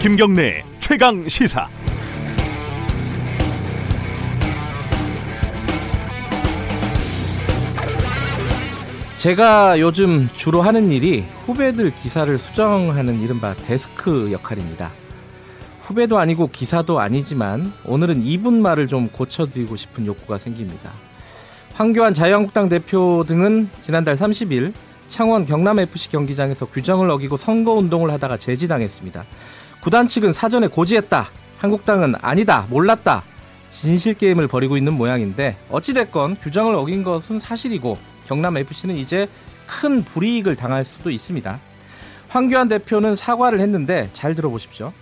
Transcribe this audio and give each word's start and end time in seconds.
김경래 0.00 0.64
최강 0.78 1.28
시사. 1.28 1.68
제가 9.18 9.78
요즘 9.78 10.26
주로 10.32 10.62
하는 10.62 10.90
일이 10.90 11.26
후배들 11.44 11.92
기사를 11.96 12.38
수정하는 12.38 13.20
이른바 13.20 13.52
데스크 13.52 14.32
역할입니다. 14.32 14.90
후배도 15.82 16.18
아니고 16.18 16.48
기사도 16.48 16.98
아니지만 16.98 17.70
오늘은 17.84 18.22
이분 18.22 18.62
말을 18.62 18.88
좀 18.88 19.08
고쳐드리고 19.08 19.76
싶은 19.76 20.06
욕구가 20.06 20.38
생깁니다. 20.38 20.92
황교안 21.74 22.14
자유한국당 22.14 22.70
대표 22.70 23.22
등은 23.28 23.68
지난달 23.82 24.14
30일 24.14 24.72
창원 25.10 25.44
경남FC 25.44 26.08
경기장에서 26.08 26.64
규정을 26.64 27.10
어기고 27.10 27.36
선거운동을 27.36 28.10
하다가 28.12 28.38
제지당했습니다. 28.38 29.26
구단 29.80 30.08
측은 30.08 30.32
사전에 30.34 30.66
고지했다. 30.66 31.30
한국당은 31.58 32.14
아니다. 32.20 32.66
몰랐다. 32.68 33.22
진실 33.70 34.14
게임을 34.14 34.46
벌이고 34.46 34.76
있는 34.76 34.92
모양인데 34.92 35.56
어찌됐건 35.70 36.36
규정을 36.36 36.74
어긴 36.74 37.02
것은 37.02 37.38
사실이고 37.38 37.96
경남FC는 38.26 38.96
이제 38.96 39.28
큰 39.66 40.04
불이익을 40.04 40.56
당할 40.56 40.84
수도 40.84 41.10
있습니다. 41.10 41.58
황교안 42.28 42.68
대표는 42.68 43.16
사과를 43.16 43.60
했는데 43.60 44.10
잘 44.12 44.34
들어보십시오. 44.34 44.92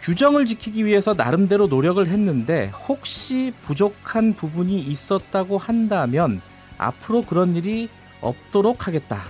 규정을 0.00 0.44
지키기 0.44 0.84
위해서 0.84 1.14
나름대로 1.14 1.66
노력을 1.66 2.06
했는데 2.06 2.70
혹시 2.88 3.52
부족한 3.66 4.34
부분이 4.34 4.78
있었다고 4.78 5.58
한다면 5.58 6.40
앞으로 6.78 7.22
그런 7.22 7.54
일이 7.56 7.88
없도록 8.20 8.86
하겠다. 8.86 9.22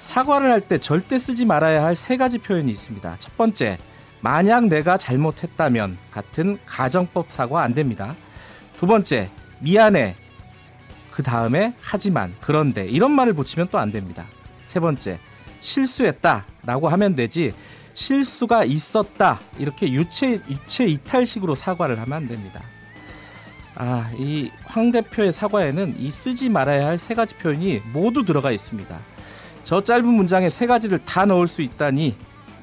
사과를 0.00 0.50
할 0.50 0.60
때 0.62 0.78
절대 0.78 1.18
쓰지 1.18 1.44
말아야 1.44 1.84
할 1.84 1.94
세 1.94 2.16
가지 2.16 2.38
표현이 2.38 2.70
있습니다. 2.72 3.16
첫 3.20 3.36
번째, 3.36 3.78
만약 4.20 4.66
내가 4.66 4.98
잘못했다면 4.98 5.98
같은 6.10 6.58
가정법 6.66 7.26
사과 7.30 7.62
안 7.62 7.74
됩니다. 7.74 8.14
두 8.78 8.86
번째, 8.86 9.30
미안해. 9.60 10.16
그 11.10 11.22
다음에 11.22 11.74
하지만 11.80 12.34
그런데 12.40 12.86
이런 12.86 13.10
말을 13.12 13.34
붙이면 13.34 13.68
또 13.70 13.78
안 13.78 13.92
됩니다. 13.92 14.24
세 14.64 14.80
번째, 14.80 15.18
실수했다라고 15.60 16.88
하면 16.88 17.14
되지 17.14 17.52
실수가 17.94 18.64
있었다 18.64 19.40
이렇게 19.58 19.90
유체 19.92 20.40
유체 20.48 20.86
이탈식으로 20.86 21.54
사과를 21.54 21.98
하면 22.00 22.12
안 22.14 22.28
됩니다. 22.28 22.62
아, 23.74 24.10
이 24.16 24.50
황 24.66 24.90
대표의 24.90 25.32
사과에는 25.32 25.96
이 25.98 26.10
쓰지 26.10 26.48
말아야 26.48 26.86
할 26.86 26.98
세 26.98 27.14
가지 27.14 27.34
표현이 27.34 27.82
모두 27.92 28.24
들어가 28.24 28.50
있습니다. 28.52 28.98
저 29.70 29.80
짧은 29.80 30.04
문장에 30.04 30.50
세 30.50 30.66
가지를 30.66 30.98
다 31.04 31.24
넣을 31.26 31.46
수 31.46 31.62
있다니 31.62 32.16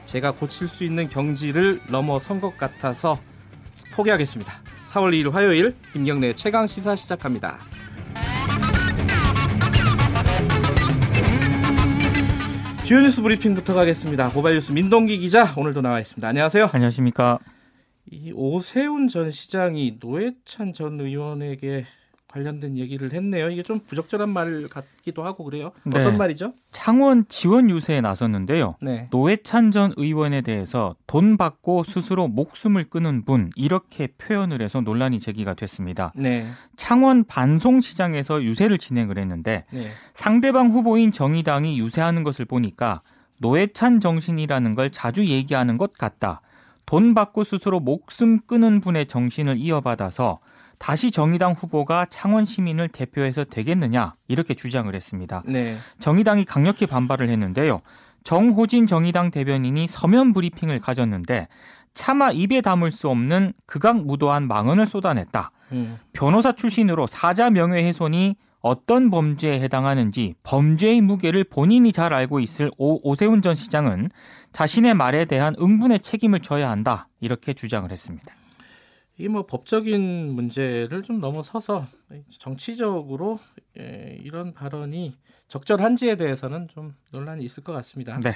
제가 0.03 0.31
고칠 0.31 0.67
수 0.67 0.83
있는 0.83 1.07
경지를 1.07 1.79
넘어선 1.89 2.41
것 2.41 2.57
같아서 2.57 3.17
포기하겠습니다. 3.93 4.53
4월 4.89 5.13
2일 5.13 5.31
화요일 5.31 5.73
김경래 5.93 6.33
최강 6.33 6.67
시사 6.67 6.97
시작합니다. 6.97 7.59
주요 12.83 12.99
뉴스 12.99 13.21
브리핑부터 13.21 13.73
가겠습니다. 13.73 14.29
고발 14.31 14.55
뉴스 14.55 14.73
민동기 14.73 15.19
기자 15.19 15.53
오늘도 15.55 15.79
나와 15.79 16.01
있습니다. 16.01 16.27
안녕하세요. 16.27 16.71
안녕하십니까. 16.73 17.39
이 18.11 18.33
오세훈 18.35 19.07
전 19.07 19.31
시장이 19.31 19.99
노회찬 20.01 20.73
전 20.73 20.99
의원에게 20.99 21.85
관련된 22.37 22.77
얘기를 22.77 23.13
했네요. 23.13 23.49
이게 23.49 23.63
좀 23.63 23.79
부적절한 23.79 24.29
말 24.29 24.67
같기도 24.69 25.25
하고 25.25 25.43
그래요. 25.43 25.71
네. 25.83 25.99
어떤 25.99 26.17
말이죠? 26.17 26.53
창원 26.71 27.25
지원 27.27 27.69
유세에 27.69 28.01
나섰는데요. 28.01 28.75
네. 28.81 29.07
노회찬 29.11 29.71
전 29.71 29.93
의원에 29.97 30.41
대해서 30.41 30.95
돈 31.07 31.37
받고 31.37 31.83
스스로 31.83 32.27
목숨을 32.27 32.89
끊은 32.89 33.25
분 33.25 33.49
이렇게 33.55 34.07
표현을 34.07 34.61
해서 34.61 34.81
논란이 34.81 35.19
제기가 35.19 35.55
됐습니다. 35.55 36.11
네. 36.15 36.47
창원 36.75 37.23
반송시장에서 37.25 38.43
유세를 38.43 38.77
진행을 38.77 39.17
했는데 39.17 39.65
네. 39.73 39.89
상대방 40.13 40.69
후보인 40.69 41.11
정의당이 41.11 41.79
유세하는 41.79 42.23
것을 42.23 42.45
보니까 42.45 43.01
노회찬 43.39 43.99
정신이라는 43.99 44.75
걸 44.75 44.91
자주 44.91 45.25
얘기하는 45.25 45.77
것 45.77 45.93
같다. 45.93 46.41
돈 46.85 47.13
받고 47.13 47.43
스스로 47.43 47.79
목숨 47.79 48.39
끊은 48.47 48.79
분의 48.79 49.07
정신을 49.07 49.57
이어받아서 49.57 50.39
다시 50.77 51.11
정의당 51.11 51.53
후보가 51.53 52.05
창원 52.05 52.45
시민을 52.45 52.89
대표해서 52.89 53.43
되겠느냐 53.43 54.13
이렇게 54.27 54.53
주장을 54.53 54.93
했습니다. 54.93 55.43
네. 55.45 55.77
정의당이 55.99 56.45
강력히 56.45 56.85
반발을 56.85 57.29
했는데요. 57.29 57.81
정호진 58.23 58.87
정의당 58.87 59.31
대변인이 59.31 59.87
서면 59.87 60.33
브리핑을 60.33 60.79
가졌는데 60.79 61.47
차마 61.93 62.31
입에 62.31 62.61
담을 62.61 62.91
수 62.91 63.09
없는 63.09 63.53
극악무도한 63.65 64.47
망언을 64.47 64.85
쏟아냈다. 64.85 65.51
음. 65.71 65.97
변호사 66.13 66.51
출신으로 66.51 67.07
사자 67.07 67.49
명예훼손이 67.49 68.35
어떤 68.61 69.09
범죄에 69.09 69.59
해당하는지 69.61 70.35
범죄의 70.43 71.01
무게를 71.01 71.45
본인이 71.45 71.91
잘 71.91 72.13
알고 72.13 72.39
있을 72.39 72.69
오, 72.77 72.99
오세훈 73.09 73.41
전 73.41 73.55
시장은 73.55 74.09
자신의 74.51 74.93
말에 74.93 75.25
대한 75.25 75.55
응분의 75.59 76.01
책임을 76.01 76.41
져야 76.41 76.69
한다. 76.69 77.07
이렇게 77.19 77.53
주장을 77.53 77.89
했습니다. 77.89 78.33
이게 79.17 79.29
뭐 79.29 79.45
법적인 79.45 80.33
문제를 80.33 81.01
좀 81.01 81.19
넘어서서 81.19 81.87
정치적으로 82.37 83.39
예, 83.79 84.17
이런 84.21 84.53
발언이 84.53 85.17
적절한지에 85.47 86.17
대해서는 86.17 86.67
좀 86.67 86.95
논란이 87.11 87.43
있을 87.43 87.63
것 87.63 87.73
같습니다. 87.73 88.19
네. 88.19 88.33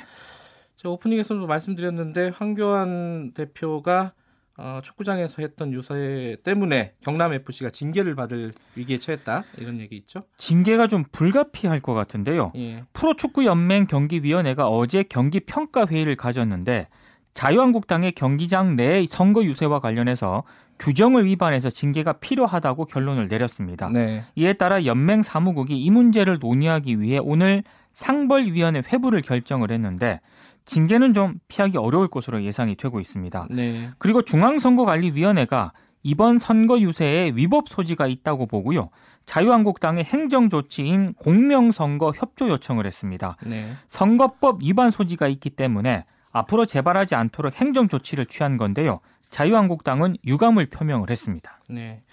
제가 0.77 0.93
오프닝에서도 0.93 1.45
말씀드렸는데 1.45 2.29
황교안 2.29 3.33
대표가 3.33 4.13
어, 4.57 4.79
축구장에서 4.83 5.41
했던 5.41 5.71
유세 5.73 6.37
때문에 6.43 6.93
경남 7.01 7.33
FC가 7.33 7.69
징계를 7.69 8.15
받을 8.15 8.51
위기에 8.75 8.97
처했다 8.97 9.43
이런 9.57 9.79
얘기 9.79 9.95
있죠? 9.97 10.23
징계가 10.37 10.87
좀 10.87 11.03
불가피할 11.11 11.79
것 11.79 11.93
같은데요. 11.93 12.51
예. 12.55 12.83
프로축구 12.93 13.45
연맹 13.45 13.87
경기위원회가 13.87 14.67
어제 14.67 15.03
경기 15.03 15.39
평가 15.39 15.85
회의를 15.85 16.15
가졌는데 16.15 16.89
자유한국당의 17.33 18.11
경기장 18.13 18.75
내 18.75 19.05
선거 19.09 19.43
유세와 19.43 19.79
관련해서 19.79 20.43
규정을 20.79 21.25
위반해서 21.25 21.69
징계가 21.69 22.13
필요하다고 22.13 22.85
결론을 22.85 23.27
내렸습니다. 23.27 23.89
네. 23.89 24.23
이에 24.35 24.53
따라 24.53 24.85
연맹 24.85 25.21
사무국이 25.21 25.77
이 25.79 25.89
문제를 25.91 26.39
논의하기 26.39 26.99
위해 26.99 27.19
오늘 27.21 27.63
상벌위원회 27.93 28.81
회부를 28.91 29.21
결정을 29.21 29.71
했는데 29.71 30.19
징계는 30.65 31.13
좀 31.13 31.35
피하기 31.47 31.77
어려울 31.77 32.07
것으로 32.07 32.43
예상이 32.43 32.75
되고 32.75 32.99
있습니다. 32.99 33.47
네. 33.51 33.89
그리고 33.97 34.21
중앙선거관리위원회가 34.23 35.73
이번 36.03 36.39
선거 36.39 36.79
유세에 36.79 37.33
위법 37.35 37.69
소지가 37.69 38.07
있다고 38.07 38.47
보고요. 38.47 38.89
자유한국당의 39.25 40.03
행정 40.03 40.49
조치인 40.49 41.13
공명선거 41.13 42.13
협조 42.15 42.49
요청을 42.49 42.87
했습니다. 42.87 43.37
네. 43.45 43.71
선거법 43.87 44.63
위반 44.63 44.89
소지가 44.89 45.27
있기 45.27 45.51
때문에 45.51 46.05
앞으로 46.31 46.65
재발하지 46.65 47.15
않도록 47.15 47.53
행정 47.55 47.87
조치를 47.87 48.25
취한 48.27 48.57
건데요. 48.57 48.99
자유한국당은 49.29 50.17
유감을 50.25 50.67
표명을 50.67 51.09
했습니다. 51.09 51.59
네. 51.69 52.03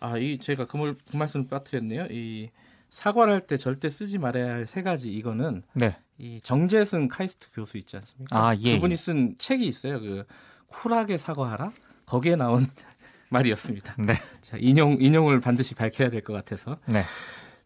아, 0.00 0.16
이 0.18 0.38
제가 0.38 0.66
그, 0.66 0.76
말, 0.76 0.94
그 1.10 1.16
말씀을 1.16 1.46
빠뜨렸네요. 1.48 2.06
이 2.10 2.50
사과를 2.90 3.32
할 3.32 3.40
때 3.46 3.56
절대 3.56 3.90
쓰지 3.90 4.18
말아야 4.18 4.52
할 4.52 4.66
세 4.66 4.82
가지 4.82 5.12
이거는 5.12 5.62
네. 5.74 5.96
이 6.18 6.40
정재승 6.42 7.08
카이스트 7.08 7.48
교수 7.52 7.76
있지 7.78 7.96
않습니까? 7.96 8.36
아, 8.48 8.56
예. 8.60 8.74
그분이 8.74 8.96
쓴 8.96 9.34
책이 9.38 9.66
있어요. 9.66 10.00
그 10.00 10.24
쿨하게 10.68 11.18
사과하라. 11.18 11.72
거기에 12.06 12.36
나온 12.36 12.68
말이었습니다. 13.30 13.96
네. 13.98 14.14
자, 14.42 14.56
인용 14.58 14.98
인용을 15.00 15.40
반드시 15.40 15.74
밝혀야 15.74 16.10
될 16.10 16.22
것 16.22 16.32
같아서. 16.34 16.78
네. 16.86 17.02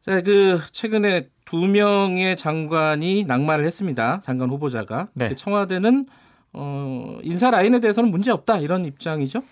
자, 0.01 0.21
그 0.23 0.61
최근에 0.73 1.29
두 1.49 1.57
명의 1.67 2.37
장관이 2.37 3.25
낙마를 3.25 3.65
했습니다. 3.65 4.21
장관 4.23 4.51
후보자가. 4.51 5.07
네. 5.15 5.31
그 5.31 5.35
청와대는 5.35 6.05
어, 6.53 7.19
인사 7.23 7.51
라인에 7.51 7.81
대해서는 7.81 8.11
문제 8.11 8.31
없다 8.31 8.59
이런 8.59 8.85
입장이죠. 8.85 9.43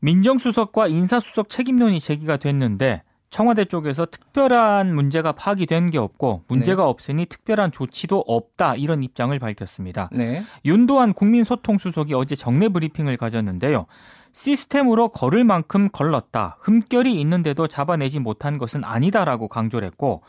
민정수석과 0.00 0.88
인사수석 0.88 1.48
책임론이 1.48 2.00
제기가 2.00 2.36
됐는데 2.36 3.04
청와대 3.30 3.64
쪽에서 3.64 4.06
특별한 4.06 4.92
문제가 4.92 5.30
파기된 5.30 5.90
게 5.90 5.98
없고 5.98 6.42
문제가 6.48 6.82
네. 6.82 6.88
없으니 6.88 7.26
특별한 7.26 7.70
조치도 7.70 8.24
없다 8.26 8.74
이런 8.74 9.04
입장을 9.04 9.38
밝혔습니다. 9.38 10.10
네. 10.10 10.42
윤도한 10.64 11.12
국민소통수석이 11.12 12.12
어제 12.14 12.34
정례 12.34 12.68
브리핑을 12.68 13.16
가졌는데요. 13.16 13.86
시스템으로 14.32 15.10
걸을 15.10 15.44
만큼 15.44 15.90
걸렀다. 15.92 16.58
흠결이 16.62 17.20
있는데도 17.20 17.68
잡아내지 17.68 18.18
못한 18.18 18.58
것은 18.58 18.82
아니다라고 18.82 19.46
강조를 19.46 19.86
했고 19.86 20.22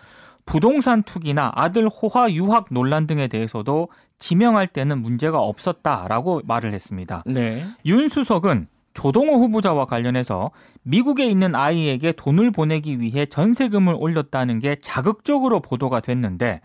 부동산 0.47 1.03
투기나 1.03 1.51
아들 1.53 1.87
호화 1.87 2.31
유학 2.31 2.67
논란 2.71 3.05
등에 3.05 3.27
대해서도 3.27 3.89
지명할 4.17 4.65
때는 4.67 4.99
문제가 5.03 5.39
없었다라고 5.39 6.41
말을 6.45 6.73
했습니다. 6.73 7.21
네. 7.27 7.63
윤 7.85 8.09
수석은 8.09 8.67
조동호 8.95 9.35
후보자와 9.37 9.85
관련해서 9.85 10.49
미국에 10.81 11.27
있는 11.27 11.53
아이에게 11.53 12.13
돈을 12.13 12.49
보내기 12.49 12.99
위해 12.99 13.27
전세금을 13.27 13.95
올렸다는 13.99 14.57
게 14.57 14.77
자극적으로 14.81 15.59
보도가 15.59 15.99
됐는데 15.99 16.61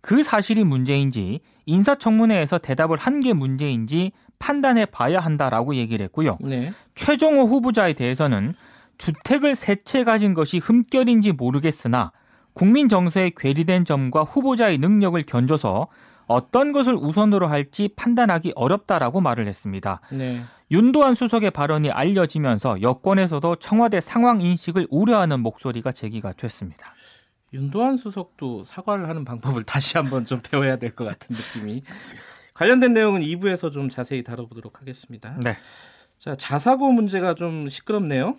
그 0.00 0.22
사실이 0.24 0.64
문제인지 0.64 1.40
인사청문회에서 1.66 2.58
대답을 2.58 2.96
한 2.98 3.20
게 3.20 3.32
문제인지 3.34 4.12
판단해 4.38 4.86
봐야 4.86 5.20
한다라고 5.20 5.76
얘기를 5.76 6.02
했고요. 6.04 6.38
네. 6.40 6.72
최종호 6.94 7.42
후보자에 7.46 7.92
대해서는 7.92 8.54
주택을 8.98 9.54
세 9.54 9.76
채 9.84 10.04
가진 10.04 10.34
것이 10.34 10.58
흠결인지 10.58 11.32
모르겠으나 11.32 12.12
국민 12.56 12.88
정서에 12.88 13.32
괴리된 13.36 13.84
점과 13.84 14.22
후보자의 14.22 14.78
능력을 14.78 15.22
견줘서 15.24 15.88
어떤 16.26 16.72
것을 16.72 16.94
우선으로 16.94 17.48
할지 17.48 17.90
판단하기 17.94 18.54
어렵다라고 18.56 19.20
말을 19.20 19.46
했습니다. 19.46 20.00
네. 20.10 20.40
윤도한 20.70 21.14
수석의 21.14 21.50
발언이 21.50 21.90
알려지면서 21.90 22.80
여권에서도 22.80 23.56
청와대 23.56 24.00
상황 24.00 24.40
인식을 24.40 24.86
우려하는 24.90 25.40
목소리가 25.40 25.92
제기가 25.92 26.32
됐습니다. 26.32 26.94
윤도한 27.52 27.98
수석도 27.98 28.64
사과를 28.64 29.06
하는 29.06 29.26
방법을 29.26 29.64
다시 29.64 29.98
한번 29.98 30.24
좀 30.24 30.40
배워야 30.40 30.76
될 30.78 30.94
것 30.94 31.04
같은 31.04 31.36
느낌이. 31.36 31.82
관련된 32.54 32.94
내용은 32.94 33.20
2부에서 33.20 33.70
좀 33.70 33.90
자세히 33.90 34.24
다뤄보도록 34.24 34.80
하겠습니다. 34.80 35.36
네. 35.44 35.56
자, 36.18 36.34
자사고 36.34 36.90
문제가 36.90 37.34
좀 37.34 37.68
시끄럽네요. 37.68 38.38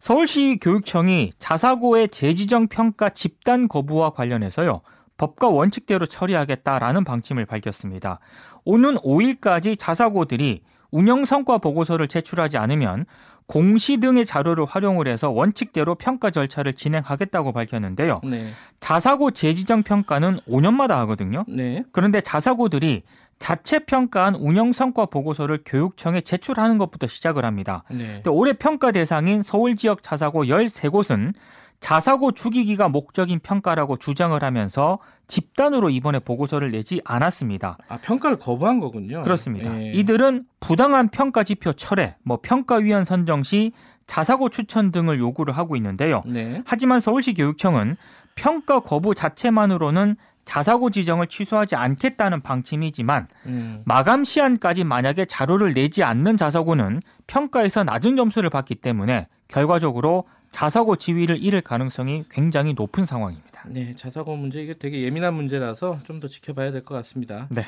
서울시 0.00 0.58
교육청이 0.60 1.32
자사고의 1.38 2.08
재지정 2.08 2.68
평가 2.68 3.10
집단 3.10 3.68
거부와 3.68 4.10
관련해서요. 4.10 4.80
법과 5.18 5.48
원칙대로 5.48 6.06
처리하겠다라는 6.06 7.04
방침을 7.04 7.44
밝혔습니다. 7.44 8.18
오는 8.64 8.96
5일까지 8.96 9.78
자사고들이 9.78 10.62
운영 10.90 11.26
성과 11.26 11.58
보고서를 11.58 12.08
제출하지 12.08 12.56
않으면 12.56 13.04
공시 13.46 13.98
등의 13.98 14.24
자료를 14.24 14.64
활용을 14.64 15.06
해서 15.06 15.30
원칙대로 15.30 15.96
평가 15.96 16.30
절차를 16.30 16.72
진행하겠다고 16.72 17.52
밝혔는데요. 17.52 18.20
네. 18.24 18.52
자사고 18.78 19.32
재지정 19.32 19.82
평가는 19.82 20.38
5년마다 20.48 20.90
하거든요. 21.00 21.44
네. 21.46 21.84
그런데 21.92 22.20
자사고들이 22.22 23.02
자체 23.40 23.80
평가한 23.80 24.36
운영 24.36 24.72
성과 24.72 25.06
보고서를 25.06 25.62
교육청에 25.64 26.20
제출하는 26.20 26.78
것부터 26.78 27.08
시작을 27.08 27.44
합니다. 27.44 27.82
네. 27.90 28.22
올해 28.28 28.52
평가 28.52 28.92
대상인 28.92 29.42
서울 29.42 29.74
지역 29.76 30.02
자사고 30.02 30.44
13곳은 30.44 31.32
자사고 31.80 32.32
주기기가 32.32 32.90
목적인 32.90 33.40
평가라고 33.40 33.96
주장을 33.96 34.40
하면서 34.40 34.98
집단으로 35.26 35.88
이번에 35.88 36.18
보고서를 36.18 36.70
내지 36.72 37.00
않았습니다. 37.04 37.78
아, 37.88 37.96
평가를 37.96 38.38
거부한 38.38 38.78
거군요. 38.78 39.22
그렇습니다. 39.22 39.74
예. 39.80 39.92
이들은 39.92 40.44
부당한 40.60 41.08
평가 41.08 41.42
지표 41.42 41.72
철회, 41.72 42.16
뭐 42.22 42.38
평가위원 42.42 43.06
선정 43.06 43.42
시 43.42 43.72
자사고 44.06 44.50
추천 44.50 44.92
등을 44.92 45.18
요구를 45.18 45.56
하고 45.56 45.76
있는데요. 45.76 46.22
네. 46.26 46.62
하지만 46.66 47.00
서울시 47.00 47.32
교육청은 47.32 47.96
평가 48.34 48.80
거부 48.80 49.14
자체만으로는 49.14 50.16
자사고 50.54 50.90
지정을 50.90 51.28
취소하지 51.28 51.76
않겠다는 51.76 52.40
방침이지만 52.40 53.28
음. 53.46 53.82
마감 53.84 54.24
시한까지 54.24 54.82
만약에 54.82 55.26
자료를 55.26 55.74
내지 55.74 56.02
않는 56.02 56.36
자사고는 56.36 57.02
평가에서 57.28 57.84
낮은 57.84 58.16
점수를 58.16 58.50
받기 58.50 58.74
때문에 58.74 59.28
결과적으로 59.46 60.24
자사고 60.50 60.96
지위를 60.96 61.40
잃을 61.40 61.60
가능성이 61.60 62.24
굉장히 62.28 62.72
높은 62.72 63.06
상황입니다. 63.06 63.62
네, 63.68 63.92
자사고 63.94 64.34
문제 64.34 64.60
이게 64.60 64.74
되게 64.74 65.02
예민한 65.02 65.34
문제라서 65.34 65.98
좀 66.04 66.18
더 66.18 66.26
지켜봐야 66.26 66.72
될 66.72 66.84
것 66.84 66.96
같습니다. 66.96 67.46
네. 67.52 67.64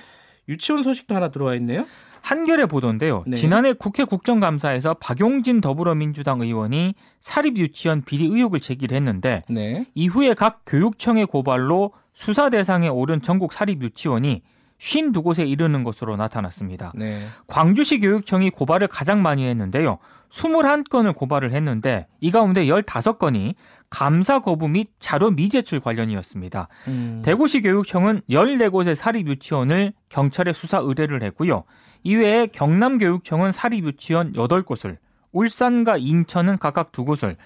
유치원 0.49 0.83
소식도 0.83 1.15
하나 1.15 1.29
들어와 1.29 1.55
있네요. 1.55 1.87
한겨레 2.23 2.67
보도인데요. 2.67 3.23
네. 3.29 3.37
지난해 3.37 3.73
국회 3.73 4.03
국정감사에서 4.03 4.95
박용진 4.95 5.61
더불어민주당 5.61 6.41
의원이 6.41 6.97
사립 7.21 7.57
유치원 7.59 8.03
비리 8.03 8.25
의혹을 8.25 8.59
제기를 8.59 8.97
했는데 8.97 9.45
네. 9.49 9.87
이후에 9.95 10.35
각 10.35 10.63
교육청의 10.67 11.27
고발로 11.27 11.93
수사 12.13 12.51
대상에 12.51 12.89
오른 12.89 13.23
전국 13.23 13.53
사립 13.53 13.83
유치원이 13.83 14.43
52곳에 14.79 15.49
이르는 15.49 15.85
것으로 15.85 16.17
나타났습니다. 16.17 16.93
네. 16.97 17.25
광주시 17.47 18.01
교육청이 18.01 18.51
고발을 18.51 18.89
가장 18.89 19.23
많이 19.23 19.47
했는데요. 19.47 19.99
21건을 20.29 21.15
고발을 21.15 21.53
했는데 21.53 22.09
이 22.21 22.31
가운데 22.31 22.65
15건이 22.67 23.55
감사 23.91 24.41
거부 24.41 24.67
및 24.67 24.89
자료 24.99 25.31
미제출 25.31 25.79
관련이었습니다. 25.79 26.69
음. 26.89 27.23
대구시 27.25 27.61
교육청은 27.61 28.23
14곳의 28.29 28.95
사립 28.95 29.29
유치원을 29.29 29.93
경찰에 30.09 30.53
수사 30.53 30.79
의뢰를 30.79 31.23
했고요. 31.23 31.65
이외에 32.03 32.47
경남 32.47 32.99
교육청은 32.99 33.53
사립 33.53 33.85
유치원 33.85 34.33
8곳을, 34.33 34.97
울산과 35.33 35.99
인천은 35.99 36.59
각각 36.59 36.91
2곳을, 36.93 37.37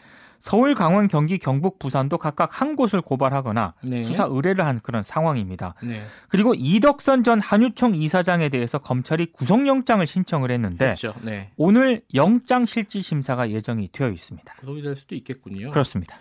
서울, 0.47 0.75
강원, 0.77 1.09
경기, 1.09 1.39
경북, 1.39 1.81
부산도 1.81 2.19
각각 2.19 2.61
한 2.61 2.77
곳을 2.77 3.01
고발하거나 3.01 3.75
네. 3.83 4.01
수사 4.03 4.27
의뢰를 4.31 4.65
한 4.65 4.79
그런 4.81 5.03
상황입니다. 5.03 5.75
네. 5.83 6.01
그리고 6.29 6.55
이덕선 6.57 7.25
전 7.25 7.41
한유총 7.41 7.97
이사장에 7.97 8.49
대해서 8.49 8.79
검찰이 8.79 9.33
구속영장을 9.33 10.07
신청을 10.07 10.53
했는데 10.53 10.85
그렇죠. 10.95 11.15
네. 11.25 11.51
오늘 11.57 12.03
영장 12.15 12.65
실질 12.65 13.03
심사가 13.03 13.51
예정이 13.51 13.89
되어 13.91 14.09
있습니다. 14.11 14.55
구속이 14.61 14.83
될 14.83 14.95
수도 14.95 15.17
있겠군요. 15.17 15.71
그렇습니다. 15.71 16.17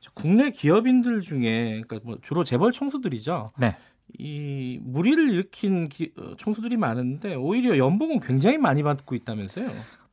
자, 0.00 0.10
국내 0.12 0.50
기업인들 0.50 1.22
중에 1.22 1.80
그러니까 1.88 2.00
뭐 2.04 2.18
주로 2.20 2.44
재벌 2.44 2.72
총수들이죠. 2.72 3.48
네. 3.56 3.74
이 4.18 4.78
무리를 4.82 5.30
일으킨 5.30 5.88
기- 5.88 6.12
어, 6.18 6.34
총수들이 6.36 6.76
많은데 6.76 7.36
오히려 7.36 7.78
연봉은 7.78 8.20
굉장히 8.20 8.58
많이 8.58 8.82
받고 8.82 9.14
있다면서요. 9.14 9.66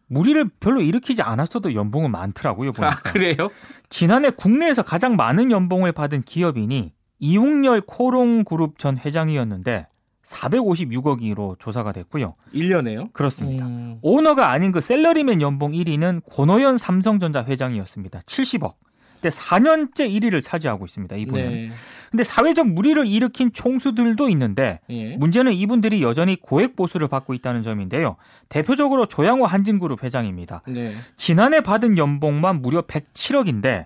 무리를 0.08 0.50
별로 0.60 0.82
일으키지 0.82 1.22
않았어도 1.22 1.74
연봉은 1.74 2.12
많더라고요. 2.12 2.72
보니까. 2.74 2.96
아 2.96 3.00
그래요? 3.02 3.50
지난해 3.90 4.30
국내에서 4.30 4.82
가장 4.82 5.16
많은 5.16 5.52
연봉을 5.52 5.92
받은 5.92 6.24
기업인이 6.24 6.94
이웅열 7.20 7.82
코롱 7.82 8.44
그룹 8.46 8.80
전 8.80 8.98
회장이었는데 8.98 9.88
456억이로 10.24 11.58
조사가 11.60 11.92
됐고요. 11.94 12.36
1년에요? 12.54 13.12
그렇습니다. 13.14 13.66
음, 13.66 13.98
오너가 14.02 14.52
아닌 14.52 14.72
그 14.72 14.82
셀러리맨 14.82 15.42
연봉 15.42 15.72
1위는 15.72 16.22
권호연 16.30 16.78
삼성전자 16.78 17.44
회장이었습니다. 17.44 18.20
70억. 18.22 18.74
근데 19.22 19.36
4년째 19.36 20.10
1위를 20.10 20.42
차지하고 20.42 20.86
있습니다. 20.86 21.16
이분은. 21.16 21.50
네. 21.50 21.70
근데 22.12 22.24
사회적 22.24 22.68
무리를 22.68 23.06
일으킨 23.06 23.52
총수들도 23.52 24.30
있는데 24.30 24.80
예. 24.90 25.18
문제는 25.18 25.54
이분들이 25.54 26.02
여전히 26.02 26.40
고액 26.40 26.76
보수를 26.76 27.08
받고 27.08 27.34
있다는 27.34 27.64
점인데요. 27.64 28.16
대표적으로 28.50 29.06
조양호 29.08 29.46
한진그룹 29.46 30.04
회장입니다. 30.04 30.62
네. 30.68 30.94
지난해 31.16 31.62
받은 31.62 31.98
연봉만 31.98 32.62
무려 32.62 32.82
107억인데 32.82 33.86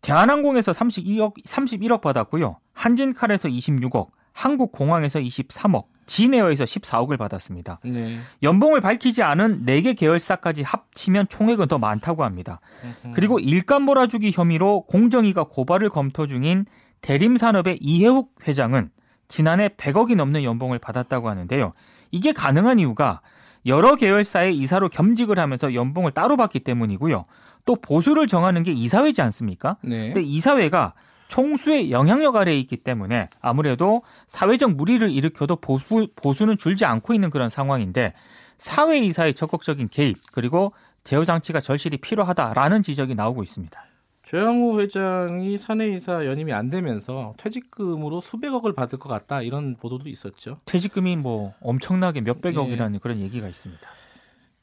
대한항공에서 0.00 0.72
32억 0.72 1.34
31억 1.44 2.00
받았고요. 2.00 2.56
한진칼에서 2.72 3.48
26억, 3.48 4.08
한국공항에서 4.32 5.20
23억, 5.20 5.84
진에어에서 6.10 6.64
14억을 6.64 7.16
받았습니다. 7.16 7.78
네. 7.84 8.18
연봉을 8.42 8.80
밝히지 8.80 9.22
않은 9.22 9.64
4개 9.64 9.96
계열사까지 9.96 10.64
합치면 10.64 11.28
총액은 11.28 11.68
더 11.68 11.78
많다고 11.78 12.24
합니다. 12.24 12.58
음. 13.04 13.12
그리고 13.14 13.38
일감 13.38 13.84
몰아주기 13.84 14.32
혐의로 14.34 14.82
공정위가 14.86 15.44
고발을 15.44 15.88
검토 15.88 16.26
중인 16.26 16.66
대림산업의 17.00 17.78
이해욱 17.80 18.34
회장은 18.46 18.90
지난해 19.28 19.68
100억이 19.68 20.16
넘는 20.16 20.42
연봉을 20.42 20.80
받았다고 20.80 21.28
하는데요. 21.30 21.74
이게 22.10 22.32
가능한 22.32 22.80
이유가 22.80 23.20
여러 23.66 23.94
계열사의 23.94 24.56
이사로 24.56 24.88
겸직을 24.88 25.38
하면서 25.38 25.74
연봉을 25.74 26.10
따로 26.10 26.36
받기 26.36 26.58
때문이고요. 26.60 27.24
또 27.66 27.76
보수를 27.76 28.26
정하는 28.26 28.64
게 28.64 28.72
이사회지 28.72 29.22
않습니까? 29.22 29.76
네. 29.82 30.06
근데 30.06 30.22
이사회가 30.22 30.94
총수의 31.30 31.92
영향력 31.92 32.36
아래에 32.36 32.56
있기 32.58 32.76
때문에 32.76 33.30
아무래도 33.40 34.02
사회적 34.26 34.72
무리를 34.72 35.08
일으켜도 35.08 35.56
보수, 35.56 36.08
보수는 36.16 36.58
줄지 36.58 36.84
않고 36.84 37.14
있는 37.14 37.30
그런 37.30 37.48
상황인데 37.48 38.12
사회 38.58 38.98
이사의 38.98 39.34
적극적인 39.34 39.88
개입 39.88 40.18
그리고 40.32 40.72
제어 41.04 41.24
장치가 41.24 41.60
절실히 41.60 41.96
필요하다라는 41.98 42.82
지적이 42.82 43.14
나오고 43.14 43.42
있습니다. 43.42 43.80
조양호 44.22 44.80
회장이 44.80 45.56
사내이사 45.56 46.26
연임이 46.26 46.52
안 46.52 46.68
되면서 46.68 47.34
퇴직금으로 47.38 48.20
수백억을 48.20 48.74
받을 48.74 48.98
것 48.98 49.08
같다 49.08 49.40
이런 49.40 49.76
보도도 49.76 50.08
있었죠. 50.08 50.58
퇴직금이 50.66 51.16
뭐 51.16 51.54
엄청나게 51.60 52.18
예. 52.18 52.22
몇백억이라는 52.22 52.98
그런 52.98 53.20
얘기가 53.20 53.48
있습니다. 53.48 53.80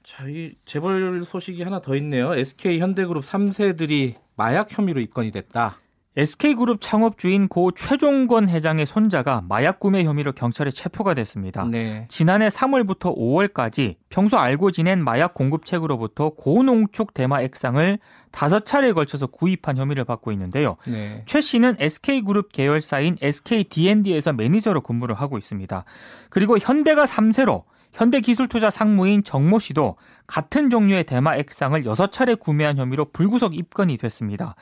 자, 0.03 0.27
이 0.27 0.53
재벌 0.65 1.25
소식이 1.25 1.63
하나 1.63 1.81
더 1.81 1.95
있네요. 1.95 2.33
SK 2.33 2.79
현대그룹 2.79 3.23
3세들이 3.23 4.15
마약 4.35 4.77
혐의로 4.77 5.01
입건이 5.01 5.31
됐다. 5.31 5.77
SK그룹 6.17 6.81
창업주인 6.81 7.47
고 7.47 7.71
최종건 7.71 8.49
회장의 8.49 8.87
손자가 8.87 9.43
마약 9.47 9.79
구매 9.79 10.03
혐의로 10.03 10.31
경찰에 10.31 10.71
체포가 10.71 11.13
됐습니다. 11.13 11.63
네. 11.65 12.07
지난해 12.09 12.47
3월부터 12.47 13.15
5월까지 13.15 13.97
평소 14.09 14.37
알고 14.39 14.71
지낸 14.71 15.03
마약 15.03 15.35
공급책으로부터 15.35 16.31
고농축 16.31 17.13
대마 17.13 17.41
액상을 17.41 17.99
다섯 18.31 18.65
차례에 18.65 18.93
걸쳐서 18.93 19.27
구입한 19.27 19.77
혐의를 19.77 20.05
받고 20.05 20.31
있는데요. 20.31 20.77
네. 20.87 21.21
최 21.27 21.39
씨는 21.39 21.75
SK그룹 21.79 22.51
계열사인 22.51 23.17
SKD&D에서 23.21 24.33
매니저로 24.33 24.81
근무를 24.81 25.13
하고 25.13 25.37
있습니다. 25.37 25.85
그리고 26.31 26.57
현대가 26.57 27.03
3세로 27.03 27.63
현대기술투자 27.97 28.69
상무인 28.69 29.23
정모 29.23 29.59
씨도 29.59 29.97
같은 30.27 30.69
종류의 30.69 31.03
대마 31.03 31.35
액상을 31.35 31.81
6차례 31.83 32.39
구매한 32.39 32.77
혐의로 32.77 33.05
불구속 33.11 33.57
입건이 33.57 33.97
됐습니다. 33.97 34.55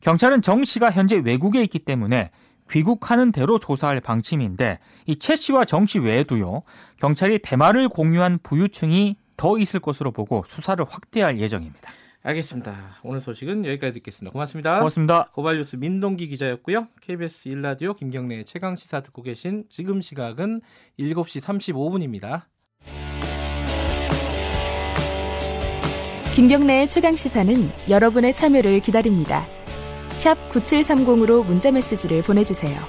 경찰은 0.00 0.42
정 0.42 0.62
씨가 0.64 0.90
현재 0.90 1.16
외국에 1.16 1.62
있기 1.62 1.78
때문에 1.80 2.30
귀국하는 2.70 3.32
대로 3.32 3.58
조사할 3.58 4.00
방침인데 4.00 4.78
이 5.06 5.16
최 5.16 5.36
씨와 5.36 5.64
정 5.64 5.86
씨 5.86 5.98
외에도요 5.98 6.62
경찰이 6.98 7.38
대마를 7.40 7.88
공유한 7.88 8.38
부유층이 8.42 9.16
더 9.36 9.58
있을 9.58 9.80
것으로 9.80 10.12
보고 10.12 10.44
수사를 10.46 10.84
확대할 10.88 11.40
예정입니다. 11.40 11.90
알겠습니다. 12.24 12.98
오늘 13.02 13.20
소식은 13.20 13.64
여기까지 13.64 13.94
듣겠습니다. 13.94 14.32
고맙습니다. 14.32 14.78
고맙습니다. 14.78 15.30
고발뉴스 15.32 15.76
민동기 15.76 16.28
기자였고요. 16.28 16.86
KBS 17.00 17.50
1라디오 17.50 17.96
김경래의 17.96 18.44
최강 18.44 18.76
시사 18.76 19.00
듣고 19.00 19.22
계신 19.22 19.64
지금 19.68 20.00
시각은 20.00 20.60
7시 21.00 21.40
35분입니다. 21.42 22.42
김경래의 26.32 26.88
최강 26.88 27.14
시사는 27.14 27.70
여러분의 27.90 28.32
참여를 28.34 28.80
기다립니다. 28.80 29.46
샵 30.14 30.48
9730으로 30.48 31.44
문자 31.44 31.70
메시지를 31.70 32.22
보내주세요. 32.22 32.80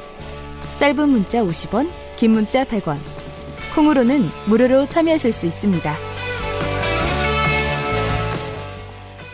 짧은 0.79 1.09
문자 1.09 1.43
50원, 1.43 1.89
긴 2.15 2.31
문자 2.31 2.63
100원. 2.63 2.95
콩으로는 3.75 4.29
무료로 4.47 4.87
참여하실 4.87 5.33
수 5.33 5.45
있습니다. 5.45 5.93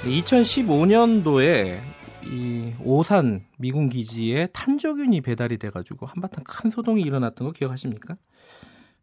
2015년도에 0.05 1.79
이 2.25 2.73
오산 2.83 3.45
미군 3.59 3.89
기지에 3.89 4.47
탄저균이 4.47 5.21
배달이 5.21 5.59
돼가지고 5.59 6.07
한바탕 6.07 6.43
큰 6.45 6.71
소동이 6.71 7.03
일어났던 7.03 7.45
거 7.45 7.53
기억하십니까? 7.53 8.17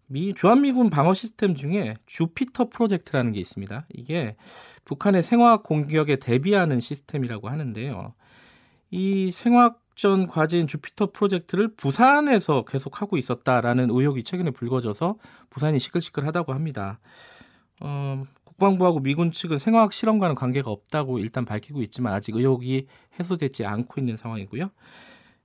미 0.08 0.34
주한미군 0.34 0.88
방어 0.88 1.14
시스템 1.14 1.54
중에 1.54 1.94
주피터 2.06 2.68
프로젝트라는 2.68 3.32
게 3.32 3.40
있습니다. 3.40 3.86
이게 3.94 4.36
북한의 4.84 5.22
생화학 5.22 5.64
공격에 5.64 6.16
대비하는 6.16 6.78
시스템이라고 6.80 7.48
하는데요. 7.48 8.14
이 8.90 9.30
생화학전 9.32 10.28
과제인 10.28 10.68
주피터 10.68 11.10
프로젝트를 11.10 11.74
부산에서 11.74 12.64
계속 12.64 13.02
하고 13.02 13.16
있었다라는 13.16 13.90
의혹이 13.90 14.22
최근에 14.22 14.52
불거져서 14.52 15.16
부산이 15.50 15.80
시끌시끌하다고 15.80 16.52
합니다. 16.52 17.00
어, 17.80 18.22
국방부하고 18.44 19.00
미군 19.00 19.32
측은 19.32 19.58
생화학 19.58 19.92
실험과는 19.92 20.36
관계가 20.36 20.70
없다고 20.70 21.18
일단 21.18 21.44
밝히고 21.44 21.82
있지만 21.82 22.12
아직 22.12 22.36
의혹이 22.36 22.86
해소되지 23.18 23.66
않고 23.66 24.00
있는 24.00 24.16
상황이고요. 24.16 24.70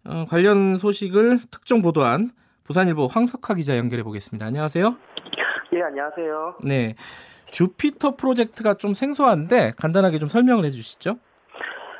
어, 0.03 0.25
관련 0.29 0.77
소식을 0.77 1.41
특정 1.49 1.81
보도한 1.81 2.29
부산일보 2.71 3.07
황석화 3.07 3.55
기자 3.55 3.77
연결해 3.77 4.01
보겠습니다. 4.01 4.45
안녕하세요. 4.45 4.95
예, 5.73 5.81
안녕하세요. 5.81 6.55
네. 6.63 6.95
주피터 7.47 8.15
프로젝트가 8.15 8.75
좀 8.75 8.93
생소한데 8.93 9.73
간단하게 9.77 10.19
좀 10.19 10.29
설명을 10.29 10.63
해 10.63 10.71
주시죠. 10.71 11.17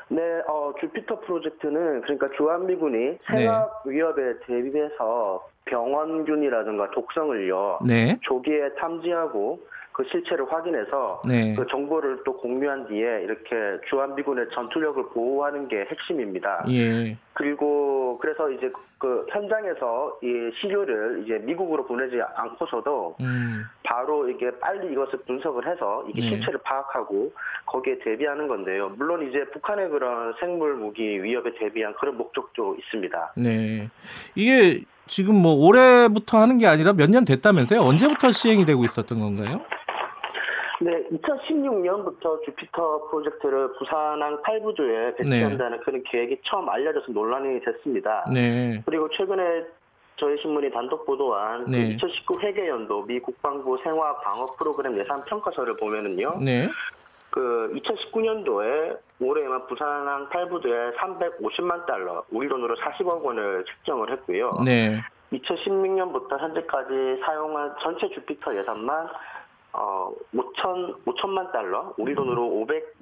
네, 0.08 0.22
어, 0.48 0.72
주피터 0.80 1.20
프로젝트는 1.20 2.00
그러니까 2.00 2.28
주한미군이 2.38 3.18
생학 3.26 3.82
위협에 3.84 4.38
대비해서 4.46 5.46
병원균이라든가 5.66 6.90
독성을요 6.92 7.80
네. 7.86 8.18
조기에 8.22 8.70
탐지하고 8.80 9.60
그 9.92 10.04
실체를 10.10 10.50
확인해서 10.50 11.22
네. 11.28 11.54
그 11.54 11.66
정보를 11.66 12.20
또 12.24 12.36
공유한 12.38 12.86
뒤에 12.88 13.22
이렇게 13.22 13.78
주한미군의 13.88 14.46
전투력을 14.54 15.10
보호하는 15.10 15.68
게 15.68 15.86
핵심입니다. 15.90 16.64
예. 16.70 17.16
그리고 17.34 18.18
그래서 18.20 18.50
이제 18.50 18.70
그 18.98 19.26
현장에서 19.30 20.18
이 20.22 20.26
시료를 20.60 21.22
이제 21.24 21.38
미국으로 21.44 21.84
보내지 21.86 22.20
않고서도 22.36 23.16
음. 23.20 23.64
바로 23.82 24.28
이게 24.28 24.50
빨리 24.60 24.92
이것을 24.92 25.18
분석을 25.26 25.66
해서 25.66 26.04
이게 26.08 26.22
네. 26.22 26.28
실체를 26.30 26.60
파악하고 26.64 27.32
거기에 27.66 27.98
대비하는 27.98 28.48
건데요. 28.48 28.92
물론 28.96 29.28
이제 29.28 29.44
북한의 29.52 29.90
그런 29.90 30.32
생물 30.40 30.74
무기 30.76 31.22
위협에 31.22 31.52
대비한 31.58 31.94
그런 32.00 32.16
목적도 32.16 32.76
있습니다. 32.76 33.32
네. 33.36 33.88
이게 34.34 34.84
지금 35.06 35.34
뭐 35.34 35.52
올해부터 35.54 36.38
하는 36.38 36.58
게 36.58 36.66
아니라 36.66 36.92
몇 36.94 37.10
년 37.10 37.24
됐다면서요? 37.26 37.80
언제부터 37.80 38.30
시행이 38.32 38.64
되고 38.64 38.84
있었던 38.84 39.18
건가요? 39.18 39.60
네, 40.82 41.04
2016년부터 41.10 42.44
주피터 42.44 43.08
프로젝트를 43.08 43.72
부산항 43.74 44.42
8부조에 44.42 45.16
배치한다는 45.16 45.78
그런 45.80 46.02
계획이 46.04 46.38
처음 46.42 46.68
알려져서 46.68 47.12
논란이 47.12 47.60
됐습니다. 47.60 48.24
네. 48.32 48.82
그리고 48.84 49.08
최근에 49.10 49.64
저희 50.16 50.36
신문이 50.40 50.70
단독 50.72 51.06
보도한 51.06 51.66
네. 51.70 51.90
2019 51.94 52.40
회계연도 52.40 53.04
미 53.06 53.20
국방부 53.20 53.78
생화 53.82 54.16
방어 54.18 54.46
프로그램 54.58 54.98
예산 54.98 55.22
평가서를 55.24 55.76
보면은요. 55.76 56.40
네. 56.44 56.68
그 57.30 57.72
2019년도에 57.76 58.98
올해만 59.20 59.66
부산항 59.66 60.28
8부도에 60.28 60.96
350만 60.96 61.86
달러, 61.86 62.24
우리 62.30 62.48
돈으로 62.48 62.74
40억 62.76 63.22
원을 63.22 63.64
책정을 63.64 64.10
했고요. 64.10 64.60
네. 64.64 65.00
2016년부터 65.32 66.38
현재까지 66.38 67.22
사용한 67.24 67.76
전체 67.80 68.08
주피터 68.10 68.54
예산만 68.54 69.08
어 69.74 70.10
5천 70.34 71.02
5천만 71.06 71.50
달러, 71.50 71.94
우리 71.96 72.14
돈으로 72.14 72.42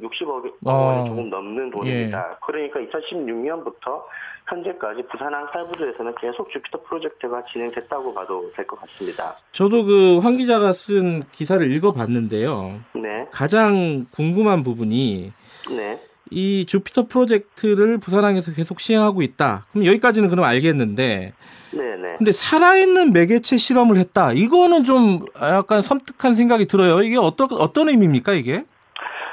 560억 0.00 0.52
어. 0.66 0.72
원이 0.72 1.08
조금 1.08 1.28
넘는 1.30 1.70
돈입니다. 1.70 2.38
그러니까 2.46 2.78
2016년부터 2.80 4.02
현재까지 4.48 5.02
부산항 5.10 5.46
8부도에서는 5.48 6.14
계속 6.20 6.50
주피터 6.50 6.82
프로젝트가 6.82 7.42
진행됐다고 7.52 8.14
봐도 8.14 8.50
될 8.54 8.66
것 8.66 8.80
같습니다. 8.80 9.34
저도 9.52 9.84
그 9.84 10.20
황 10.22 10.36
기자가 10.36 10.72
쓴 10.72 11.22
기사를 11.32 11.70
읽어봤는데요. 11.72 12.80
네, 12.94 13.26
가장 13.32 14.06
궁금한 14.12 14.62
부분이 14.62 15.32
네. 15.76 15.98
이 16.30 16.66
주피터 16.66 17.06
프로젝트를 17.08 17.98
부산항에서 17.98 18.52
계속 18.52 18.78
시행하고 18.80 19.22
있다. 19.22 19.66
그럼 19.72 19.86
여기까지는 19.86 20.28
그럼 20.30 20.44
알겠는데, 20.44 21.32
네 21.72 21.79
네. 22.00 22.16
근데 22.18 22.32
살아있는 22.32 23.12
매개체 23.12 23.56
실험을 23.56 23.96
했다. 23.96 24.32
이거는 24.32 24.84
좀 24.84 25.20
약간 25.40 25.82
섬뜩한 25.82 26.34
생각이 26.34 26.66
들어요. 26.66 27.02
이게 27.02 27.16
어떤 27.18 27.48
어떤 27.52 27.88
의미입니까 27.88 28.32
이게? 28.32 28.64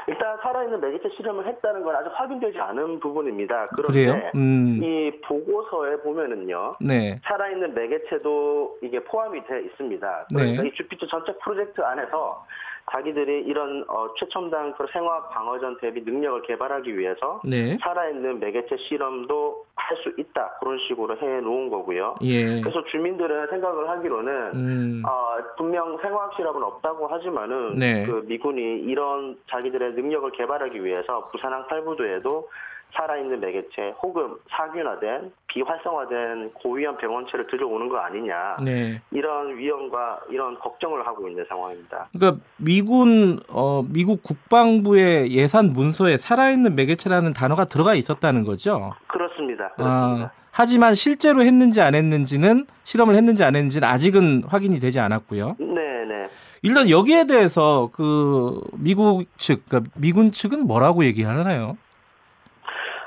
일단 0.09 0.37
살아있는 0.41 0.79
매개체 0.79 1.09
실험을 1.17 1.45
했다는 1.47 1.83
건 1.83 1.95
아직 1.95 2.09
확인되지 2.13 2.57
않은 2.59 2.99
부분입니다. 3.01 3.65
그런데 3.75 4.31
음, 4.35 4.79
이 4.81 5.11
보고서에 5.21 5.97
보면은요. 5.97 6.77
네, 6.79 7.19
살아있는 7.25 7.73
매개체도 7.73 8.77
이게 8.83 9.03
포함이 9.03 9.45
돼 9.45 9.61
있습니다. 9.63 10.27
그러니까 10.29 10.61
네. 10.61 10.69
이 10.69 10.71
주피터 10.73 11.07
전체 11.07 11.33
프로젝트 11.43 11.81
안에서 11.81 12.45
자기들이 12.91 13.43
이런 13.45 13.83
어, 13.87 14.07
최첨단 14.17 14.73
그 14.75 14.85
생화 14.93 15.27
방어전 15.29 15.77
대비 15.79 16.01
능력을 16.01 16.41
개발하기 16.43 16.97
위해서 16.97 17.41
네, 17.43 17.77
살아있는 17.81 18.39
매개체 18.39 18.77
실험도 18.77 19.65
할 19.75 19.97
수 20.03 20.13
있다 20.17 20.57
그런 20.59 20.77
식으로 20.87 21.17
해 21.17 21.41
놓은 21.41 21.69
거고요. 21.69 22.15
예, 22.21 22.61
그래서 22.61 22.83
주민들은 22.85 23.47
생각을 23.47 23.89
하기로는 23.89 24.51
음, 24.53 25.03
어, 25.05 25.37
분명 25.57 25.97
생화학 26.01 26.33
실험은 26.35 26.61
없다고 26.63 27.07
하지만은 27.07 27.75
네. 27.75 28.03
그 28.03 28.23
미군이 28.27 28.81
이런 28.81 29.37
자기들의 29.49 29.93
능력을 29.93 30.31
개발하기 30.31 30.83
위해서 30.83 31.27
부산항 31.27 31.67
8부도에도 31.67 32.47
살아있는 32.93 33.39
매개체 33.39 33.93
혹은 34.01 34.35
사균화된 34.49 35.31
비활성화된 35.47 36.53
고위험 36.53 36.97
병원체를 36.97 37.47
들여오는 37.47 37.89
거 37.89 37.97
아니냐 37.97 38.57
네. 38.63 39.01
이런 39.11 39.57
위험과 39.57 40.21
이런 40.29 40.57
걱정을 40.59 41.05
하고 41.05 41.27
있는 41.27 41.45
상황입니다. 41.47 42.09
그러니까 42.11 42.41
미군 42.57 43.39
어 43.49 43.83
미국 43.87 44.23
국방부의 44.23 45.31
예산 45.31 45.73
문서에 45.73 46.17
살아있는 46.17 46.75
매개체라는 46.75 47.33
단어가 47.33 47.65
들어가 47.65 47.93
있었다는 47.93 48.43
거죠. 48.43 48.93
그렇습니다. 49.07 49.65
아, 49.65 49.75
그렇습니다. 49.75 50.33
하지만 50.51 50.95
실제로 50.95 51.41
했는지 51.43 51.81
안 51.81 51.93
했는지는 51.93 52.65
실험을 52.83 53.15
했는지 53.15 53.43
안 53.43 53.55
했는지는 53.55 53.87
아직은 53.87 54.43
확인이 54.47 54.79
되지 54.79 54.99
않았고요. 54.99 55.55
네 55.59 56.05
네. 56.07 56.27
일단 56.63 56.89
여기에 56.89 57.27
대해서 57.27 57.89
그 57.93 58.59
미국 58.73 59.25
측, 59.37 59.63
그러니까 59.69 59.91
미군 59.95 60.31
측은 60.31 60.65
뭐라고 60.65 61.05
얘기하나요? 61.05 61.77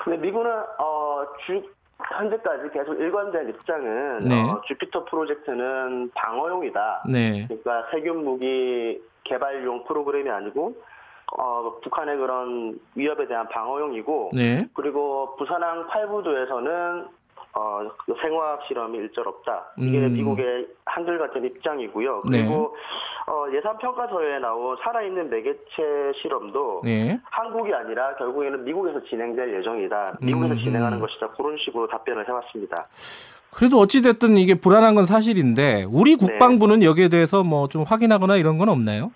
근데 0.04 0.18
미군은 0.18 0.50
어, 0.78 1.24
주, 1.46 1.62
현재까지 2.08 2.70
계속 2.72 2.94
일관된 2.94 3.50
입장은 3.50 4.24
네. 4.24 4.42
어, 4.42 4.62
주피터 4.66 5.04
프로젝트는 5.04 6.10
방어용이다. 6.14 7.04
네, 7.08 7.46
그러니까 7.46 7.88
세균 7.90 8.24
무기 8.24 9.00
개발용 9.24 9.84
프로그램이 9.84 10.30
아니고 10.30 10.74
어, 11.38 11.78
북한의 11.82 12.16
그런 12.16 12.78
위협에 12.94 13.26
대한 13.26 13.48
방어용이고 13.48 14.30
네, 14.34 14.66
그리고 14.74 15.36
부산항 15.36 15.88
8부도에서는 15.88 17.08
어, 17.52 17.80
그 18.06 18.14
생화학 18.22 18.60
실험이 18.68 18.98
일절 18.98 19.26
없다. 19.26 19.72
이게 19.78 19.98
음. 19.98 20.12
미국의 20.12 20.68
한결같은 20.86 21.44
입장이고요. 21.44 22.22
네. 22.30 22.38
그리고 22.42 22.76
어, 23.26 23.46
예산 23.52 23.76
평가서에 23.78 24.38
나온 24.38 24.76
살아있는 24.82 25.30
매개체 25.30 26.12
실험도 26.22 26.82
네. 26.84 27.18
한국이 27.24 27.74
아니라 27.74 28.14
결국에는 28.16 28.64
미국에서 28.64 29.02
진행될 29.04 29.52
예정이다. 29.58 30.18
미국에서 30.20 30.54
음. 30.54 30.58
진행하는 30.58 31.00
것이다. 31.00 31.28
그런 31.30 31.56
식으로 31.58 31.88
답변을 31.88 32.28
해왔습니다. 32.28 32.86
그래도 33.52 33.78
어찌 33.78 34.00
됐든 34.00 34.36
이게 34.36 34.54
불안한 34.54 34.94
건 34.94 35.06
사실인데 35.06 35.86
우리 35.90 36.16
네. 36.16 36.24
국방부는 36.26 36.84
여기에 36.84 37.08
대해서 37.08 37.42
뭐 37.42 37.66
좀 37.66 37.82
확인하거나 37.82 38.36
이런 38.36 38.58
건 38.58 38.68
없나요? 38.68 39.10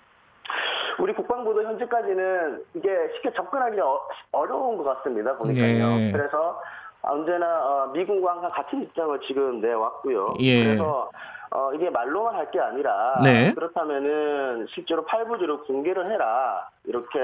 우리 0.99 1.13
국방부도 1.13 1.61
현재까지는 1.63 2.63
이게 2.73 2.89
쉽게 3.15 3.31
접근하기 3.33 3.79
어, 3.79 3.99
어려운 4.31 4.77
것 4.77 4.83
같습니다. 4.83 5.35
보니까요. 5.37 5.95
네. 5.97 6.11
그래서 6.11 6.59
언제나 7.07 7.45
어, 7.65 7.87
미군과 7.93 8.31
항상 8.33 8.51
같은 8.51 8.81
입장을 8.83 9.19
지금 9.27 9.61
내왔고요. 9.61 10.35
예. 10.39 10.63
그래서 10.63 11.09
어, 11.51 11.71
이게 11.73 11.89
말로만 11.89 12.35
할 12.35 12.51
게 12.51 12.59
아니라 12.59 13.21
네. 13.23 13.53
그렇다면은 13.53 14.67
실제로 14.73 15.05
팔부지를 15.05 15.57
공개를 15.63 16.11
해라. 16.11 16.67
이렇게 16.85 17.19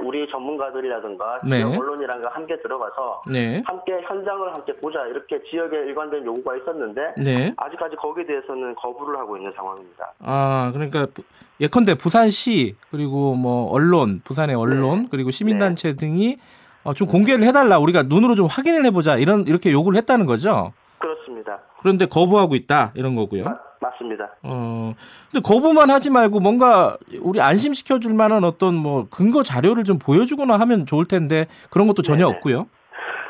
우리 0.00 0.30
전문가들이라든가 0.30 1.40
네. 1.44 1.58
지역 1.58 1.78
언론이랑 1.78 2.22
함께 2.30 2.60
들어가서 2.62 3.22
네. 3.30 3.62
함께 3.66 4.00
현장을 4.02 4.52
함께 4.54 4.74
보자 4.76 5.04
이렇게 5.06 5.42
지역에 5.50 5.76
일관된 5.76 6.24
요구가 6.24 6.56
있었는데 6.56 7.14
네. 7.18 7.52
아직까지 7.56 7.96
거기에 7.96 8.24
대해서는 8.26 8.74
거부를 8.76 9.18
하고 9.18 9.36
있는 9.36 9.52
상황입니다. 9.56 10.12
아, 10.20 10.70
그러니까 10.72 11.06
부- 11.12 11.22
예컨대 11.60 11.94
부산시 11.96 12.76
그리고 12.90 13.34
뭐 13.34 13.70
언론, 13.72 14.20
부산의 14.24 14.54
언론 14.56 15.02
네. 15.02 15.08
그리고 15.10 15.30
시민단체 15.30 15.94
등이 15.96 16.38
어, 16.84 16.92
좀 16.94 17.06
공개를 17.06 17.44
해달라. 17.46 17.78
우리가 17.78 18.02
눈으로 18.04 18.34
좀 18.34 18.46
확인을 18.46 18.84
해보자. 18.86 19.16
이런 19.16 19.46
이렇게 19.46 19.70
요구를 19.70 19.96
했다는 19.98 20.26
거죠. 20.26 20.72
그렇습니다. 20.98 21.58
그런데 21.80 22.06
거부하고 22.06 22.54
있다. 22.54 22.92
이런 22.94 23.14
거고요. 23.14 23.44
마- 23.44 23.58
맞습니다. 23.80 24.30
어, 24.44 24.94
근데 25.30 25.42
거부만 25.42 25.90
하지 25.90 26.08
말고 26.10 26.38
뭔가 26.40 26.96
우리 27.20 27.40
안심시켜 27.40 27.98
줄 27.98 28.14
만한 28.14 28.44
어떤 28.44 28.74
뭐 28.74 29.06
근거 29.10 29.42
자료를 29.42 29.82
좀 29.84 29.98
보여주거나 29.98 30.58
하면 30.60 30.86
좋을 30.86 31.06
텐데 31.06 31.46
그런 31.70 31.88
것도 31.88 32.02
전혀 32.02 32.26
네네. 32.26 32.36
없고요. 32.36 32.66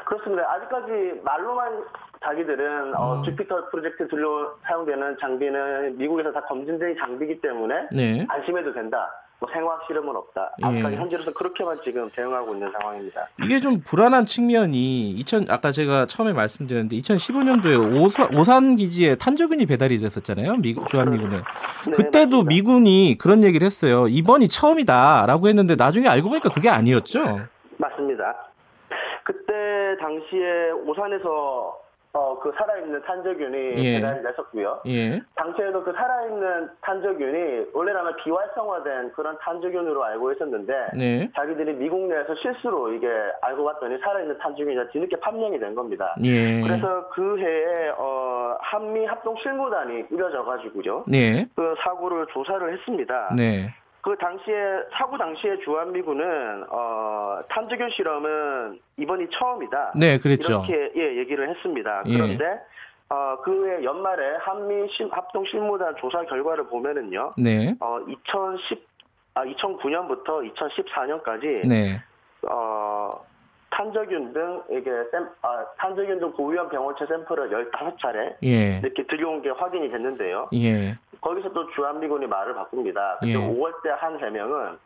그렇습니다. 0.05 0.43
아직까지 0.53 1.21
말로만 1.25 1.73
자기들은 2.23 2.95
어, 2.97 3.17
음. 3.17 3.25
주피터 3.25 3.71
프로젝트 3.71 4.07
들로 4.09 4.51
사용되는 4.67 5.17
장비는 5.21 5.97
미국에서 5.97 6.31
다 6.33 6.43
검증된 6.43 6.97
장비이기 6.99 7.41
때문에 7.41 7.75
네. 7.93 8.27
안심해도 8.29 8.75
된다. 8.75 9.09
뭐 9.43 9.51
생화학 9.53 9.83
실험은 9.89 10.15
없다. 10.15 10.55
예. 10.63 10.67
아직까지 10.67 10.97
현재로서 10.97 11.33
그렇게만 11.33 11.77
지금 11.83 12.09
대응하고 12.11 12.55
있는 12.55 12.71
상황입니다. 12.71 13.27
이게 13.43 13.59
좀 13.59 13.81
불안한 13.81 14.25
측면이 14.25 15.11
2000 15.11 15.47
아까 15.51 15.73
제가 15.73 16.07
처음에 16.07 16.33
말씀드렸는데 16.33 16.95
2015년도에 16.99 18.01
오산, 18.01 18.37
오산 18.37 18.77
기지에 18.77 19.17
탄저균이 19.17 19.67
배달이 19.67 19.99
됐었잖아요. 19.99 20.59
미, 20.59 20.77
주한미군에. 20.87 21.39
네, 21.39 21.93
그때도 21.93 22.45
맞습니다. 22.45 22.49
미군이 22.49 23.17
그런 23.19 23.43
얘기를 23.43 23.67
했어요. 23.67 24.07
이번이 24.07 24.47
처음이다라고 24.47 25.49
했는데 25.49 25.75
나중에 25.75 26.07
알고 26.07 26.29
보니까 26.29 26.49
그게 26.51 26.69
아니었죠. 26.69 27.41
맞습니다. 27.79 28.47
그때 29.25 29.53
당시에 30.01 30.71
오산에서 30.87 31.81
어, 32.15 32.39
그 32.39 32.53
살아있는 32.59 33.03
탄저균이 33.03 33.85
예. 33.85 33.95
배달이 33.95 34.23
됐었고요. 34.23 34.83
예. 34.87 35.19
당시에도 35.35 35.83
그 35.83 35.93
살아있는 35.93 36.69
탄저균이 36.83 37.69
원래라면 37.73 38.17
비활성화된 38.17 39.13
그런 39.13 39.39
탄저균으로 39.39 40.05
알고 40.05 40.33
있었는데 40.33 40.91
네. 40.95 41.31
자기들이 41.35 41.73
미국 41.75 42.07
내에서 42.09 42.35
실수로 42.35 42.93
이게 42.93 43.09
알고 43.41 43.65
봤더니 43.65 43.97
살아있는 43.99 44.37
탄저균이 44.39 44.91
뒤늦게 44.93 45.21
판명이 45.21 45.59
된 45.59 45.75
겁니다. 45.75 46.15
예. 46.23 46.61
그래서 46.61 47.09
그 47.09 47.39
해에 47.39 47.89
어, 47.97 48.59
한미 48.61 49.07
합동 49.07 49.35
실무단이 49.39 50.09
꾸려져 50.09 50.45
가지고요. 50.45 51.05
네. 51.09 51.47
그 51.57 51.75
사고를 51.83 52.27
조사를 52.27 52.75
했습니다. 52.75 53.35
네. 53.35 53.75
그 54.03 54.17
당시에 54.19 54.55
사고 54.93 55.17
당시에 55.17 55.59
주한미군은 55.61 56.65
어, 56.69 57.39
탄저균 57.49 57.89
실험은 57.91 58.81
이번이 58.97 59.29
처음이다. 59.31 59.93
네, 59.97 60.19
그랬죠. 60.19 60.65
이렇게 60.67 60.93
예, 60.97 61.17
얘기를 61.19 61.49
했습니다. 61.49 62.03
예. 62.07 62.13
그런데 62.13 62.45
어, 63.09 63.37
그해 63.43 63.85
연말에 63.85 64.37
한미 64.41 64.89
실- 64.93 65.09
합동 65.13 65.45
실무단 65.45 65.95
조사 66.01 66.21
결과를 66.25 66.67
보면은요. 66.67 67.35
네. 67.39 67.77
어, 67.81 67.99
2010 68.09 68.85
아, 69.35 69.45
2009년부터 69.45 70.53
2014년까지 70.53 71.67
네. 71.69 72.01
어, 72.51 73.25
탄저균 73.73 74.33
등 74.33 74.63
이게 74.71 74.91
샘, 75.11 75.27
아, 75.41 75.65
탄저균 75.79 76.21
등 76.21 76.31
고위험 76.33 76.69
병원체 76.69 77.07
샘플을 77.07 77.51
15차례 77.51 78.37
예. 78.45 78.79
이렇게 78.79 79.07
들여온 79.07 79.41
게 79.43 79.51
확인이 79.51 79.91
됐는데요. 79.91 80.49
예. 80.55 80.95
거기서 81.21 81.53
또 81.53 81.67
주한미군이 81.71 82.27
말을 82.27 82.55
바꿉니다. 82.55 83.17
그때 83.21 83.33
예. 83.33 83.37
5월 83.37 83.83
때 83.83 83.91
한 83.91 84.19
해명은 84.19 84.79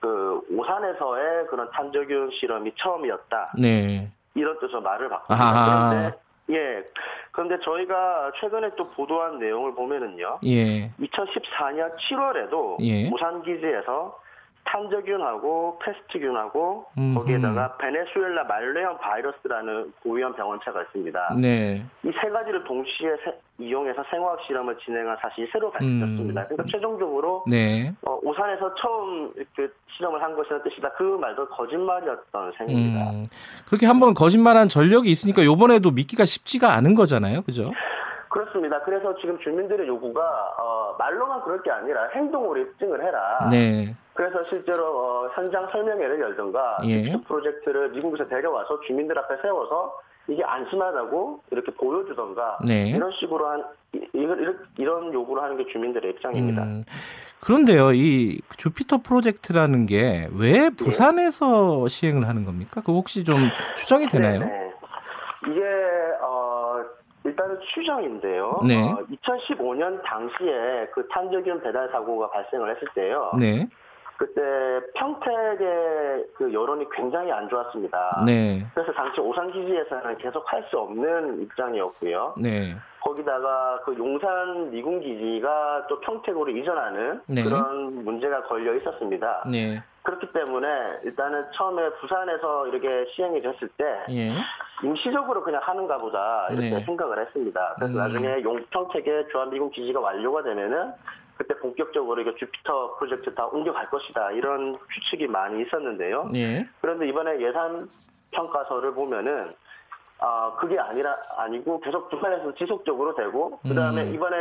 그 0.00 0.40
오산에서의 0.50 1.46
그런 1.48 1.70
탄저균 1.70 2.30
실험이 2.32 2.72
처음이었다. 2.76 3.52
네. 3.58 4.08
이런 4.34 4.58
뜻으로 4.58 4.80
말을 4.80 5.08
바꿉니다. 5.08 5.44
아하. 5.44 5.90
그런데 5.90 6.18
예. 6.50 6.84
그런데 7.32 7.58
저희가 7.60 8.32
최근에 8.40 8.70
또 8.76 8.88
보도한 8.90 9.38
내용을 9.38 9.74
보면은요. 9.74 10.40
예. 10.44 10.90
2014년 11.00 11.94
7월에도 11.96 12.76
예. 12.82 13.10
오산 13.10 13.42
기지에서 13.42 14.18
탄저균하고 14.64 15.78
패스트균하고 15.84 16.86
음흠. 16.96 17.14
거기에다가 17.18 17.76
베네수엘라 17.76 18.44
말레형 18.44 18.98
바이러스라는 18.98 19.92
고위험 20.02 20.34
병원체가 20.34 20.82
있습니다. 20.82 21.34
네. 21.40 21.84
이 22.04 22.10
세 22.20 22.30
가지를 22.30 22.62
동시에 22.64 23.10
세- 23.24 23.38
이용해서 23.58 24.02
생화학 24.10 24.40
실험을 24.46 24.76
진행한 24.78 25.16
사실이 25.20 25.48
새로 25.52 25.70
밝혀졌습니다. 25.70 26.40
음. 26.42 26.46
그러니까 26.48 26.64
최종적으로 26.70 27.44
네. 27.48 27.92
어, 28.02 28.18
오산에서 28.22 28.74
처음 28.76 29.32
이렇게 29.36 29.72
실험을 29.96 30.22
한 30.22 30.34
것이라는 30.34 30.64
뜻이다. 30.64 30.90
그 30.92 31.02
말도 31.02 31.48
거짓말이었던 31.48 32.52
셈입니다. 32.58 33.10
음, 33.10 33.26
그렇게 33.66 33.86
한번 33.86 34.14
거짓말한 34.14 34.68
전력이 34.68 35.10
있으니까 35.10 35.44
요번에도 35.44 35.90
믿기가 35.90 36.24
쉽지가 36.24 36.72
않은 36.74 36.94
거잖아요. 36.94 37.42
그죠? 37.42 37.72
그렇습니다. 38.32 38.80
그래서 38.82 39.14
지금 39.16 39.38
주민들의 39.38 39.86
요구가 39.86 40.20
어, 40.58 40.96
말로만 40.98 41.42
그럴 41.42 41.62
게 41.62 41.70
아니라 41.70 42.08
행동으로 42.14 42.58
입증을 42.60 43.02
해라. 43.04 43.48
네. 43.50 43.94
그래서 44.14 44.42
실제로 44.48 44.84
어, 44.86 45.28
현장 45.34 45.68
설명회를 45.70 46.20
열든가 46.20 46.78
예. 46.86 47.12
프로젝트를 47.26 47.90
미국에서 47.90 48.26
데려와서 48.28 48.80
주민들 48.86 49.18
앞에 49.18 49.36
세워서 49.42 49.94
이게 50.28 50.42
안심하다고 50.44 51.40
이렇게 51.50 51.72
보여주던가 51.74 52.58
네. 52.66 52.88
이런 52.90 53.10
식으로 53.12 53.48
한 53.48 53.64
이- 53.94 54.06
이런, 54.14 54.58
이런 54.78 55.12
요구를 55.12 55.42
하는 55.42 55.56
게 55.56 55.66
주민들의 55.72 56.12
입장입니다. 56.12 56.62
음, 56.62 56.84
그런데요, 57.40 57.92
이 57.92 58.40
주피터 58.56 58.98
프로젝트라는 59.02 59.86
게 59.86 60.28
왜 60.36 60.70
부산에서 60.70 61.88
시행을 61.88 62.28
하는 62.28 62.44
겁니까? 62.44 62.80
그거 62.80 62.92
혹시 62.94 63.24
좀 63.24 63.36
추정이 63.76 64.06
되나요? 64.08 64.40
네. 64.40 64.72
이게 65.48 65.60
추정인데요. 67.74 68.60
네. 68.66 68.76
어, 68.76 68.98
2015년 69.10 70.02
당시에 70.04 70.88
그 70.92 71.06
탄저균 71.08 71.62
배달 71.62 71.88
사고가 71.90 72.30
발생을 72.30 72.74
했을 72.74 72.88
때요. 72.94 73.32
네. 73.38 73.68
그때 74.16 74.40
평택의 74.94 76.26
그 76.34 76.52
여론이 76.52 76.86
굉장히 76.94 77.32
안 77.32 77.48
좋았습니다. 77.48 78.22
네. 78.24 78.64
그래서 78.74 78.92
당시 78.92 79.20
오산 79.20 79.50
기지에서는 79.52 80.16
계속 80.18 80.44
할 80.52 80.62
수 80.70 80.78
없는 80.78 81.42
입장이었고요. 81.42 82.34
네. 82.38 82.74
거기다가 83.00 83.80
그 83.84 83.96
용산 83.98 84.70
미군 84.70 85.00
기지가 85.00 85.86
또 85.88 85.98
평택으로 86.00 86.48
이전하는 86.50 87.20
네. 87.26 87.42
그런 87.42 88.04
문제가 88.04 88.44
걸려 88.44 88.74
있었습니다. 88.76 89.42
네. 89.50 89.82
그렇기 90.04 90.28
때문에 90.32 90.68
일단은 91.04 91.42
처음에 91.52 91.90
부산에서 92.00 92.68
이렇게 92.68 93.06
시행이 93.14 93.42
됐을 93.42 93.68
때 93.76 93.84
예. 94.10 94.32
임시적으로 94.82 95.42
그냥 95.42 95.60
하는가 95.62 95.98
보다 95.98 96.48
이렇게 96.50 96.70
네. 96.70 96.80
생각을 96.84 97.20
했습니다. 97.26 97.74
그래서 97.76 97.94
음. 97.94 97.98
나중에 97.98 98.42
용평택의 98.42 99.28
주한미군 99.30 99.70
기지가 99.70 100.00
완료가 100.00 100.42
되면은 100.44 100.92
그때 101.42 101.58
본격적으로 101.58 102.20
이게 102.20 102.34
주피터 102.36 102.96
프로젝트 102.98 103.34
다 103.34 103.46
옮겨갈 103.46 103.90
것이다 103.90 104.30
이런 104.32 104.78
추측이 104.94 105.26
많이 105.26 105.62
있었는데요. 105.62 106.30
예. 106.34 106.68
그런데 106.80 107.08
이번에 107.08 107.40
예산 107.40 107.88
평가서를 108.30 108.94
보면은 108.94 109.52
아 110.24 110.54
그게 110.56 110.78
아니라 110.78 111.16
아니고 111.36 111.80
계속 111.80 112.08
부산에서 112.08 112.54
지속적으로 112.54 113.12
되고 113.16 113.58
그다음에 113.62 114.04
음. 114.04 114.14
이번에 114.14 114.36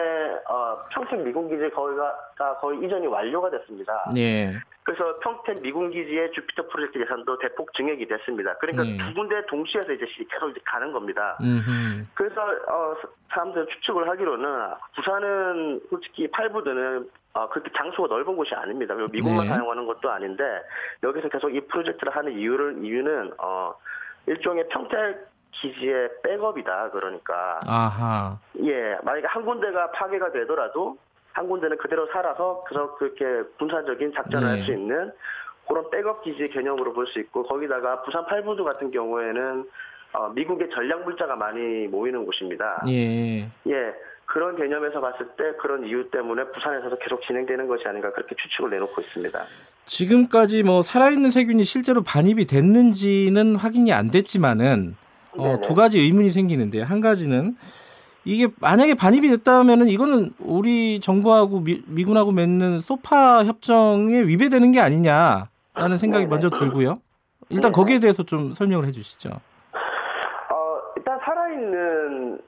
어, 0.47 0.77
평택 0.91 1.21
미군 1.23 1.49
기지 1.49 1.71
거기가 1.71 2.15
가 2.37 2.55
거의 2.59 2.85
이전이 2.85 3.07
완료가 3.07 3.49
됐습니다. 3.49 4.07
네. 4.13 4.53
그래서 4.83 5.17
평택 5.21 5.59
미군 5.61 5.89
기지의 5.89 6.33
주피터 6.33 6.67
프로젝트 6.67 6.99
예산도 6.99 7.39
대폭 7.39 7.73
증액이 7.73 8.07
됐습니다. 8.07 8.55
그러니까 8.57 8.83
네. 8.83 8.97
두 8.97 9.13
군데 9.15 9.43
동시에서 9.47 9.91
이제 9.91 10.05
시- 10.05 10.23
계속 10.27 10.49
이제 10.49 10.59
가는 10.65 10.91
겁니다. 10.91 11.35
음. 11.41 12.07
그래서 12.13 12.41
어, 12.67 12.95
사람들 13.29 13.65
추측을 13.65 14.07
하기로는 14.07 14.69
부산은 14.95 15.81
솔직히 15.89 16.27
팔부드는 16.29 17.09
어, 17.33 17.49
그렇게 17.49 17.71
장소가 17.75 18.07
넓은 18.07 18.35
곳이 18.35 18.53
아닙니다. 18.53 18.93
그리고 18.93 19.09
미국만 19.11 19.47
네. 19.47 19.53
사용하는 19.53 19.87
것도 19.87 20.11
아닌데 20.11 20.43
여기서 21.01 21.27
계속 21.29 21.49
이 21.55 21.59
프로젝트를 21.61 22.15
하는 22.15 22.33
이유를 22.33 22.83
이유는 22.83 23.31
어, 23.39 23.73
일종의 24.27 24.67
평택 24.67 25.30
기지의 25.51 26.09
백업이다. 26.23 26.89
그러니까 26.91 27.59
아하. 27.67 28.37
예, 28.63 28.97
만약에 29.03 29.27
한 29.27 29.45
군데가 29.45 29.91
파괴가 29.91 30.31
되더라도 30.31 30.97
한 31.33 31.47
군데는 31.47 31.77
그대로 31.77 32.07
살아서 32.11 32.63
그래서 32.67 32.95
그렇게 32.95 33.25
군사적인 33.57 34.13
작전을 34.13 34.47
네. 34.47 34.55
할수 34.57 34.71
있는 34.73 35.11
그런 35.67 35.89
백업 35.89 36.23
기지 36.23 36.49
개념으로 36.49 36.93
볼 36.93 37.07
수 37.07 37.19
있고 37.19 37.43
거기다가 37.43 38.01
부산 38.03 38.25
팔부두 38.25 38.63
같은 38.63 38.91
경우에는 38.91 39.65
어, 40.13 40.29
미국의 40.29 40.69
전략 40.73 41.03
물자가 41.05 41.35
많이 41.37 41.87
모이는 41.87 42.25
곳입니다. 42.25 42.83
예. 42.89 43.43
예, 43.67 43.93
그런 44.25 44.57
개념에서 44.57 44.99
봤을 44.99 45.25
때 45.37 45.53
그런 45.61 45.85
이유 45.85 46.09
때문에 46.09 46.43
부산에서도 46.51 46.97
계속 46.99 47.21
진행되는 47.21 47.67
것이 47.67 47.87
아닌가 47.87 48.11
그렇게 48.11 48.35
추측을 48.35 48.69
내놓고 48.71 48.99
있습니다. 49.01 49.39
지금까지 49.85 50.63
뭐 50.63 50.81
살아있는 50.81 51.29
세균이 51.31 51.63
실제로 51.63 52.01
반입이 52.01 52.45
됐는지는 52.47 53.55
확인이 53.55 53.93
안 53.93 54.09
됐지만은 54.11 54.95
어. 55.37 55.59
두 55.61 55.75
가지 55.75 55.99
의문이 55.99 56.29
생기는데요. 56.31 56.83
한 56.83 57.01
가지는 57.01 57.55
이게 58.23 58.47
만약에 58.59 58.93
반입이 58.93 59.29
됐다면은 59.29 59.87
이거는 59.87 60.31
우리 60.39 60.99
정부하고 60.99 61.61
미, 61.61 61.81
미군하고 61.87 62.31
맺는 62.31 62.79
소파 62.79 63.43
협정에 63.43 64.21
위배되는 64.21 64.71
게 64.71 64.79
아니냐라는 64.79 65.97
생각이 65.97 66.25
네네. 66.25 66.27
먼저 66.27 66.49
들고요. 66.49 66.95
일단 67.49 67.71
네네. 67.71 67.71
거기에 67.71 67.99
대해서 67.99 68.23
좀 68.23 68.53
설명을 68.53 68.85
해주시죠. 68.85 69.29
어, 69.29 70.77
일단 70.95 71.19
살아있는 71.23 72.39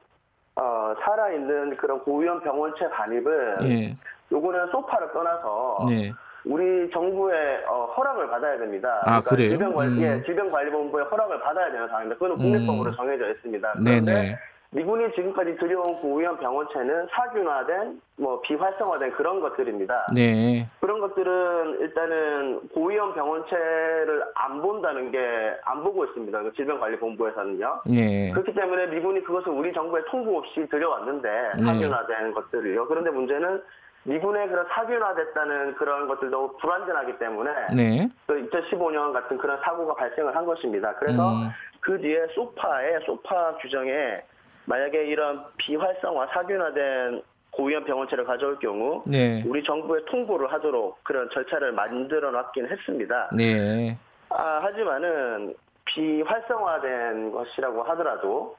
어, 0.55 0.93
살아있는 1.03 1.77
그런 1.77 1.99
고위험 2.01 2.43
병원체 2.43 2.87
반입은 2.89 3.57
예, 3.63 3.97
요거는 4.31 4.67
소파를 4.71 5.11
떠나서 5.11 5.85
네, 5.89 6.13
우리 6.45 6.89
정부의 6.91 7.63
어, 7.67 7.85
허락을 7.97 8.27
받아야 8.29 8.57
됩니다. 8.57 9.01
아, 9.05 9.21
그래요? 9.21 9.49
질병관 9.49 9.89
리, 9.89 9.93
음. 9.93 10.01
예, 10.03 10.23
질병관리본부의 10.25 11.05
허락을 11.05 11.39
받아야 11.39 11.71
되는 11.71 11.87
상황입니다. 11.87 12.15
그거는 12.19 12.37
국내법으로 12.37 12.91
음. 12.91 12.95
정해져 12.95 13.29
있습니다. 13.29 13.73
네, 13.79 14.01
그런데 14.01 14.13
네, 14.13 14.37
미군이 14.71 15.13
지금까지 15.13 15.55
들여온 15.57 16.01
고위험 16.01 16.37
병원체는 16.39 17.07
사균화된, 17.11 18.01
뭐 18.17 18.41
비활성화된 18.41 19.11
그런 19.13 19.39
것들입니다. 19.39 20.07
네, 20.13 20.67
그런 20.81 20.99
것들은 20.99 21.79
일단은 21.79 22.67
고위험 22.73 23.13
병원체를 23.13 24.23
안 24.35 24.61
본다는 24.61 25.11
게 25.11 25.19
안 25.65 25.83
보고 25.83 26.03
있습니다. 26.05 26.43
그 26.43 26.53
질병관리본부에서는요. 26.53 27.81
예, 27.93 28.31
그렇기 28.31 28.53
때문에 28.53 28.87
미군이 28.87 29.23
그것을 29.23 29.51
우리 29.51 29.71
정부에 29.73 30.01
통보 30.09 30.39
없이 30.39 30.67
들여왔는데 30.69 31.51
네. 31.57 31.65
사균화된 31.65 32.33
것들을요. 32.33 32.87
그런데 32.87 33.11
문제는 33.11 33.61
미군의 34.05 34.49
그런 34.49 34.65
사균화됐다는 34.69 35.75
그런 35.75 36.07
것들도 36.07 36.57
불완전하기 36.57 37.17
때문에 37.19 37.51
네, 37.73 38.09
그 38.27 38.49
2015년 38.49 39.13
같은 39.13 39.37
그런 39.37 39.59
사고가 39.63 39.95
발생을 39.95 40.35
한 40.35 40.45
것입니다. 40.45 40.93
그래서 40.95 41.33
음. 41.33 41.49
그 41.79 41.99
뒤에 41.99 42.27
소파에 42.35 42.99
소파 43.05 43.55
규정에 43.57 44.21
만약에 44.65 45.05
이런 45.05 45.43
비활성화 45.57 46.27
사균화된 46.33 47.21
고위험 47.51 47.83
병원체를 47.85 48.25
가져올 48.25 48.57
경우 48.59 49.03
네, 49.05 49.43
우리 49.45 49.63
정부에 49.63 50.03
통보를 50.05 50.51
하도록 50.51 51.01
그런 51.03 51.29
절차를 51.29 51.71
만들어 51.71 52.31
놨긴 52.31 52.67
했습니다. 52.67 53.29
네, 53.35 53.97
아, 54.29 54.59
하지만은 54.63 55.53
비활성화된 55.85 57.31
것이라고 57.31 57.83
하더라도 57.83 58.57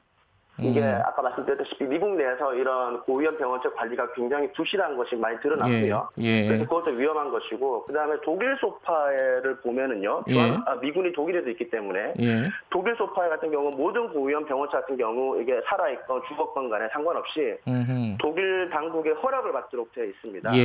이게 0.58 0.80
음. 0.80 1.00
아까 1.04 1.22
말씀드렸다시피 1.22 1.84
미국 1.84 2.14
내에서 2.16 2.54
이런 2.54 3.00
고위험 3.00 3.36
병원체 3.36 3.68
관리가 3.70 4.12
굉장히 4.12 4.50
부실한 4.52 4.96
것이 4.96 5.16
많이 5.16 5.38
드러났고요. 5.40 6.08
예, 6.18 6.46
그래서 6.46 6.62
예, 6.62 6.66
그것도 6.66 6.92
위험한 6.92 7.30
것이고 7.30 7.86
그다음에 7.86 8.16
독일 8.22 8.56
소파를 8.60 9.56
보면은요. 9.62 10.24
예. 10.28 10.40
아, 10.64 10.76
미군이 10.80 11.12
독일에도 11.12 11.50
있기 11.50 11.70
때문에 11.70 12.14
예, 12.20 12.50
독일 12.70 12.94
소파 12.96 13.28
같은 13.28 13.50
경우 13.50 13.70
모든 13.70 14.08
고위험 14.10 14.44
병원체 14.44 14.76
같은 14.76 14.96
경우 14.96 15.40
이게 15.40 15.60
살아 15.66 15.90
있건 15.90 16.22
죽었건 16.28 16.70
간에 16.70 16.88
상관없이 16.92 17.56
음흠. 17.66 18.16
독일 18.18 18.70
당국의 18.70 19.14
허락을 19.14 19.52
받도록 19.52 19.92
되어 19.92 20.04
있습니다. 20.04 20.56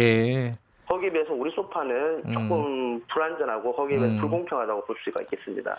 예, 0.89 0.93
거기에 0.93 1.11
비해서 1.11 1.33
우리 1.33 1.51
소파는 1.51 2.23
조금 2.33 3.01
불안전하고 3.11 3.75
거기에 3.75 3.97
비해서 3.97 4.13
음. 4.13 4.19
불공평하다고 4.19 4.85
볼 4.85 4.95
수가 5.03 5.21
있겠습니다. 5.21 5.75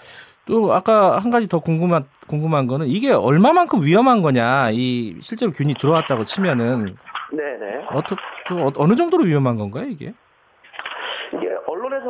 또 0.46 0.72
아까 0.72 1.18
한 1.18 1.30
가지 1.30 1.48
더 1.48 1.58
궁금한 1.58 2.04
궁금한 2.26 2.66
거는 2.66 2.86
이게 2.86 3.10
얼마만큼 3.10 3.84
위험한 3.84 4.22
거냐 4.22 4.70
이 4.72 5.16
실제로 5.20 5.52
균이 5.52 5.74
들어왔다고 5.74 6.24
치면은 6.24 6.96
네네. 7.32 7.86
어떻게 7.90 8.20
어느 8.76 8.94
정도로 8.94 9.24
위험한 9.24 9.56
건가요? 9.56 9.86
이게 9.88 10.12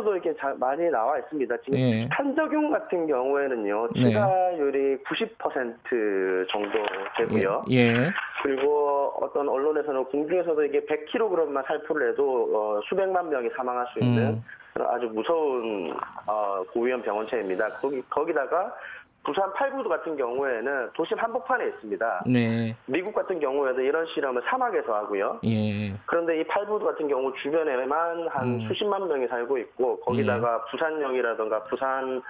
언론에서도 0.00 0.14
이렇게 0.14 0.34
자- 0.36 0.54
많이 0.58 0.88
나와 0.90 1.18
있습니다. 1.18 1.56
지금 1.58 1.78
예. 1.78 2.08
탄저균 2.10 2.70
같은 2.70 3.06
경우에는요, 3.06 3.88
네. 3.94 4.00
치사율이 4.02 4.98
90% 5.04 6.48
정도 6.50 6.78
되고요. 7.16 7.64
예, 7.70 7.76
예. 7.76 8.10
그리고 8.42 9.12
어떤 9.20 9.48
언론에서는 9.48 10.04
공중에서도 10.04 10.64
이게 10.64 10.84
100kg만 10.86 11.66
살포를 11.66 12.12
해도 12.12 12.48
어, 12.52 12.80
수백만 12.88 13.28
명이 13.28 13.48
사망할 13.56 13.86
수 13.92 14.00
있는 14.02 14.22
음. 14.28 14.42
아주 14.78 15.06
무서운 15.12 15.92
어, 16.26 16.62
고위험 16.72 17.02
병원체입니다. 17.02 17.68
거기 17.80 18.02
거기다가 18.08 18.74
부산 19.22 19.52
팔구도 19.52 19.88
같은 19.88 20.16
경우에는 20.16 20.90
도심 20.94 21.18
한복판에 21.18 21.66
있습니다. 21.68 22.24
네, 22.26 22.74
미국 22.86 23.14
같은 23.14 23.38
경우에도 23.38 23.80
이런 23.80 24.06
실험을 24.06 24.42
사막에서 24.48 24.94
하고요. 24.94 25.40
예, 25.44 25.94
그런데 26.06 26.40
이 26.40 26.44
팔부도 26.44 26.84
같은 26.86 27.06
경우 27.08 27.32
주변에만 27.42 28.28
한 28.28 28.46
음. 28.48 28.68
수십만 28.68 29.06
명이 29.08 29.28
살고 29.28 29.58
있고 29.58 30.00
거기다가 30.00 30.64
부산역이라든가 30.66 31.64
부산 31.64 32.22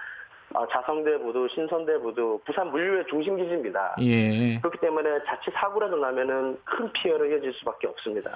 아, 0.53 0.67
자성대부두, 0.69 1.47
신선대부두, 1.55 2.41
부산 2.45 2.69
물류의 2.71 3.05
중심 3.09 3.37
기지입니다. 3.37 3.95
예. 4.01 4.59
그렇기 4.59 4.79
때문에 4.81 5.09
자칫 5.25 5.53
사고라도 5.53 5.95
나면은 5.95 6.57
큰 6.65 6.91
피해로 6.91 7.25
이어질 7.25 7.53
수밖에 7.53 7.87
없습니다. 7.87 8.31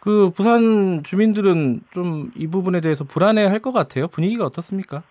그 0.00 0.32
부산 0.34 1.04
주민들은 1.04 1.82
좀 1.92 2.32
이 2.34 2.48
부분에 2.48 2.80
대해서 2.80 3.04
불안해할 3.04 3.60
것 3.60 3.70
같아요. 3.70 4.08
분위기가 4.08 4.44
어떻습니까? 4.44 5.04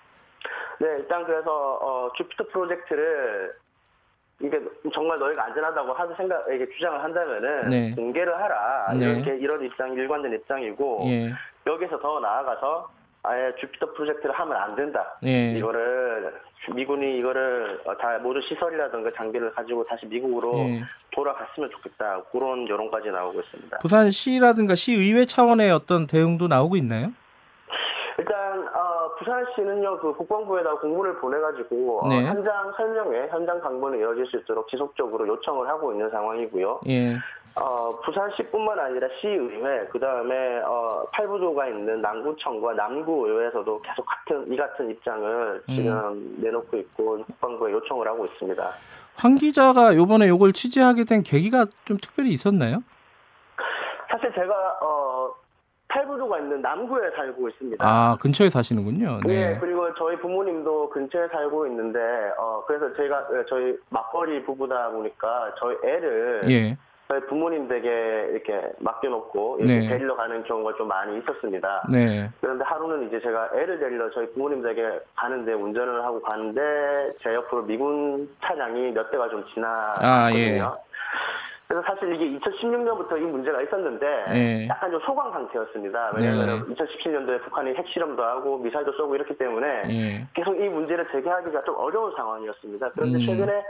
네, 0.82 0.88
일단 0.98 1.24
그래서 1.26 1.78
어, 1.80 2.12
주피터 2.18 2.46
프로젝트를 2.52 3.54
이게 4.42 4.60
정말 4.92 5.20
너희가 5.20 5.46
안전하다고 5.46 5.94
하는 5.94 6.16
생각, 6.16 6.44
이게 6.52 6.68
주장을 6.72 7.04
한다면은 7.04 7.70
네. 7.70 7.92
공개를 7.96 8.36
하라 8.36 8.94
네. 8.98 9.06
이렇게 9.06 9.36
이런 9.38 9.64
입장 9.64 9.94
일관된 9.94 10.34
입장이고 10.34 11.02
예, 11.06 11.32
여기서 11.68 12.00
더 12.00 12.20
나아가서 12.20 12.90
아예 13.22 13.54
주피터 13.60 13.94
프로젝트를 13.94 14.34
하면 14.34 14.58
안 14.58 14.76
된다. 14.76 15.16
예, 15.24 15.52
이거를 15.52 16.34
미군이 16.74 17.20
이거를 17.20 17.82
어, 17.86 17.96
다 17.98 18.18
모든 18.18 18.42
시설이라든가 18.42 19.12
장비를 19.12 19.52
가지고 19.52 19.84
다시 19.84 20.08
미국으로 20.08 20.58
예. 20.58 20.82
돌아갔으면 21.12 21.70
좋겠다. 21.70 22.24
그런 22.32 22.68
여론까지 22.68 23.12
나오고 23.12 23.42
있습니다. 23.42 23.78
부산시라든가 23.78 24.74
시의회 24.74 25.28
차원의 25.28 25.70
어떤 25.70 26.08
대응도 26.08 26.48
나오고 26.48 26.78
있나요? 26.78 27.12
일단 28.18 28.68
어, 28.68 29.01
부산시는요 29.22 30.00
그 30.00 30.14
국방부에다 30.14 30.76
공문을 30.80 31.18
보내가지고 31.18 32.00
어, 32.02 32.10
네. 32.10 32.26
현장 32.26 32.74
설명회, 32.76 33.28
현장 33.30 33.62
방문이 33.62 34.00
이어질 34.00 34.26
수 34.26 34.38
있도록 34.38 34.68
지속적으로 34.68 35.28
요청을 35.28 35.68
하고 35.68 35.92
있는 35.92 36.10
상황이고요. 36.10 36.82
예, 36.88 37.16
어, 37.56 37.90
부산시뿐만 38.04 38.80
아니라 38.80 39.08
시의회, 39.20 39.88
그 39.92 40.00
다음에 40.00 40.60
어, 40.66 41.06
팔부도가 41.14 41.68
있는 41.68 42.02
남구청과 42.02 42.74
남구의회에서도 42.74 43.82
계속 43.82 44.06
같은 44.06 44.52
이 44.52 44.58
같은 44.58 44.90
입장을 44.90 45.64
음. 45.70 45.76
지금 45.76 46.36
내놓고 46.42 46.78
있고 46.78 47.24
국방부에 47.26 47.72
요청을 47.74 48.08
하고 48.08 48.26
있습니다. 48.26 48.72
황 49.16 49.36
기자가 49.36 49.96
요번에 49.96 50.28
요걸 50.30 50.54
취재하게 50.54 51.04
된 51.04 51.22
계기가 51.22 51.66
좀 51.86 51.98
특별히 51.98 52.32
있었나요? 52.32 52.84
사실 54.10 54.34
제가 54.34 54.80
어, 54.82 55.34
팔부도가 55.92 56.40
있는 56.40 56.62
남구에 56.62 57.12
살고 57.16 57.50
있습니다. 57.50 57.86
아, 57.86 58.18
근처에 58.22 58.50
사시는군요. 58.50 59.20
예, 59.28 59.48
네. 59.50 59.58
그리고 59.60 59.94
저희 59.96 60.16
부모님도 60.18 60.90
근처에 60.90 61.28
살고 61.28 61.68
있는데, 61.68 62.00
어, 62.38 62.64
그래서 62.66 62.94
제가, 62.96 63.28
예, 63.34 63.44
저희 63.50 63.78
맞벌이 63.90 64.44
부부다 64.46 64.90
보니까 64.92 65.54
저희 65.60 65.76
애를 65.84 66.42
예. 66.50 66.78
저희 67.10 67.20
부모님 67.28 67.68
댁에 67.68 68.30
이렇게 68.32 68.72
맡겨놓고 68.80 69.58
이렇게 69.60 69.80
네. 69.80 69.90
데리러 69.90 70.16
가는 70.16 70.42
경우가 70.46 70.76
좀 70.78 70.88
많이 70.88 71.18
있었습니다. 71.18 71.86
네. 71.92 72.30
그런데 72.40 72.64
하루는 72.64 73.06
이제 73.10 73.20
제가 73.20 73.50
애를 73.54 73.80
데리러 73.80 74.10
저희 74.12 74.32
부모님 74.32 74.62
댁에 74.62 74.98
가는데 75.18 75.52
운전을 75.52 76.06
하고 76.06 76.22
가는데 76.22 77.12
제 77.22 77.34
옆으로 77.34 77.64
미군 77.64 78.30
차량이 78.42 78.92
몇 78.92 79.12
대가 79.12 79.28
좀 79.28 79.44
지나거든요. 79.54 80.10
아, 80.10 80.32
예. 80.36 80.62
그래서 81.72 81.84
사실 81.88 82.14
이게 82.14 82.38
2016년부터 82.38 83.18
이 83.18 83.22
문제가 83.22 83.62
있었는데 83.62 84.26
예. 84.34 84.68
약간 84.68 84.92
좀 84.92 85.00
소강 85.06 85.32
상태였습니다. 85.32 86.12
왜냐하면 86.14 86.68
네. 86.68 86.76
2017년도에 86.76 87.42
북한이 87.44 87.74
핵실험도 87.76 88.22
하고 88.22 88.58
미사일도 88.58 88.92
쏘고 88.92 89.16
이렇기 89.16 89.38
때문에 89.38 89.84
예. 89.88 90.28
계속 90.34 90.54
이 90.60 90.68
문제를 90.68 91.08
제기하기가 91.14 91.64
좀 91.64 91.76
어려운 91.78 92.14
상황이었습니다. 92.18 92.92
그런데 92.92 93.20
음. 93.20 93.26
최근에 93.26 93.64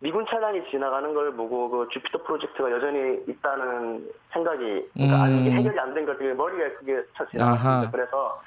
미군 0.00 0.24
차량이 0.26 0.62
지나가는 0.70 1.12
걸 1.12 1.32
보고 1.36 1.68
그 1.68 1.86
주피터 1.92 2.22
프로젝트가 2.22 2.70
여전히 2.70 3.22
있다는 3.28 4.08
생각이 4.32 4.88
그러니까 4.94 5.16
음. 5.16 5.22
아니 5.22 5.40
이게 5.42 5.50
해결이 5.50 5.78
안 5.78 5.92
된것 5.92 6.16
같은 6.16 6.34
머리가 6.38 6.78
그게 6.78 7.02
쳐. 7.14 7.26
지나갔습니다. 7.30 7.90
그래서 7.90 8.40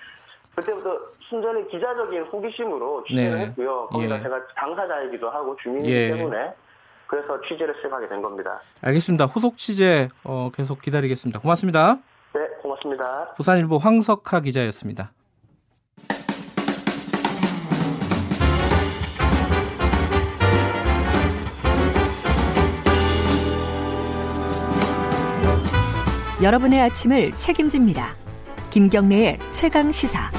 그때부터 0.55 0.97
순전히 1.29 1.67
기자적인 1.67 2.23
호기심으로 2.23 3.03
취재를 3.03 3.37
네. 3.37 3.45
했고요. 3.45 3.89
거기다 3.91 4.17
예. 4.17 4.23
제가 4.23 4.47
당사자이기도 4.55 5.29
하고 5.29 5.55
주민이기 5.57 5.93
예. 5.93 6.07
때문에 6.15 6.51
그래서 7.07 7.39
취재를 7.47 7.73
시작하게 7.75 8.07
된 8.07 8.21
겁니다. 8.21 8.61
알겠습니다. 8.81 9.25
후속 9.25 9.57
취재 9.57 10.09
어, 10.23 10.51
계속 10.53 10.81
기다리겠습니다. 10.81 11.39
고맙습니다. 11.39 11.99
네, 12.33 12.41
고맙습니다. 12.61 13.33
부산일보 13.35 13.77
황석하 13.77 14.41
기자였습니다. 14.41 15.11
여러분의 26.43 26.79
아침을 26.81 27.31
책임집니다. 27.31 28.15
김경래의 28.69 29.39
최강 29.51 29.91
시사. 29.91 30.29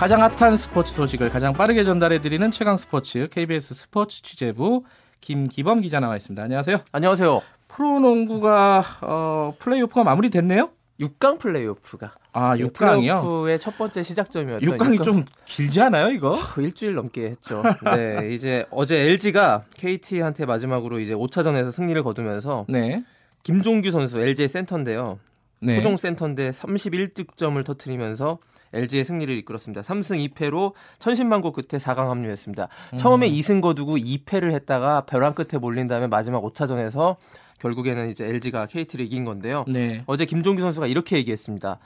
가장 0.00 0.22
핫한 0.22 0.56
스포츠 0.56 0.94
소식을 0.94 1.28
가장 1.28 1.52
빠르게 1.52 1.84
전달해드리는 1.84 2.50
최강 2.52 2.78
스포츠 2.78 3.28
KBS 3.30 3.74
스포츠 3.74 4.22
취재부 4.22 4.82
김기범 5.20 5.82
기자 5.82 6.00
나와 6.00 6.16
있습니다. 6.16 6.42
안녕하세요. 6.42 6.80
안녕하세요. 6.90 7.42
프로농구가 7.68 8.82
어, 9.02 9.54
플레이오프가 9.58 10.02
마무리됐네요. 10.02 10.70
6강 11.00 11.38
플레이오프가 11.38 12.14
아, 12.32 12.56
네, 12.56 12.64
6강이요? 12.64 12.72
플레이오프의 12.72 13.58
첫 13.58 13.76
번째 13.76 14.02
시작점이었죠. 14.02 14.70
6강이 14.70 15.04
좀 15.04 15.26
길지 15.44 15.82
않아요, 15.82 16.08
이거? 16.08 16.38
일주일 16.56 16.94
넘게 16.94 17.26
했죠. 17.26 17.62
네, 17.94 18.30
이제 18.32 18.64
어제 18.70 18.96
LG가 19.06 19.64
KT한테 19.76 20.46
마지막으로 20.46 20.98
이제 21.00 21.12
5차전에서 21.12 21.72
승리를 21.72 22.02
거두면서 22.02 22.64
네. 22.70 23.04
김종규 23.42 23.90
선수 23.90 24.18
LG 24.18 24.48
센터인데요. 24.48 25.18
네. 25.60 25.76
토종 25.76 25.98
센터인데 25.98 26.52
31득점을 26.52 27.62
터트리면서 27.66 28.38
LG의 28.72 29.04
승리를 29.04 29.36
이끌었습니다. 29.38 29.82
3승 29.82 30.30
2패로 30.30 30.72
천신만고 30.98 31.52
끝에 31.52 31.80
4강 31.80 32.08
합류했습니다. 32.08 32.68
처음에 32.96 33.28
2승 33.28 33.60
거두고 33.60 33.96
2패를 33.96 34.52
했다가 34.52 35.06
벼랑 35.06 35.34
끝에 35.34 35.58
몰린 35.58 35.88
다음에 35.88 36.06
마지막 36.06 36.42
5차전에서 36.42 37.16
결국에는 37.58 38.10
이제 38.10 38.26
LG가 38.26 38.66
KT를 38.66 39.04
이긴 39.04 39.24
건데요. 39.24 39.64
네. 39.68 40.02
어제 40.06 40.24
김종규 40.24 40.62
선수가 40.62 40.86
이렇게 40.86 41.16
얘기했습니다. 41.16 41.78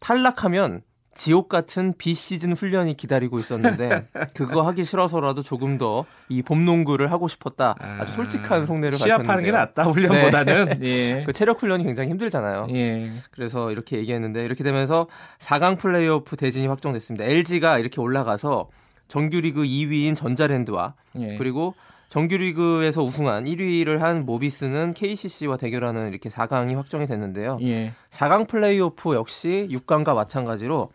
탈락하면 0.00 0.82
지옥 1.18 1.48
같은 1.48 1.94
비시즌 1.98 2.52
훈련이 2.52 2.96
기다리고 2.96 3.40
있었는데 3.40 4.06
그거 4.34 4.62
하기 4.62 4.84
싫어서라도 4.84 5.42
조금 5.42 5.76
더 5.76 6.04
이 6.30 6.42
봄농구를 6.42 7.10
하고 7.10 7.26
싶었다. 7.26 7.74
아주 7.78 8.12
솔직한 8.12 8.66
속내를 8.66 8.98
시합하는 8.98 9.26
밝혔는데요. 9.26 9.52
게 9.52 9.58
낫다, 9.58 9.82
훈련보다는. 9.84 10.80
예. 10.84 11.22
그 11.24 11.32
체력 11.32 11.62
훈련이 11.62 11.84
굉장히 11.84 12.10
힘들잖아요. 12.10 12.66
예. 12.74 13.10
그래서 13.30 13.72
이렇게 13.72 13.96
얘기했는데 13.96 14.44
이렇게 14.44 14.62
되면서 14.62 15.06
4강 15.38 15.78
플레이오프 15.78 16.36
대진이 16.36 16.66
확정됐습니다. 16.66 17.24
LG가 17.24 17.78
이렇게 17.78 18.00
올라가서 18.00 18.68
정규리그 19.08 19.62
2위인 19.62 20.14
전자랜드와 20.16 20.94
예. 21.18 21.36
그리고 21.38 21.74
정규리그에서 22.10 23.02
우승한 23.02 23.44
1위를 23.44 23.98
한 23.98 24.26
모비스는 24.26 24.92
KCC와 24.94 25.56
대결하는 25.56 26.08
이렇게 26.08 26.28
4강이 26.28 26.74
확정이 26.74 27.06
됐는데요. 27.06 27.58
예. 27.62 27.92
4강 28.10 28.48
플레이오프 28.48 29.14
역시 29.14 29.66
6강과 29.70 30.14
마찬가지로 30.14 30.90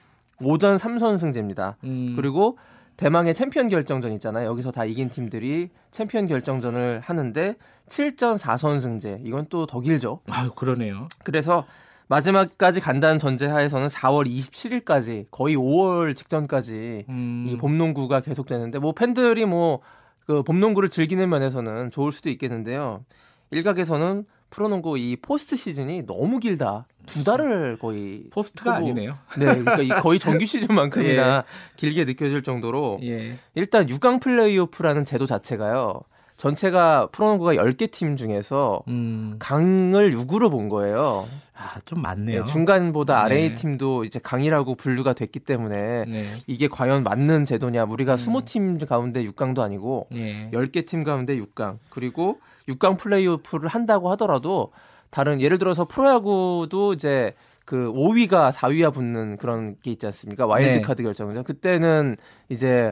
5전 0.46 0.78
3선승제입니다. 0.78 1.76
음. 1.84 2.14
그리고 2.16 2.58
대망의 2.98 3.34
챔피언 3.34 3.70
결정전 3.70 4.12
있잖아요. 4.14 4.48
여기서 4.48 4.72
다 4.72 4.86
이긴 4.86 5.10
팀들이 5.10 5.70
챔피언 5.92 6.28
결정전을 6.28 7.00
하는데 7.02 7.56
7전 7.88 8.38
4선승제. 8.38 9.22
이건 9.26 9.48
또 9.50 9.66
더 9.66 9.82
길죠. 9.82 10.20
아유, 10.30 10.52
그러네요. 10.56 11.08
그래서 11.24 11.66
마지막까지 12.08 12.82
간다는 12.82 13.18
전제하에서는 13.18 13.88
4월 13.88 14.28
27일까지 14.28 15.26
거의 15.32 15.56
5월 15.56 16.16
직전까지 16.16 17.06
음. 17.10 17.46
이 17.48 17.58
봄농구가 17.58 18.22
계속되는데 18.22 18.80
뭐 18.80 18.92
팬들이 18.94 19.46
뭐 19.46 19.82
그 20.26 20.42
봄농구를 20.44 20.88
즐기는 20.90 21.28
면에서는 21.28 21.92
좋을 21.92 22.12
수도 22.12 22.30
있겠는데요. 22.30 23.04
일각에서는 23.52 24.26
프로농구 24.54 25.00
이 25.00 25.16
포스트 25.16 25.56
시즌이 25.56 26.06
너무 26.06 26.40
길다. 26.40 26.86
두 27.08 27.24
달을 27.24 27.78
거의 27.80 28.26
포스트가 28.30 28.76
크고 28.76 28.86
아니네요. 28.86 29.18
네, 29.36 29.46
그러니까 29.46 29.78
이 29.82 29.90
거의 29.90 30.20
정규 30.20 30.46
시즌만큼이나 30.46 31.44
길게 31.76 32.06
느껴질 32.06 32.44
정도로 32.44 33.00
예. 33.02 33.34
일단 33.56 33.88
6강 33.88 34.22
플레이오프라는 34.22 35.06
제도 35.06 35.26
자체가요. 35.26 36.02
전체가 36.38 37.08
프로농구가 37.12 37.56
10개 37.56 37.90
팀 37.90 38.16
중에서 38.16 38.84
음. 38.90 39.38
강을 39.40 40.12
6으로 40.12 40.52
본 40.52 40.70
거예요. 40.70 41.26
아, 41.56 41.80
좀 41.86 42.04
많네요. 42.04 42.42
네, 42.42 42.46
중간보다 42.46 43.24
아래의 43.24 43.50
네. 43.50 43.56
팀도 43.56 44.04
이제 44.06 44.20
강이라고 44.22 44.76
분류가 44.76 45.14
됐기 45.14 45.40
때문에 45.40 46.06
네. 46.06 46.28
이게 46.46 46.68
과연 46.68 47.04
맞는 47.04 47.46
제도냐. 47.46 47.86
우리가 47.86 48.16
20팀 48.16 48.86
가운데 48.88 49.24
6강도 49.26 49.60
아니고 49.62 50.08
예. 50.14 50.52
10개 50.52 50.86
팀 50.86 51.04
가운데 51.04 51.38
6강. 51.38 51.78
그리고 51.90 52.40
6강 52.68 52.98
플레이오프를 52.98 53.70
한다고 53.70 54.12
하더라도 54.12 54.72
다른 55.10 55.42
예를 55.42 55.58
들어서 55.58 55.86
프로야구도 55.86 56.94
이제 56.94 57.34
그 57.66 57.92
5위가 57.94 58.52
4위와 58.52 58.94
붙는 58.94 59.38
그런 59.38 59.76
게 59.82 59.92
있지 59.92 60.06
않습니까? 60.08 60.46
와일드 60.46 60.78
네. 60.78 60.82
카드 60.82 61.04
결정전. 61.04 61.44
그때는 61.44 62.18
이제 62.50 62.92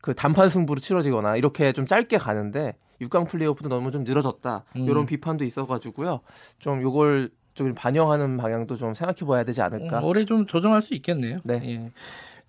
그 0.00 0.14
단판 0.14 0.48
승부로 0.48 0.80
치러지거나 0.80 1.36
이렇게 1.36 1.72
좀 1.72 1.86
짧게 1.86 2.18
가는데 2.18 2.74
6강 3.00 3.28
플레이오프도 3.28 3.68
너무 3.68 3.90
좀 3.90 4.04
늘어졌다. 4.04 4.64
음. 4.76 4.80
이런 4.82 5.06
비판도 5.06 5.44
있어 5.44 5.66
가지고요. 5.66 6.20
좀 6.58 6.82
요걸 6.82 7.30
좀 7.54 7.74
반영하는 7.74 8.36
방향도 8.36 8.76
좀 8.76 8.94
생각해 8.94 9.26
봐야 9.26 9.44
되지 9.44 9.62
않을까. 9.62 10.00
음, 10.00 10.04
올해 10.04 10.24
좀 10.24 10.46
조정할 10.46 10.82
수 10.82 10.94
있겠네요. 10.94 11.38
네. 11.44 11.60
예. 11.64 11.90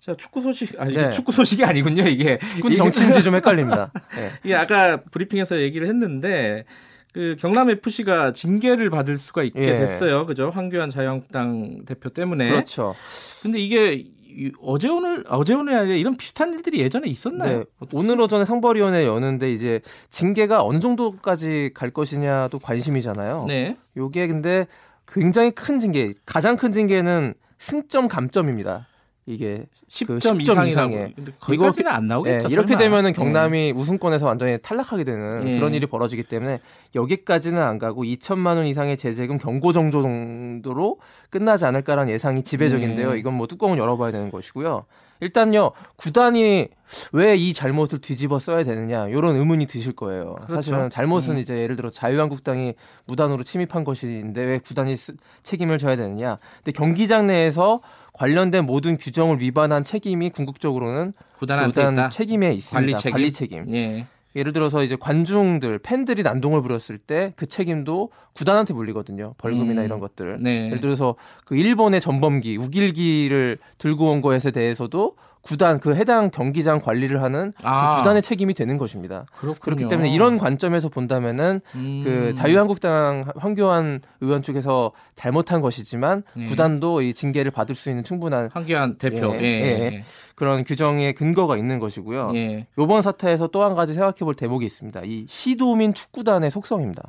자, 0.04 0.16
축구 0.16 0.40
소식 0.40 0.80
아니 0.80 0.94
네. 0.94 1.10
축구 1.10 1.30
소식이 1.30 1.64
아니군요, 1.64 2.02
이게. 2.08 2.38
축구 2.50 2.74
정치인지 2.74 3.22
좀 3.22 3.34
헷갈립니다. 3.36 3.92
네. 4.16 4.30
이게 4.42 4.54
아까 4.56 4.96
브리핑에서 5.00 5.60
얘기를 5.60 5.86
했는데 5.86 6.64
그 7.12 7.36
경남 7.38 7.70
FC가 7.70 8.32
징계를 8.32 8.90
받을 8.90 9.16
수가 9.16 9.44
있게 9.44 9.60
예. 9.60 9.78
됐어요. 9.78 10.26
그죠? 10.26 10.50
황교안 10.50 10.90
자유한국당 10.90 11.84
대표 11.86 12.08
때문에. 12.10 12.48
그렇죠. 12.50 12.96
근데 13.42 13.60
이게 13.60 13.92
이- 13.94 14.50
어제 14.60 14.88
오늘 14.88 15.22
어제 15.28 15.54
오늘 15.54 15.74
아니라 15.78 15.94
이런 15.94 16.16
비슷한 16.16 16.52
일들이 16.52 16.80
예전에 16.80 17.06
있었나요? 17.06 17.58
네. 17.58 17.64
오늘 17.92 18.20
오전에 18.20 18.44
상벌위원회 18.44 19.04
여는데 19.06 19.52
이제 19.52 19.82
징계가 20.10 20.64
어느 20.64 20.80
정도까지 20.80 21.70
갈 21.74 21.90
것이냐도 21.90 22.58
관심이잖아요. 22.58 23.44
네. 23.46 23.76
요게 23.96 24.26
근데 24.26 24.66
굉장히 25.06 25.52
큰 25.52 25.78
징계, 25.78 26.14
가장 26.26 26.56
큰 26.56 26.72
징계는 26.72 27.34
승점 27.58 28.08
감점입니다. 28.08 28.88
이게 29.24 29.66
10점, 29.88 30.06
그 30.06 30.18
10점 30.18 30.40
이상이라고. 30.42 30.66
이상의. 30.68 31.14
거기까지는 31.38 31.90
안 31.92 32.02
예, 32.04 32.06
나오겠죠. 32.08 32.48
이렇게 32.48 32.68
설마. 32.72 32.78
되면은 32.82 33.12
경남이 33.12 33.72
우승권에서 33.72 34.26
완전히 34.26 34.58
탈락하게 34.60 35.04
되는 35.04 35.46
예. 35.46 35.58
그런 35.58 35.74
일이 35.74 35.86
벌어지기 35.86 36.24
때문에 36.24 36.58
여기까지는 36.96 37.62
안 37.62 37.78
가고 37.78 38.02
2천만 38.02 38.56
원 38.56 38.66
이상의 38.66 38.96
제재금 38.96 39.38
경고 39.38 39.72
정도 39.72 40.02
정도로 40.02 40.98
끝나지 41.30 41.64
않을까라는 41.66 42.12
예상이 42.12 42.42
지배적인데요. 42.42 43.14
예. 43.14 43.18
이건 43.18 43.34
뭐 43.34 43.46
뚜껑을 43.46 43.78
열어봐야 43.78 44.10
되는 44.10 44.30
것이고요. 44.32 44.86
일단요 45.20 45.70
구단이 45.96 46.66
왜 47.12 47.36
이 47.36 47.54
잘못을 47.54 48.00
뒤집어 48.00 48.40
써야 48.40 48.64
되느냐 48.64 49.06
이런 49.06 49.36
의문이 49.36 49.66
드실 49.66 49.92
거예요. 49.92 50.34
그렇죠. 50.46 50.54
사실은 50.56 50.90
잘못은 50.90 51.36
음. 51.36 51.38
이제 51.38 51.58
예를 51.62 51.76
들어 51.76 51.90
자유한국당이 51.90 52.74
무단으로 53.06 53.44
침입한 53.44 53.84
것인데 53.84 54.42
왜 54.42 54.58
구단이 54.58 54.96
쓰- 54.96 55.14
책임을 55.44 55.78
져야 55.78 55.94
되느냐. 55.94 56.38
근데 56.56 56.72
경기장 56.72 57.28
내에서 57.28 57.80
관련된 58.12 58.66
모든 58.66 58.96
규정을 58.96 59.40
위반한 59.40 59.84
책임이 59.84 60.30
궁극적으로는 60.30 61.12
구단. 61.38 62.10
책임에 62.10 62.52
있습니다. 62.52 62.98
관리 63.10 63.32
책임. 63.32 63.64
책임. 63.64 63.74
예. 63.74 64.06
예를 64.34 64.52
들어서 64.52 64.82
이제 64.82 64.96
관중들, 64.98 65.78
팬들이 65.78 66.22
난동을 66.22 66.62
부렸을 66.62 66.96
때 66.98 67.34
그 67.36 67.46
책임도 67.46 68.10
구단한테 68.32 68.72
물리거든요. 68.72 69.34
벌금이나 69.36 69.82
음. 69.82 69.84
이런 69.84 70.00
것들. 70.00 70.38
네. 70.40 70.66
예를 70.66 70.80
들어서 70.80 71.16
그 71.44 71.54
일본의 71.56 72.00
전범기, 72.00 72.56
우길기를 72.56 73.58
들고 73.78 74.10
온 74.10 74.20
것에 74.22 74.50
대해서도 74.50 75.16
구단 75.42 75.80
그 75.80 75.94
해당 75.96 76.30
경기장 76.30 76.80
관리를 76.80 77.20
하는 77.20 77.52
그 77.58 77.62
아. 77.66 77.90
구단의 77.98 78.22
책임이 78.22 78.54
되는 78.54 78.78
것입니다. 78.78 79.26
그렇군요. 79.36 79.60
그렇기 79.60 79.88
때문에 79.88 80.08
이런 80.10 80.38
관점에서 80.38 80.88
본다면은 80.88 81.60
음. 81.74 82.00
그 82.04 82.34
자유한국당 82.36 83.24
황교안 83.36 84.00
의원 84.20 84.42
쪽에서 84.42 84.92
잘못한 85.16 85.60
것이지만 85.60 86.22
예. 86.36 86.44
구단도 86.44 87.02
이 87.02 87.12
징계를 87.12 87.50
받을 87.50 87.74
수 87.74 87.90
있는 87.90 88.04
충분한 88.04 88.50
황교안 88.52 88.98
대표. 88.98 89.34
예, 89.34 89.40
예. 89.42 89.66
예. 89.82 90.04
그런 90.36 90.62
규정의 90.62 91.12
근거가 91.14 91.56
있는 91.56 91.78
것이고요. 91.80 92.32
예. 92.34 92.38
예. 92.38 92.66
요번 92.78 93.02
사태에서 93.02 93.48
또 93.48 93.62
한 93.62 93.74
가지 93.74 93.94
생각해 93.94 94.16
볼 94.20 94.34
대목이 94.34 94.64
있습니다. 94.66 95.02
이 95.04 95.24
시도민 95.28 95.94
축구단의 95.94 96.50
속성입니다. 96.50 97.02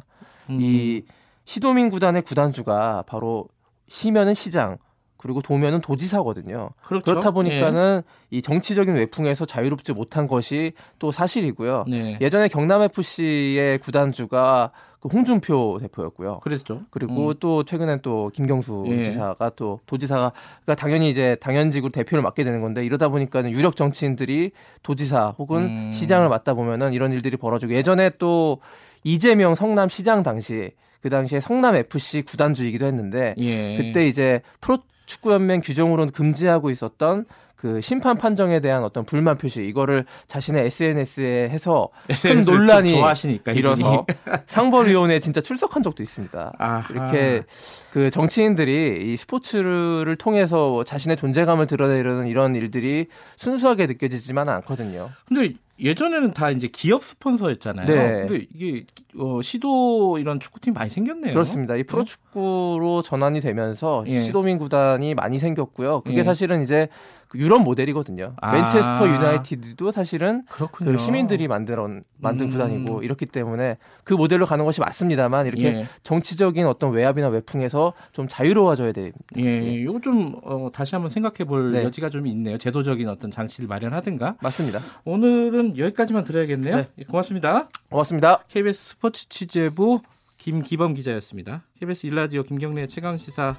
음. 0.51 0.57
이 0.59 1.03
시도민 1.45 1.89
구단의 1.89 2.21
구단주가 2.23 3.03
바로 3.07 3.47
시면은 3.89 4.33
시장 4.33 4.77
그리고 5.23 5.41
도면은 5.41 5.79
도지사거든요. 5.79 6.71
그렇죠. 6.85 7.05
그렇다 7.05 7.31
보니까는 7.31 8.01
이 8.29 8.41
정치적인 8.41 8.93
외풍에서 8.93 9.45
자유롭지 9.45 9.93
못한 9.93 10.27
것이 10.27 10.73
또 10.99 11.11
사실이고요. 11.11 11.85
네. 11.87 12.17
예전에 12.19 12.49
경남 12.49 12.81
FC의 12.81 13.79
구단주가 13.79 14.71
그 14.99 15.07
홍준표 15.07 15.79
대표였고요. 15.81 16.39
그랬죠. 16.39 16.81
그리고 16.89 17.29
음. 17.29 17.33
또 17.39 17.63
최근엔 17.63 17.99
또 18.01 18.31
김경수 18.33 18.83
예. 18.87 19.03
지사가 19.03 19.51
또 19.55 19.79
도지사가 19.85 20.33
그러니까 20.65 20.75
당연히 20.75 21.09
이제 21.09 21.37
당연직으로 21.41 21.91
대표를 21.93 22.21
맡게 22.21 22.43
되는 22.43 22.61
건데 22.61 22.85
이러다 22.85 23.07
보니까는 23.07 23.51
유력 23.51 23.77
정치인들이 23.77 24.51
도지사 24.81 25.35
혹은 25.37 25.63
음. 25.63 25.91
시장을 25.93 26.27
맡다 26.27 26.53
보면은 26.53 26.91
이런 26.91 27.13
일들이 27.13 27.37
벌어지고 27.37 27.73
예전에 27.73 28.11
또 28.19 28.59
이재명 29.05 29.55
성남 29.55 29.87
시장 29.87 30.21
당시 30.21 30.71
그 31.01 31.09
당시에 31.09 31.41
성남 31.41 31.75
FC 31.75 32.23
구단주이기도 32.23 32.85
했는데 32.85 33.35
예. 33.37 33.75
그때 33.75 34.07
이제 34.07 34.41
프로 34.61 34.79
축구 35.05 35.33
연맹 35.33 35.61
규정으로는 35.61 36.11
금지하고 36.11 36.69
있었던 36.69 37.25
그그 37.55 37.79
심판 37.79 38.17
판정에 38.17 38.59
대한 38.59 38.83
어떤 38.83 39.05
불만 39.05 39.37
표시 39.37 39.65
이거를 39.65 40.05
자신의 40.27 40.65
SNS에 40.65 41.47
해서 41.47 41.87
큰 42.21 42.43
논란이 42.43 42.89
좀 42.89 42.99
좋아하시니까, 42.99 43.53
일어서 43.53 44.05
상벌위원회에 44.47 45.21
진짜 45.21 45.39
출석한 45.39 45.81
적도 45.81 46.03
있습니다. 46.03 46.53
아하. 46.57 46.93
이렇게 46.93 47.43
그 47.91 48.11
정치인들이 48.11 49.13
이 49.13 49.15
스포츠를 49.15 50.17
통해서 50.17 50.83
자신의 50.83 51.15
존재감을 51.15 51.65
드러내려는 51.67 52.27
이런 52.27 52.53
일들이 52.55 53.07
순수하게 53.37 53.85
느껴지지만은 53.85 54.51
않거든요. 54.55 55.11
근데 55.25 55.53
예전에는 55.79 56.31
다 56.33 56.51
이제 56.51 56.67
기업 56.67 57.03
스폰서였잖아요. 57.03 57.87
네. 57.87 58.27
근데 58.27 58.45
이게 58.53 58.85
어, 59.17 59.41
시도 59.41 60.17
이런 60.19 60.39
축구팀 60.39 60.73
많이 60.73 60.89
생겼네요. 60.89 61.33
그렇습니다. 61.33 61.75
이 61.75 61.83
프로축구로 61.83 63.01
전환이 63.03 63.39
되면서 63.39 64.03
예. 64.07 64.21
시도민 64.21 64.59
구단이 64.59 65.15
많이 65.15 65.39
생겼고요. 65.39 66.01
그게 66.01 66.19
예. 66.19 66.23
사실은 66.23 66.61
이제 66.61 66.89
그 67.22 67.22
유럽 67.35 67.63
모델이거든요. 67.63 68.33
아. 68.41 68.51
맨체스터 68.51 69.07
유나이티드도 69.07 69.91
사실은 69.91 70.43
그렇군요. 70.49 70.91
그 70.91 70.97
시민들이 70.97 71.47
만들어 71.47 71.87
만든 72.17 72.47
음. 72.47 72.49
구단이고 72.51 73.03
이렇기 73.03 73.25
때문에 73.25 73.77
그 74.03 74.13
모델로 74.13 74.45
가는 74.45 74.63
것이 74.65 74.79
맞습니다만 74.79 75.47
이렇게 75.47 75.65
예. 75.65 75.87
정치적인 76.03 76.65
어떤 76.65 76.91
외압이나 76.91 77.27
외풍에서 77.29 77.93
좀 78.11 78.27
자유로워져야 78.27 78.91
돼. 78.91 79.11
예, 79.37 79.73
이거 79.73 79.99
좀 80.01 80.35
어, 80.43 80.69
다시 80.73 80.95
한번 80.95 81.09
생각해 81.09 81.45
볼 81.45 81.71
네. 81.71 81.83
여지가 81.83 82.09
좀 82.09 82.27
있네요. 82.27 82.57
제도적인 82.57 83.07
어떤 83.09 83.31
장치를 83.31 83.67
마련하든가. 83.67 84.37
맞습니다. 84.41 84.79
오늘은 85.05 85.77
여기까지만 85.77 86.23
들어야겠네요. 86.23 86.75
네. 86.75 86.87
예, 86.99 87.03
고맙습니다. 87.03 87.67
고맙습니다. 87.89 88.43
KBS 88.47 88.89
스포츠 88.89 89.27
취재부 89.29 90.01
김기범 90.37 90.93
기자였습니다. 90.93 91.63
KBS 91.79 92.07
일라디오 92.07 92.43
김경래 92.43 92.87
최강 92.87 93.17
시사 93.17 93.55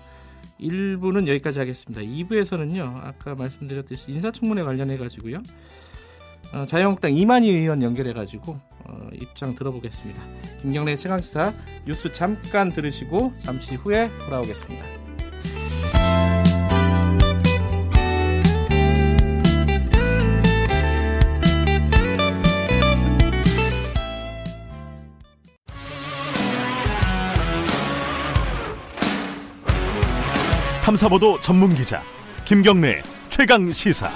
1부는 0.60 1.28
여기까지 1.28 1.58
하겠습니다. 1.58 2.00
2부에서는요. 2.02 3.00
아까 3.02 3.34
말씀드렸듯이 3.34 4.04
인사청문회 4.08 4.62
관련해 4.62 4.96
가지고요. 4.96 5.42
어, 6.52 6.66
자유한국당 6.66 7.14
이만희 7.14 7.50
의원 7.50 7.82
연결해 7.82 8.12
가지고 8.12 8.58
어, 8.84 9.08
입장 9.14 9.54
들어보겠습니다. 9.54 10.22
김경래 10.60 10.96
최강 10.96 11.18
시사 11.20 11.52
뉴스 11.86 12.12
잠깐 12.12 12.70
들으시고 12.70 13.32
잠시 13.42 13.74
후에 13.74 14.10
돌아오겠습니다. 14.26 15.03
탐사보도 30.84 31.40
전문 31.40 31.74
기자 31.74 32.02
김경래 32.44 33.00
최강 33.30 33.72
시사. 33.72 34.06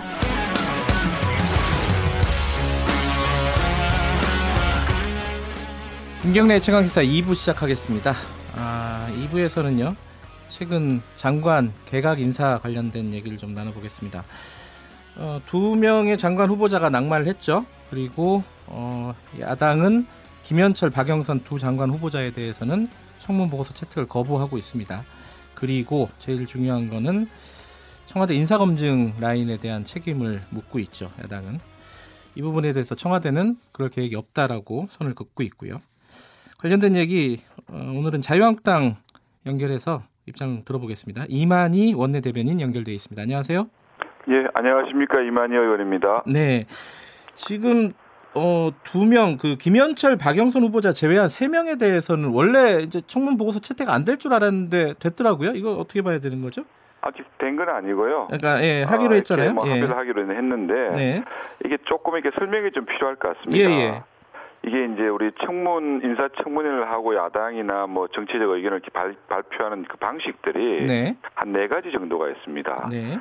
김경래 6.20 6.60
최강 6.60 6.82
시사 6.86 7.00
2부 7.00 7.34
시작하겠습니다. 7.34 8.14
아, 8.54 9.10
2부에서는요. 9.16 9.96
최근 10.50 11.00
장관 11.16 11.72
개각 11.86 12.20
인사 12.20 12.58
관련된 12.58 13.14
얘기를 13.14 13.38
좀 13.38 13.54
나눠보겠습니다. 13.54 14.24
어, 15.16 15.40
두 15.46 15.74
명의 15.74 16.18
장관 16.18 16.50
후보자가 16.50 16.90
낙마를 16.90 17.28
했죠. 17.28 17.64
그리고 17.88 18.44
어, 18.66 19.14
야당은 19.40 20.06
김현철, 20.44 20.90
박영선 20.90 21.44
두 21.44 21.58
장관 21.58 21.88
후보자에 21.88 22.30
대해서는 22.32 22.90
청문 23.20 23.48
보고서 23.48 23.72
채택을 23.72 24.06
거부하고 24.06 24.58
있습니다. 24.58 25.02
그리고 25.58 26.08
제일 26.18 26.46
중요한 26.46 26.88
거는 26.88 27.26
청와대 28.06 28.32
인사검증 28.34 29.14
라인에 29.20 29.56
대한 29.58 29.84
책임을 29.84 30.40
묻고 30.52 30.78
있죠. 30.78 31.10
야당은 31.20 31.58
이 32.36 32.42
부분에 32.42 32.72
대해서 32.72 32.94
청와대는 32.94 33.56
그럴 33.72 33.90
계획이 33.90 34.14
없다라고 34.14 34.86
선을 34.88 35.16
긋고 35.16 35.42
있고요. 35.42 35.80
관련된 36.58 36.94
얘기 36.94 37.40
어, 37.68 37.74
오늘은 37.74 38.22
자유한국당 38.22 38.98
연결해서 39.46 40.02
입장 40.26 40.62
들어보겠습니다. 40.64 41.24
이만희 41.28 41.94
원내대변인 41.94 42.60
연결돼 42.60 42.92
있습니다. 42.92 43.20
안녕하세요. 43.20 43.66
예, 44.28 44.46
안녕하십니까 44.54 45.22
이만희 45.22 45.56
의원입니다. 45.56 46.22
네, 46.26 46.66
지금 47.34 47.92
어, 48.34 48.70
두 48.84 49.04
명, 49.04 49.36
그 49.36 49.56
김현철, 49.56 50.16
박영선 50.16 50.62
후보자 50.62 50.92
제외한 50.92 51.28
세 51.28 51.48
명에 51.48 51.76
대해서는 51.76 52.28
원래 52.30 52.82
이제 52.82 53.00
청문 53.06 53.36
보고서 53.36 53.58
채택 53.60 53.88
안 53.90 54.04
될 54.04 54.16
줄 54.18 54.32
알았는데 54.34 54.94
됐더라고요. 55.00 55.52
이거 55.52 55.72
어떻게 55.72 56.02
봐야 56.02 56.18
되는 56.18 56.40
거죠? 56.42 56.62
아직 57.00 57.24
된 57.38 57.56
건 57.56 57.68
아니고요. 57.68 58.26
그러니까 58.26 58.62
예, 58.64 58.82
하기로 58.82 59.12
아, 59.12 59.14
했잖아요. 59.16 59.52
뭐 59.54 59.66
예. 59.66 59.70
합의를 59.70 59.96
하기로 59.96 60.34
했는데 60.34 60.74
네, 60.96 61.22
이게 61.64 61.78
조금 61.84 62.14
이렇게 62.16 62.30
설명이 62.38 62.72
좀 62.72 62.84
필요할 62.86 63.16
것 63.16 63.28
예, 63.28 63.34
같습니다. 63.34 63.70
예. 63.70 64.02
이게 64.64 64.84
이제 64.92 65.02
우리 65.08 65.30
청문 65.44 66.00
인사 66.02 66.28
청문회를 66.42 66.90
하고 66.90 67.14
야당이나 67.16 67.86
뭐 67.86 68.08
정치적 68.08 68.42
의견을 68.42 68.78
이렇게 68.78 68.90
발, 68.90 69.14
발표하는 69.28 69.84
그 69.88 69.96
방식들이 69.98 70.86
네, 70.86 71.16
한네 71.34 71.68
가지 71.68 71.92
정도가 71.92 72.28
있습니다. 72.30 72.88
네, 72.90 73.18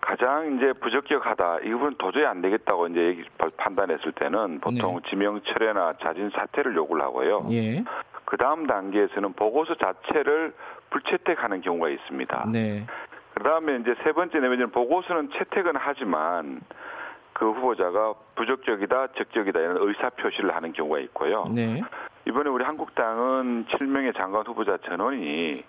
가장 0.00 0.56
이제 0.56 0.72
부적격하다 0.72 1.60
이 1.64 1.70
부분 1.70 1.94
도저히 1.98 2.24
안 2.24 2.40
되겠다고 2.40 2.88
이제 2.88 3.22
판단했을 3.56 4.12
때는 4.12 4.60
보통 4.60 5.00
지명 5.08 5.40
철회나 5.42 5.94
자진 6.02 6.30
사퇴를 6.30 6.74
요구를 6.74 7.02
하고요. 7.02 7.38
예, 7.50 7.84
그 8.24 8.36
다음 8.36 8.66
단계에서는 8.66 9.34
보고서 9.34 9.74
자체를 9.74 10.54
불채택하는 10.90 11.60
경우가 11.60 11.90
있습니다. 11.90 12.48
네, 12.52 12.86
그 13.34 13.42
다음에 13.42 13.76
이제 13.76 13.94
세 14.02 14.12
번째 14.12 14.40
내면은 14.40 14.70
보고서는 14.70 15.30
채택은 15.32 15.74
하지만 15.76 16.60
그 17.32 17.50
후보자가 17.52 18.14
부적격이다, 18.36 19.08
적격이다 19.08 19.60
이런 19.60 19.76
의사 19.80 20.10
표시를 20.10 20.54
하는 20.54 20.72
경우가 20.72 20.98
있고요. 21.00 21.44
네, 21.54 21.82
이번에 22.26 22.48
우리 22.48 22.64
한국당은 22.64 23.66
7명의 23.66 24.16
장관 24.16 24.46
후보자 24.46 24.78
전원이 24.78 25.62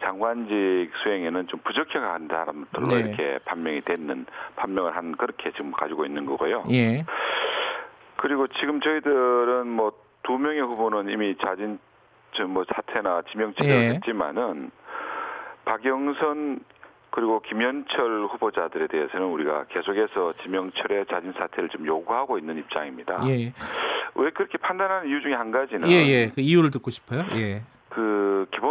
장관직 0.00 0.90
수행에는 1.02 1.46
좀 1.48 1.60
부적격한 1.60 2.28
사람들로 2.28 2.86
네. 2.86 2.96
이렇게 2.96 3.38
판명이 3.44 3.82
됐는 3.82 4.26
판명을 4.56 4.96
한 4.96 5.16
그렇게 5.16 5.50
지금 5.52 5.72
가지고 5.72 6.06
있는 6.06 6.26
거고요. 6.26 6.64
예, 6.70 7.04
그리고 8.16 8.46
지금 8.48 8.80
저희들은 8.80 9.68
뭐 9.68 10.02
두 10.22 10.38
명의 10.38 10.60
후보는 10.60 11.08
이미 11.10 11.36
자진 11.38 11.78
저뭐 12.32 12.64
사퇴나 12.74 13.22
지명 13.30 13.52
예. 13.62 13.90
했지만은 13.90 14.70
박영선 15.64 16.60
그리고 17.10 17.40
김현철 17.40 18.26
후보자들에 18.30 18.86
대해서는 18.86 19.26
우리가 19.26 19.64
계속해서 19.64 20.32
지명 20.42 20.72
철회 20.72 21.04
자진 21.04 21.32
사퇴를 21.32 21.68
좀 21.68 21.86
요구하고 21.86 22.38
있는 22.38 22.56
입장입니다. 22.58 23.20
예, 23.28 23.52
왜 24.14 24.30
그렇게 24.30 24.56
판단하는 24.58 25.10
이유 25.10 25.20
중에 25.20 25.34
한 25.34 25.50
가지는 25.50 25.88
예, 25.90 25.96
예. 26.06 26.28
그 26.34 26.40
이유를 26.40 26.70
듣고 26.70 26.90
싶어요. 26.90 27.26
예, 27.34 27.62
그 27.90 28.21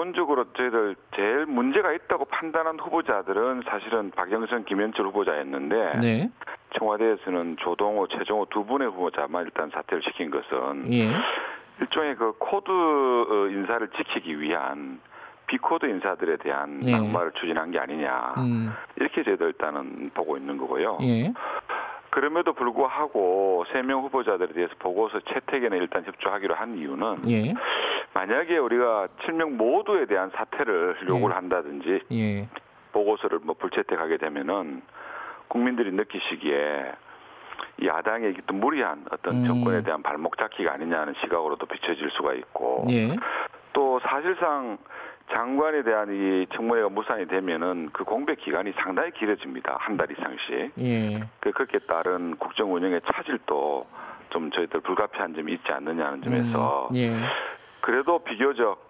기본적으로 0.01 0.45
저희들 0.53 0.95
제일 1.15 1.45
문제가 1.45 1.93
있다고 1.93 2.25
판단한 2.25 2.79
후보자들은 2.79 3.61
사실은 3.69 4.09
박영선, 4.11 4.65
김연철 4.65 5.05
후보자였는데 5.05 5.99
네, 6.01 6.29
청와대에서는 6.77 7.57
조동호, 7.59 8.07
최정호 8.07 8.47
두 8.49 8.65
분의 8.65 8.89
후보자만 8.89 9.45
일단 9.45 9.69
사퇴를 9.69 10.01
시킨 10.01 10.31
것은 10.31 10.91
예, 10.91 11.11
일종의 11.81 12.15
그 12.15 12.33
코드 12.39 12.71
어, 12.71 13.47
인사를 13.49 13.87
지키기 13.95 14.39
위한 14.41 14.99
비코드 15.45 15.85
인사들에 15.85 16.37
대한 16.37 16.81
예. 16.83 16.91
낙마를 16.93 17.33
추진한 17.33 17.69
게 17.69 17.77
아니냐. 17.77 18.33
음, 18.37 18.73
이렇게 18.95 19.21
저희들 19.23 19.47
일단은 19.47 20.09
보고 20.15 20.35
있는 20.35 20.57
거고요. 20.57 20.97
예, 21.03 21.31
그럼에도 22.09 22.53
불구하고 22.53 23.65
세 23.71 23.83
명 23.83 24.01
후보자들에 24.01 24.53
대해서 24.53 24.73
보고서 24.79 25.19
채택에는 25.19 25.77
일단 25.77 26.03
협조하기로 26.05 26.55
한 26.55 26.75
이유는 26.77 27.29
예, 27.29 27.53
만약에 28.13 28.58
우리가 28.58 29.08
7명 29.21 29.52
모두에 29.52 30.06
대한 30.06 30.32
사퇴를 30.36 30.97
요구를 31.08 31.32
예. 31.32 31.36
한다든지 31.36 32.02
예, 32.12 32.47
보고서를 32.91 33.39
뭐 33.43 33.56
불채택하게 33.58 34.17
되면은 34.17 34.82
국민들이 35.47 35.91
느끼시기에 35.91 36.91
이 37.82 37.88
야당의 37.88 38.36
어떤 38.43 38.60
무리한 38.60 39.06
어떤 39.12 39.36
음. 39.43 39.45
정권에 39.47 39.84
대한 39.84 40.04
발목 40.04 40.38
잡기가 40.38 40.74
아니냐는 40.74 41.13
시각으로도 41.21 41.65
비춰질 41.67 42.10
수가 42.12 42.34
있고 42.34 42.86
예, 42.89 43.15
또 43.74 44.00
사실상 44.02 44.78
장관에 45.32 45.84
대한 45.84 46.10
이 46.12 46.45
청문회가 46.54 46.89
무산이 46.89 47.28
되면은 47.28 47.91
그 47.93 48.04
공백 48.04 48.39
기간이 48.39 48.74
상당히 48.84 49.12
길어집니다. 49.12 49.78
한 49.80 49.95
달 49.95 50.12
이상씩. 50.12 50.74
예, 50.80 51.20
그 51.39 51.51
그렇게 51.53 51.80
따른 51.80 52.36
국정 52.36 52.74
운영의 52.74 53.01
차질도 53.05 53.88
좀 54.32 54.51
저희들 54.51 54.82
불가피한 54.82 55.34
점이 55.34 55.53
있지 55.53 55.72
않느냐는 55.72 56.22
점에서 56.24 56.89
음, 56.91 56.95
예, 56.97 57.16
그래도 57.82 58.19
비교적 58.19 58.89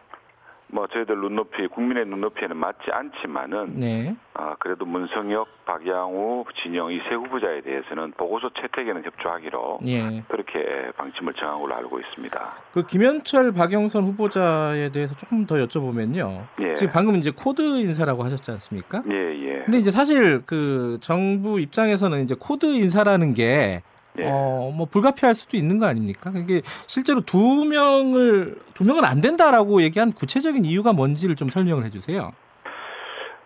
뭐 0.73 0.87
저희들 0.87 1.17
눈높이 1.17 1.67
국민의 1.67 2.05
눈높이에는 2.05 2.55
맞지 2.55 2.91
않지만은 2.91 3.73
네. 3.75 4.15
아, 4.33 4.55
그래도 4.57 4.85
문성혁, 4.85 5.65
박양우, 5.65 6.45
진영 6.63 6.89
이 6.93 6.99
세 7.09 7.15
후보자에 7.15 7.59
대해서는 7.59 8.13
보고서 8.13 8.49
채택에는 8.57 9.03
협조하기로 9.03 9.79
예. 9.89 10.23
그렇게 10.29 10.91
방침을 10.95 11.33
정한 11.33 11.59
걸로 11.59 11.75
알고 11.75 11.99
있습니다. 11.99 12.53
그 12.73 12.85
김연철, 12.85 13.51
박영선 13.51 14.03
후보자에 14.05 14.89
대해서 14.93 15.13
조금 15.17 15.45
더 15.45 15.55
여쭤보면요. 15.55 16.43
예. 16.61 16.75
지금 16.75 16.93
방금 16.93 17.15
이제 17.17 17.31
코드 17.35 17.61
인사라고 17.61 18.23
하셨지 18.23 18.49
않습니까? 18.51 19.03
예, 19.11 19.13
예. 19.15 19.63
근데 19.65 19.77
이제 19.77 19.91
사실 19.91 20.41
그 20.45 20.99
정부 21.01 21.59
입장에서는 21.59 22.23
이제 22.23 22.33
코드 22.39 22.65
인사라는 22.65 23.33
게 23.33 23.81
예. 24.19 24.23
어, 24.25 24.71
뭐 24.75 24.85
불가피할 24.85 25.35
수도 25.35 25.57
있는 25.57 25.79
거 25.79 25.85
아닙니까? 25.85 26.31
이게 26.35 26.61
실제로 26.87 27.21
두 27.21 27.65
명을 27.65 28.57
두 28.73 28.83
명은 28.83 29.05
안 29.05 29.21
된다라고 29.21 29.81
얘기한 29.81 30.11
구체적인 30.11 30.65
이유가 30.65 30.93
뭔지를 30.93 31.35
좀 31.35 31.49
설명을 31.49 31.85
해주세요. 31.85 32.31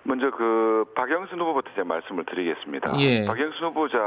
먼저 0.03 0.29
그 0.31 0.85
박영순 0.95 1.39
후보부터 1.39 1.71
제가 1.75 1.85
말씀을 1.85 2.25
드리겠습니다. 2.25 2.99
예. 2.99 3.25
박영순 3.25 3.67
후보자 3.67 3.97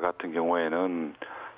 같은 0.00 0.32
경우에는 0.32 1.14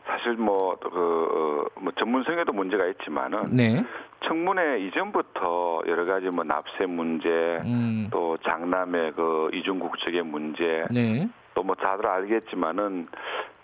사실 0.06 0.32
뭐그 0.34 0.88
어, 0.88 1.80
뭐 1.80 1.92
전문성에도 1.98 2.52
문제가 2.52 2.86
있지만은 2.86 3.48
네. 3.50 3.84
청문회 4.24 4.80
이전부터 4.80 5.82
여러 5.86 6.04
가지 6.04 6.26
뭐 6.26 6.44
납세 6.44 6.86
문제 6.86 7.28
음. 7.64 8.08
또 8.10 8.36
장남의 8.38 9.12
그 9.12 9.50
이중국 9.52 9.98
측의 10.00 10.22
문제 10.22 10.84
네. 10.90 11.28
또 11.54 11.62
뭐 11.62 11.74
다들 11.74 12.06
알겠지만은 12.06 13.08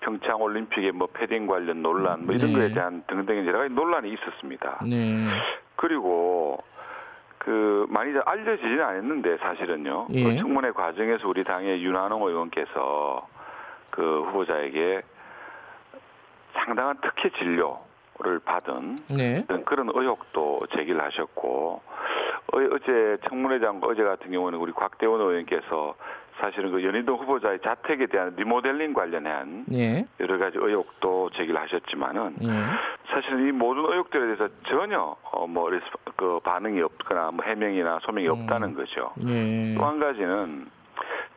평창 0.01 0.41
올림픽의 0.41 0.93
뭐 0.93 1.09
패딩 1.13 1.47
관련 1.47 1.83
논란 1.83 2.25
뭐 2.25 2.35
이런 2.35 2.53
네. 2.53 2.59
거에 2.59 2.73
대한 2.73 3.03
등등 3.09 3.47
여러 3.47 3.59
가지 3.59 3.75
논란이 3.75 4.13
있었습니다. 4.13 4.81
네. 4.89 5.27
그리고 5.77 6.63
그 7.39 7.87
많이 7.89 8.13
알려지지는 8.25 8.81
않았는데 8.83 9.39
사실은요. 9.39 10.09
예. 10.11 10.23
그 10.23 10.37
청문회 10.39 10.71
과정에서 10.73 11.29
우리 11.29 11.45
당의 11.45 11.83
윤한홍 11.83 12.23
의원께서 12.29 13.27
그 13.91 14.23
후보자에게 14.27 15.03
상당한 16.53 16.97
특혜 17.01 17.31
진료를 17.31 18.39
받은 18.45 18.99
네. 19.17 19.45
그런 19.65 19.91
의혹도 19.95 20.61
제기를 20.75 21.03
하셨고 21.03 21.81
어, 22.53 22.59
어제 22.73 23.17
청문회장 23.29 23.81
어제 23.83 24.03
같은 24.03 24.31
경우는 24.31 24.59
우리 24.59 24.73
곽대원 24.73 25.21
의원께서 25.21 25.95
사실은 26.41 26.71
그 26.71 26.85
연희동 26.85 27.17
후보자의 27.19 27.59
자택에 27.61 28.07
대한 28.07 28.35
리모델링 28.37 28.93
관련한 28.93 29.65
예. 29.73 30.07
여러 30.21 30.39
가지 30.39 30.57
의혹도 30.59 31.31
제기를 31.35 31.61
하셨지만은 31.61 32.37
예. 32.43 32.49
사실은 33.13 33.49
이 33.49 33.53
모든 33.53 33.85
의혹들에 33.85 34.25
대해서 34.25 34.49
전혀 34.69 35.17
어뭐 35.33 35.71
그 36.17 36.41
반응이 36.45 36.81
없거나 36.83 37.31
뭐 37.33 37.45
해명이나 37.45 37.99
소명이 38.03 38.29
없다는 38.29 38.75
거죠. 38.75 39.13
예. 39.29 39.75
또한 39.77 39.99
가지는 39.99 40.67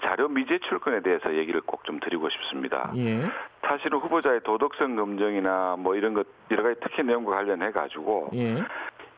자료 0.03 0.27
미제 0.27 0.59
출근에 0.59 1.01
대해서 1.01 1.33
얘기를 1.35 1.61
꼭 1.61 1.81
좀 1.83 1.99
드리고 1.99 2.29
싶습니다. 2.29 2.91
예. 2.95 3.21
사실은 3.63 3.97
후보자의 3.99 4.41
도덕성 4.43 4.95
검증이나 4.95 5.77
뭐 5.79 5.95
이런 5.95 6.13
것 6.13 6.27
여러 6.51 6.63
가지 6.63 6.79
특혜 6.79 7.01
내용과 7.01 7.31
관련해 7.31 7.71
가지고 7.71 8.29
예. 8.35 8.63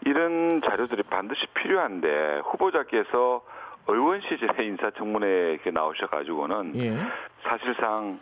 이런 0.06 0.62
자료들이 0.62 1.04
반드시 1.04 1.46
필요한데 1.54 2.42
후보자께서 2.46 3.42
의원 3.88 4.22
시절에 4.22 4.64
인사청문회에 4.66 5.52
이렇게 5.54 5.72
나오셔가지고는 5.72 6.74
예. 6.76 6.98
사실상 7.44 8.20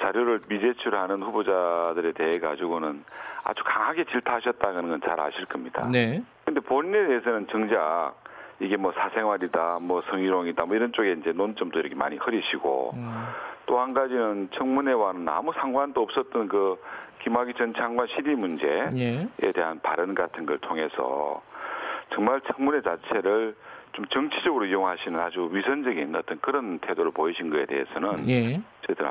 자료를 0.00 0.40
미제출하는 0.48 1.20
후보자들에 1.20 2.12
대해 2.12 2.38
가지고는 2.38 3.04
아주 3.44 3.62
강하게 3.64 4.04
질타하셨다는 4.04 4.88
건 4.88 5.00
잘 5.00 5.20
아실 5.20 5.44
겁니다. 5.46 5.86
네. 5.90 6.22
근데 6.44 6.60
본인에 6.60 7.06
대해서는 7.06 7.46
정작 7.48 8.14
이게 8.60 8.76
뭐 8.76 8.92
사생활이다, 8.92 9.78
뭐 9.82 10.00
성희롱이다, 10.02 10.64
뭐 10.66 10.76
이런 10.76 10.92
쪽에 10.92 11.12
이제 11.12 11.32
논점도 11.32 11.78
이렇게 11.80 11.94
많이 11.94 12.16
흐리시고 12.16 12.92
음. 12.94 13.26
또한 13.66 13.92
가지는 13.94 14.48
청문회와는 14.52 15.28
아무 15.28 15.52
상관도 15.54 16.02
없었던 16.02 16.48
그 16.48 16.76
김학의 17.22 17.54
전 17.54 17.74
장관 17.74 18.06
실의 18.08 18.34
문제에 18.36 18.88
예. 18.96 19.28
대한 19.52 19.80
발언 19.80 20.14
같은 20.14 20.46
걸 20.46 20.58
통해서 20.58 21.42
정말 22.14 22.40
청문회 22.40 22.80
자체를 22.82 23.54
좀 23.92 24.04
정치적으로 24.06 24.64
이용하시는 24.66 25.18
아주 25.18 25.48
위선적인 25.52 26.14
어떤 26.14 26.40
그런 26.40 26.78
태도를 26.78 27.10
보이신 27.10 27.50
거에 27.50 27.66
대해서는 27.66 28.28
예. 28.28 28.60
저희들은 28.86 29.10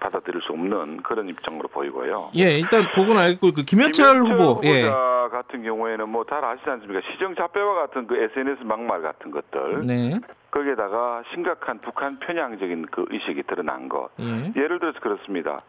받아들일 0.00 0.40
수 0.42 0.52
없는 0.52 1.02
그런 1.02 1.28
입장으로 1.28 1.68
보이고요. 1.68 2.30
예. 2.36 2.58
일단 2.58 2.84
보고는 2.94 3.20
알고 3.20 3.52
그 3.52 3.62
김현철 3.64 4.18
후보. 4.22 4.42
후보자 4.54 4.68
예. 4.68 4.82
같은 5.30 5.62
경우에는 5.62 6.08
뭐 6.08 6.24
잘 6.24 6.44
아시지 6.44 6.68
않습니까? 6.68 7.00
시정 7.12 7.34
잡배와 7.34 7.74
같은 7.74 8.06
그 8.06 8.16
SNS 8.16 8.62
막말 8.64 9.02
같은 9.02 9.30
것들 9.30 9.86
네. 9.86 10.18
거기에다가 10.50 11.22
심각한 11.32 11.78
북한 11.80 12.18
편향적인 12.18 12.86
그 12.90 13.04
의식이 13.10 13.42
드러난 13.44 13.88
것. 13.88 14.08
예. 14.20 14.52
예를 14.56 14.78
들어서 14.78 14.98
그렇습니다. 15.00 15.60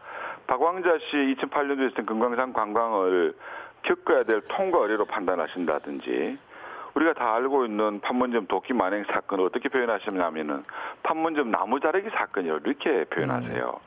박광자 0.46 0.98
씨 1.10 1.16
2008년도에 1.36 1.88
있었던 1.88 2.06
금강산 2.06 2.52
관광을 2.54 3.34
겪어야 3.82 4.22
될 4.24 4.40
통과 4.48 4.78
의뢰로 4.78 5.04
판단하신다든지 5.04 6.38
우리가 6.98 7.12
다 7.12 7.34
알고 7.34 7.64
있는 7.64 8.00
판문점 8.00 8.46
도끼 8.48 8.72
만행 8.72 9.04
사건을 9.04 9.44
어떻게 9.44 9.68
표현하시냐면은 9.68 10.64
판문점 11.04 11.50
나무 11.50 11.78
자르기 11.78 12.10
사건이라고 12.10 12.60
이렇게 12.64 13.04
표현하세요. 13.04 13.80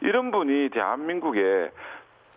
이런 0.00 0.30
분이 0.30 0.70
대한민국의 0.70 1.70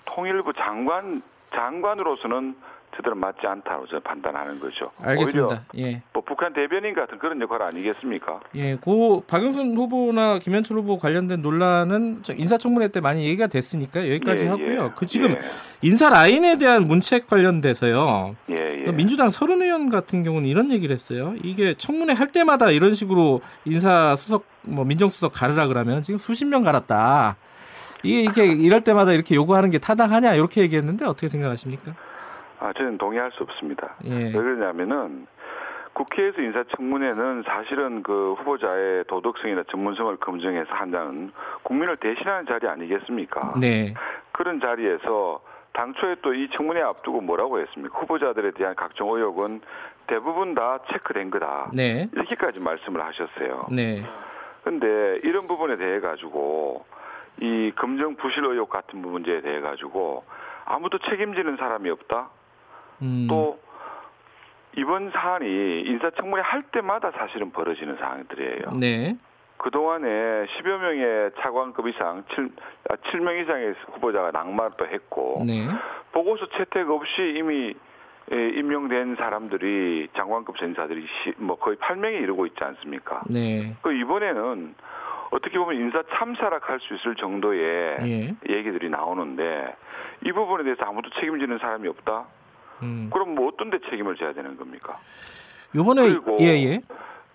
통일부 0.05 0.51
장관 0.53 1.21
장관으로서는 1.51 2.55
제대로 2.99 3.15
맞지 3.15 3.47
않다고 3.47 3.87
저는 3.87 4.01
판단하는 4.03 4.59
거죠. 4.59 4.91
알겠습니다. 5.01 5.63
예. 5.77 6.01
뭐 6.11 6.21
북한 6.21 6.51
대변인 6.51 6.93
같은 6.93 7.17
그런 7.17 7.39
역할 7.39 7.61
아니겠습니까? 7.63 8.41
예, 8.55 8.75
고 8.75 9.23
박영순 9.25 9.77
후보나 9.77 10.37
김현철 10.39 10.77
후보 10.77 10.99
관련된 10.99 11.41
논란은 11.41 12.19
저 12.23 12.33
인사청문회 12.33 12.89
때 12.89 12.99
많이 12.99 13.23
얘기가 13.23 13.47
됐으니까 13.47 14.01
여기까지 14.05 14.43
예, 14.43 14.49
하고요. 14.49 14.85
예. 14.85 14.91
그 14.97 15.07
지금 15.07 15.31
예. 15.31 15.39
인사 15.81 16.09
라인에 16.09 16.57
대한 16.57 16.87
문책 16.87 17.27
관련돼서요. 17.27 18.35
예, 18.49 18.55
예. 18.81 18.83
그 18.83 18.91
민주당 18.91 19.31
서른 19.31 19.61
의원 19.61 19.89
같은 19.89 20.23
경우는 20.23 20.49
이런 20.49 20.69
얘기를 20.69 20.93
했어요. 20.93 21.35
이게 21.41 21.75
청문회 21.75 22.13
할 22.13 22.27
때마다 22.27 22.69
이런 22.69 22.95
식으로 22.95 23.39
인사 23.63 24.13
수석 24.17 24.43
뭐 24.63 24.83
민정수석 24.83 25.31
가르라 25.31 25.67
그러면 25.67 26.03
지금 26.03 26.17
수십 26.19 26.43
명 26.43 26.63
갈았다. 26.63 27.37
이게 28.03 28.21
이렇게 28.21 28.45
이럴 28.45 28.81
때마다 28.81 29.13
이렇게 29.13 29.35
요구하는 29.35 29.69
게 29.69 29.77
타당하냐 29.77 30.33
이렇게 30.33 30.61
얘기했는데 30.61 31.05
어떻게 31.05 31.29
생각하십니까? 31.29 31.93
아, 32.59 32.73
저는 32.73 32.97
동의할 32.97 33.31
수 33.31 33.43
없습니다. 33.43 33.95
예. 34.05 34.25
왜 34.25 34.31
그러냐면은 34.31 35.27
국회에서 35.93 36.41
인사청문회는 36.41 37.43
사실은 37.45 38.03
그 38.03 38.33
후보자의 38.37 39.05
도덕성이나 39.07 39.63
전문성을 39.69 40.15
검증해서 40.17 40.73
한다는 40.73 41.31
국민을 41.63 41.97
대신하는 41.97 42.45
자리 42.45 42.67
아니겠습니까? 42.67 43.55
네. 43.59 43.93
그런 44.31 44.59
자리에서 44.61 45.41
당초에 45.73 46.15
또 46.21 46.33
이 46.33 46.49
청문회 46.53 46.81
앞두고 46.81 47.21
뭐라고 47.21 47.59
했습니까? 47.59 47.99
후보자들에 47.99 48.51
대한 48.51 48.75
각종 48.75 49.13
의혹은 49.15 49.61
대부분 50.07 50.55
다 50.55 50.79
체크된 50.91 51.29
거다. 51.31 51.71
네. 51.73 52.07
이렇게까지 52.13 52.59
말씀을 52.59 53.03
하셨어요. 53.05 53.67
네. 53.71 54.03
근데 54.63 55.19
이런 55.23 55.47
부분에 55.47 55.77
대해 55.77 55.99
가지고 55.99 56.85
이 57.41 57.71
검정 57.75 58.15
부실 58.15 58.43
의혹 58.45 58.69
같은 58.69 58.99
문제에 58.99 59.41
대해 59.41 59.59
가지고 59.61 60.23
아무도 60.65 60.97
책임지는 60.99 61.57
사람이 61.57 61.89
없다. 61.89 62.29
음. 63.01 63.27
또 63.29 63.59
이번 64.77 65.11
사안이 65.11 65.81
인사청문회 65.81 66.41
할 66.43 66.63
때마다 66.63 67.11
사실은 67.11 67.51
벌어지는 67.51 67.97
상황들이에요. 67.97 68.77
네. 68.79 69.17
그동안에 69.57 70.07
10여 70.45 70.77
명의 70.79 71.31
차관급 71.39 71.87
이상, 71.87 72.23
7, 72.33 72.49
아, 72.89 72.95
7명 72.95 73.41
이상의 73.41 73.73
후보자가 73.93 74.31
낙마도 74.31 74.85
했고 74.87 75.43
네. 75.45 75.67
보고서 76.13 76.47
채택 76.57 76.89
없이 76.89 77.33
이미 77.37 77.73
예, 78.31 78.35
임명된 78.49 79.15
사람들이 79.15 80.07
장관급 80.15 80.55
전사들이 80.57 81.01
시- 81.23 81.33
뭐 81.37 81.57
거의 81.57 81.77
8명에 81.77 82.21
이르고 82.21 82.45
있지 82.45 82.63
않습니까? 82.63 83.23
네. 83.27 83.75
그 83.81 83.91
이번에는 83.91 84.75
어떻게 85.31 85.57
보면 85.57 85.75
인사 85.81 86.03
참사락할 86.13 86.79
수 86.79 86.93
있을 86.93 87.15
정도의 87.15 87.97
예. 88.03 88.35
얘기들이 88.47 88.89
나오는데 88.91 89.75
이 90.25 90.31
부분에 90.31 90.63
대해서 90.63 90.85
아무도 90.85 91.09
책임지는 91.09 91.57
사람이 91.57 91.87
없다. 91.87 92.25
음. 92.83 93.09
그럼 93.11 93.35
뭐 93.35 93.47
어떤 93.47 93.69
데 93.69 93.79
책임을 93.89 94.15
져야 94.15 94.33
되는 94.33 94.57
겁니까? 94.57 94.99
요번에 95.75 96.03
그리고 96.03 96.37
예, 96.41 96.47
예. 96.47 96.81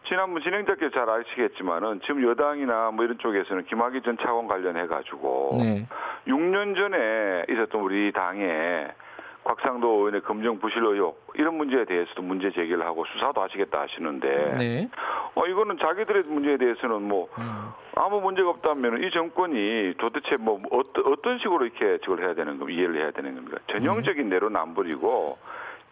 지난번 0.06 0.42
진행자께서 0.42 0.90
잘 0.90 1.08
아시겠지만은 1.08 2.00
지금 2.02 2.22
여당이나 2.28 2.90
뭐 2.90 3.04
이런 3.04 3.18
쪽에서는 3.18 3.64
김학의 3.66 4.02
전 4.02 4.18
차관 4.18 4.46
관련해 4.46 4.86
가지고 4.86 5.56
네. 5.58 5.86
6년 6.26 6.76
전에 6.76 7.44
있었던 7.48 7.80
우리 7.80 8.12
당의 8.12 8.88
곽상도 9.44 9.86
의원의 9.86 10.22
검정 10.22 10.58
부실 10.58 10.82
의혹 10.82 11.22
이런 11.34 11.56
문제에 11.56 11.84
대해서도 11.84 12.22
문제 12.22 12.50
제기를 12.50 12.84
하고 12.84 13.04
수사도 13.12 13.42
하시겠다 13.42 13.82
하시는데 13.82 14.54
네. 14.58 14.90
어 15.34 15.46
이거는 15.46 15.78
자기들의 15.78 16.24
문제에 16.24 16.56
대해서는 16.56 17.02
뭐 17.02 17.28
음. 17.38 17.68
아무 17.96 18.20
문제가 18.20 18.50
없다면 18.50 19.04
이 19.04 19.10
정권이 19.10 19.94
도대체 19.98 20.36
뭐 20.40 20.58
어떤 20.70 21.06
어떤 21.06 21.38
식으로 21.38 21.66
이렇게 21.66 21.98
저걸 22.04 22.24
해야 22.24 22.34
되는 22.34 22.58
겁 22.58 22.70
이해를 22.70 22.96
해야 22.96 23.10
되는 23.10 23.34
겁니까? 23.34 23.58
전형적인 23.70 24.32
안 24.56 24.74
버리고 24.74 25.38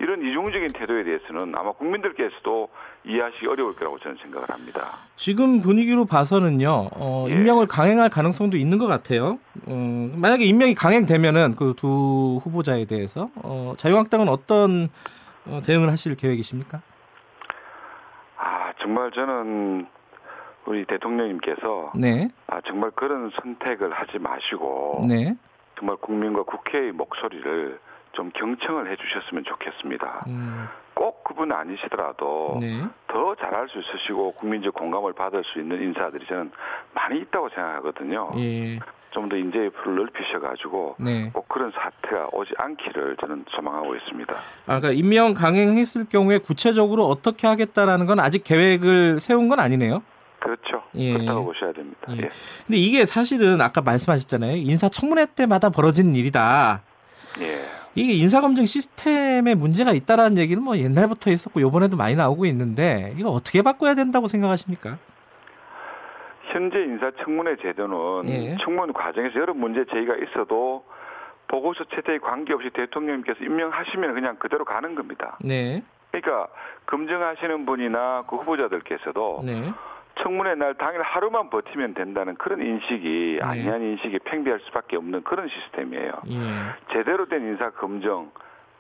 이런 0.03 0.21
이중적인 0.21 0.73
태도에 0.73 1.05
대해서는 1.05 1.55
아마 1.57 1.71
국민들께서도 1.71 2.69
이해하시기 3.05 3.47
어려울 3.47 3.77
거라고 3.77 4.01
저는 4.01 4.17
생각을 4.21 4.49
합니다. 4.51 4.89
지금 5.15 5.61
분위기로 5.61 6.07
봐서는요, 6.07 6.89
어, 6.93 7.27
예. 7.29 7.35
임명을 7.35 7.69
강행할 7.69 8.11
가능성도 8.11 8.57
있는 8.57 8.79
것 8.79 8.89
같아요. 8.89 9.39
어, 9.67 10.11
만약에 10.17 10.45
임명이 10.45 10.75
강행되면은 10.75 11.55
그 11.57 11.73
두 11.77 12.41
후보자에 12.45 12.85
대해서 12.85 13.31
어, 13.37 13.75
자유한국당은 13.77 14.29
어떤 14.29 14.89
어, 15.47 15.61
대응을 15.65 15.89
하실 15.91 16.17
계획이십니까? 16.17 16.81
아 18.37 18.73
정말 18.81 19.11
저는 19.13 19.87
우리 20.67 20.85
대통령님께서 20.85 21.93
네, 21.97 22.29
아 22.49 22.61
정말 22.67 22.91
그런 22.91 23.31
선택을 23.41 23.93
하지 23.93 24.19
마시고 24.19 25.07
네, 25.09 25.35
정말 25.79 25.97
국민과 25.97 26.43
국회의 26.43 26.93
목소리를 26.93 27.79
좀 28.13 28.31
경청을 28.35 28.91
해주셨으면 28.91 29.45
좋겠습니다. 29.45 30.25
음, 30.29 30.69
꼭 30.95 31.25
그분 31.25 31.53
아니시더라도 31.53 32.59
네, 32.61 32.83
더 33.09 33.35
잘할 33.37 33.69
수 33.69 33.79
있으시고 33.79 34.33
국민적 34.33 34.75
공감을 34.75 35.13
받을 35.15 35.43
수 35.45 35.59
있는 35.59 35.83
인사들이 35.83 36.27
저는 36.27 36.53
많이 36.95 37.21
있다고 37.21 37.49
생각하거든요. 37.51 38.31
예, 38.37 38.79
좀더 39.13 39.37
인재의 39.37 39.71
풀을 39.71 39.97
넓히셔가지고 39.97 40.97
네. 40.99 41.31
꼭 41.33 41.49
그런 41.49 41.71
사태가 41.71 42.29
오지 42.33 42.53
않기를 42.57 43.17
저는 43.21 43.45
소망하고 43.51 43.95
있습니다. 43.97 44.35
아, 44.35 44.81
그러니까 44.81 44.91
임명 44.93 45.35
강행했을 45.35 46.07
경우에 46.09 46.39
구체적으로 46.39 47.07
어떻게 47.07 47.47
하겠다라는 47.47 48.07
건 48.07 48.21
아직 48.21 48.43
계획을 48.45 49.21
세운 49.21 49.49
건 49.49 49.61
아니네요. 49.61 50.03
그렇죠. 50.41 50.83
예. 50.97 51.13
그렇다고 51.13 51.45
보셔야 51.45 51.73
됩니다. 51.73 52.01
예. 52.11 52.17
예. 52.17 52.31
근데 52.67 52.77
이게 52.77 53.05
사실은 53.05 53.61
아까 53.61 53.81
말씀하셨잖아요. 53.81 54.57
인사청문회 54.57 55.27
때마다 55.37 55.71
벌어지는 55.71 56.17
일이다. 56.17 56.83
예. 57.41 57.82
이게 57.95 58.13
인사검증 58.15 58.67
시스템에 58.67 59.55
문제가 59.55 59.93
있다라는 59.93 60.39
얘기는 60.39 60.63
뭐 60.63 60.77
옛날부터 60.77 61.31
있었고 61.31 61.61
요번에도 61.61 61.97
많이 61.97 62.17
나오고 62.17 62.47
있는데 62.47 63.15
이거 63.19 63.31
어떻게 63.31 63.63
바꿔야 63.63 63.95
된다고 63.95 64.29
생각하십니까? 64.29 64.99
현재 66.53 66.79
인사청문회 66.79 67.57
제도는 67.57 68.29
예. 68.29 68.57
청문 68.63 68.93
과정에서 68.93 69.41
여러 69.41 69.55
문제 69.55 69.85
제기가 69.85 70.17
있어도 70.17 70.85
보고서 71.49 71.85
채택에 71.85 72.19
관계없이 72.19 72.71
대통령님께서 72.71 73.45
임명하시면 73.45 74.15
그냥 74.15 74.37
그대로 74.37 74.65
가는 74.65 74.95
겁니다. 74.95 75.37
네. 75.43 75.83
그러니까 76.11 76.49
검증하시는 76.87 77.67
분이나 77.67 78.25
그 78.27 78.37
후보자들께서도 78.37 79.43
네. 79.45 79.73
청문회 80.21 80.55
날 80.55 80.75
당일 80.75 81.03
하루만 81.03 81.51
버티면 81.51 81.95
된다는 81.95 82.35
그런 82.37 82.61
인식이 82.61 83.39
네. 83.41 83.45
아니한 83.45 83.83
인식이 83.83 84.19
팽배할 84.21 84.61
수밖에 84.61 84.97
없는 84.97 85.23
그런 85.25 85.49
시스템이에요. 85.49 86.13
예. 86.29 86.93
제대로 86.93 87.27
된 87.27 87.43
인사 87.43 87.71
검증 87.71 88.31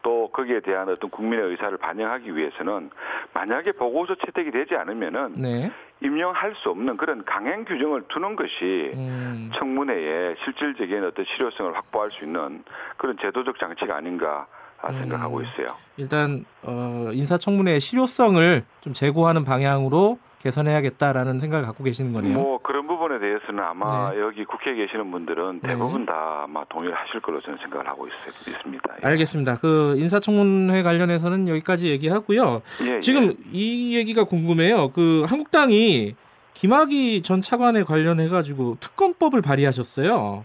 또 0.02 0.28
거기에 0.32 0.60
대한 0.60 0.88
어떤 0.88 1.10
국민의 1.10 1.46
의사를 1.50 1.76
반영하기 1.78 2.36
위해서는 2.36 2.90
만약에 3.32 3.72
보고서 3.72 4.14
채택이 4.16 4.50
되지 4.50 4.74
않으면은 4.74 5.34
네. 5.36 5.70
임명할 6.00 6.54
수 6.56 6.70
없는 6.70 6.96
그런 6.96 7.24
강행 7.24 7.64
규정을 7.64 8.02
두는 8.08 8.34
것이 8.34 8.92
음. 8.94 9.50
청문회에 9.54 10.34
실질적인 10.44 11.04
어떤 11.04 11.24
실효성을 11.24 11.74
확보할 11.76 12.10
수 12.10 12.24
있는 12.24 12.64
그런 12.96 13.16
제도적 13.18 13.58
장치가 13.58 13.96
아닌가 13.96 14.46
생각하고 14.90 15.38
음. 15.38 15.44
있어요. 15.44 15.76
일단 15.96 16.44
어, 16.62 17.10
인사청문회의 17.12 17.80
실효성을 17.80 18.64
좀 18.80 18.92
제고하는 18.92 19.44
방향으로 19.44 20.18
개선해야겠다라는 20.42 21.38
생각을 21.38 21.64
갖고 21.66 21.84
계시는 21.84 22.12
거네요. 22.12 22.34
뭐 22.34 22.58
그런 22.58 22.88
부분에 22.88 23.20
대해서는 23.20 23.62
아마 23.62 24.10
네. 24.10 24.20
여기 24.20 24.44
국회에 24.44 24.74
계시는 24.74 25.10
분들은 25.10 25.60
네. 25.62 25.68
대부분 25.68 26.04
다 26.04 26.42
아마 26.44 26.64
동의를 26.64 26.96
하실 26.96 27.20
걸로 27.20 27.40
저는 27.40 27.58
생각을 27.58 27.86
하고 27.86 28.08
있, 28.08 28.10
있습니다. 28.48 28.94
예. 29.02 29.06
알겠습니다. 29.06 29.58
그 29.58 29.94
인사청문회 29.98 30.82
관련해서는 30.82 31.46
여기까지 31.46 31.88
얘기하고요. 31.88 32.62
예, 32.84 33.00
지금 33.00 33.26
예. 33.26 33.34
이 33.52 33.96
얘기가 33.96 34.24
궁금해요. 34.24 34.90
그 34.90 35.24
한국당이 35.28 36.16
김학의 36.54 37.22
전 37.22 37.40
차관에 37.40 37.82
관련해 37.82 38.28
가지고 38.28 38.76
특검법을 38.80 39.42
발의하셨어요. 39.42 40.44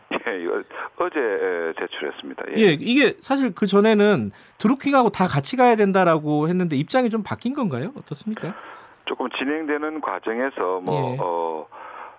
어제 1.08 1.20
에, 1.20 1.74
제출했습니다. 1.80 2.44
예. 2.58 2.62
예, 2.62 2.78
이게 2.80 3.16
사실 3.22 3.54
그 3.56 3.66
전에는 3.66 4.32
드루킹하고 4.58 5.10
다 5.10 5.28
같이 5.28 5.58
가야 5.58 5.76
된다라고 5.76 6.48
했는데 6.50 6.76
입장이 6.76 7.10
좀 7.10 7.24
바뀐 7.24 7.54
건가요? 7.54 7.92
어떻습니까? 7.96 8.54
조금 9.06 9.30
진행되는 9.30 10.02
과정에서 10.02 10.82
뭐 10.84 11.14
예. 11.14 11.18
어, 11.20 11.68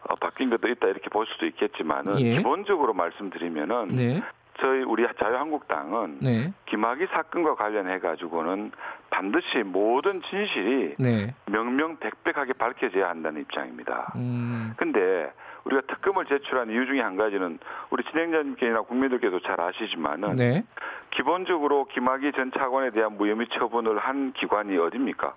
어, 0.09 0.15
바뀐 0.17 0.51
것도 0.51 0.69
있다 0.69 0.89
이렇게 0.89 1.09
볼 1.11 1.27
수도 1.27 1.47
있겠지만은 1.47 2.21
예. 2.21 2.37
기본적으로 2.37 2.95
말씀드리면은 2.95 3.89
네, 3.95 4.23
저희 4.61 4.83
우리 4.83 5.07
자유한국당은 5.21 6.19
네, 6.21 6.53
김학의 6.67 7.09
사건과 7.13 7.55
관련해 7.57 7.99
가지고는 7.99 8.73
반드시 9.11 9.59
모든 9.65 10.23
진실이 10.23 10.95
네. 10.99 11.35
명명백백하게 11.47 12.55
밝혀져야 12.55 13.09
한다는 13.09 13.43
입장입니다. 13.43 14.13
음, 14.17 14.75
근데 14.77 15.31
우리가 15.69 15.83
특검을 15.87 16.25
제출한 16.27 16.71
이유 16.71 16.87
중에 16.87 17.01
한 17.01 17.17
가지는 17.17 17.59
우리 17.91 18.03
진행자님께나 18.05 18.83
국민들께도 18.83 19.41
잘 19.41 19.61
아시지만은 19.61 20.37
네, 20.37 20.65
기본적으로 21.11 21.85
김학의 21.87 22.33
전 22.33 22.51
차관에 22.53 22.91
대한 22.91 23.17
무혐의 23.19 23.47
처분을 23.53 23.99
한 23.99 24.33
기관이 24.33 24.77
어딥니까? 24.79 25.35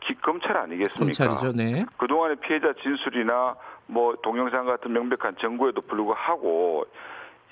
기- 0.00 0.14
검찰 0.20 0.56
아니겠습니까? 0.56 1.24
검찰이죠. 1.24 1.52
네, 1.56 1.84
그동안의 1.96 2.36
피해자 2.36 2.72
진술이나 2.82 3.54
뭐 3.86 4.16
동영상 4.22 4.66
같은 4.66 4.92
명백한 4.92 5.36
증거에도 5.40 5.80
불구하고 5.82 6.84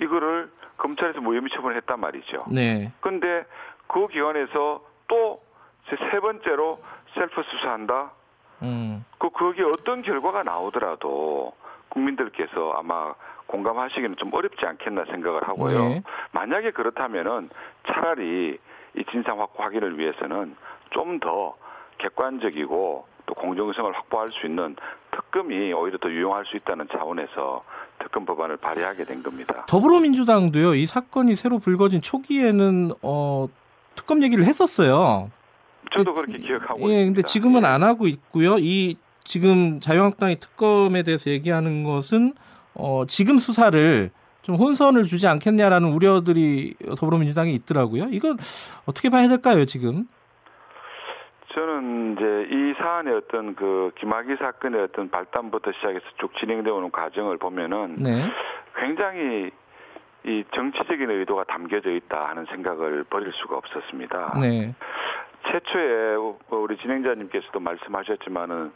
이거를 0.01 0.51
검찰에서 0.79 1.21
무혐의 1.21 1.49
처분을 1.51 1.77
했단 1.77 2.01
말이죠. 2.01 2.45
네, 2.51 2.93
근데 3.01 3.45
그 3.87 4.09
기관에서 4.09 4.83
또 5.09 5.47
세 5.89 6.19
번째로 6.19 6.83
셀프 7.15 7.41
수사한다. 7.45 8.11
음, 8.63 9.05
그 9.19 9.31
거기에 9.31 9.65
어떤 9.73 10.03
결과가 10.03 10.43
나오더라도 10.43 11.53
국민들께서 12.01 12.73
아마 12.77 13.15
공감하시기는 13.47 14.17
좀 14.17 14.33
어렵지 14.35 14.65
않겠나 14.67 15.05
생각을 15.07 15.49
하고요. 15.49 15.89
네. 15.89 16.03
만약에 16.33 16.73
그렇다면은 16.73 17.49
차라리 17.87 18.59
이 18.97 19.05
진상 19.11 19.41
확보 19.41 19.63
확인을 19.63 19.99
위해서는 19.99 20.55
좀 20.91 21.19
더 21.21 21.55
객관적이고 21.99 23.07
또 23.27 23.35
공정성을 23.35 23.93
확보할 23.97 24.29
수 24.29 24.47
있는 24.47 24.77
특검이 25.11 25.73
오히려 25.73 25.97
더 25.99 26.11
유용할 26.11 26.45
수 26.45 26.57
있다는 26.57 26.87
차원에서 26.93 27.65
특검 27.99 28.27
법안을 28.27 28.59
발의하게 28.59 29.05
된 29.05 29.23
겁니다. 29.23 29.65
더불어민주당도요. 29.67 30.75
이 30.75 30.85
사건이 30.87 31.35
새로 31.37 31.59
불거진 31.59 32.03
초기에는 32.03 32.91
어, 33.03 33.49
특검 33.95 34.23
얘기를 34.23 34.45
했었어요. 34.45 35.31
저도 35.93 36.13
그- 36.15 36.23
그렇게 36.27 36.39
기억하고 36.45 36.81
예, 36.81 36.85
있습니다. 36.85 37.05
근데 37.07 37.23
지금은 37.23 37.63
예. 37.63 37.67
안 37.67 37.83
하고 37.83 38.07
있고요. 38.07 38.57
이 38.59 38.97
지금 39.27 39.81
자유한국당이 39.81 40.37
특검에 40.37 41.03
대해서 41.03 41.31
얘기하는 41.31 41.83
것은 41.83 42.33
어, 42.75 43.05
지금 43.07 43.39
수사를 43.39 44.11
좀 44.43 44.55
혼선을 44.55 45.05
주지 45.05 45.27
않겠냐라는 45.27 45.89
우려들이 45.89 46.75
더불어민주당에 46.97 47.51
있더라고요. 47.51 48.05
이건 48.11 48.39
어떻게 48.87 49.11
봐야 49.11 49.29
될까요, 49.29 49.65
지금? 49.65 50.09
저는 51.49 52.13
이제 52.13 52.55
이 52.55 52.75
사안의 52.79 53.15
어떤 53.15 53.57
그 53.57 53.91
김학의 53.99 54.37
사건의 54.37 54.83
어떤 54.83 55.11
발단부터 55.11 55.73
시작해서 55.73 56.05
쭉 56.21 56.31
진행되어 56.39 56.75
오는 56.75 56.91
과정을 56.93 57.39
보면은 57.39 57.97
네. 57.97 58.31
굉장히 58.79 59.51
이 60.25 60.45
정치적인 60.55 61.11
의도가 61.11 61.45
담겨져 61.45 61.91
있다 61.91 62.29
하는 62.29 62.47
생각을 62.47 63.05
버릴 63.05 63.33
수가 63.33 63.57
없었습니다. 63.57 64.39
네. 64.41 64.75
최초에 65.51 66.17
우리 66.51 66.77
진행자님께서도 66.77 67.59
말씀하셨지만은 67.59 68.73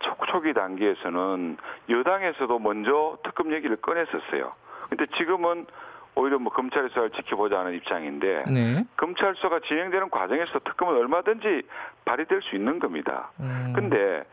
초, 0.00 0.14
초기 0.26 0.52
단계에서는 0.52 1.56
여당에서도 1.88 2.58
먼저 2.58 3.18
특검 3.22 3.52
얘기를 3.52 3.76
꺼냈었어요. 3.76 4.52
근데 4.88 5.06
지금은 5.16 5.66
오히려 6.14 6.38
뭐 6.38 6.50
검찰 6.52 6.88
수사를 6.88 7.10
지켜보자는 7.10 7.74
입장인데 7.74 8.44
네. 8.48 8.84
검찰 8.96 9.34
수사가 9.34 9.60
진행되는 9.60 10.10
과정에서 10.10 10.58
특검은 10.60 10.96
얼마든지 10.96 11.62
발휘될 12.06 12.40
수 12.42 12.56
있는 12.56 12.78
겁니다. 12.78 13.30
음, 13.40 13.72
근데 13.74 14.24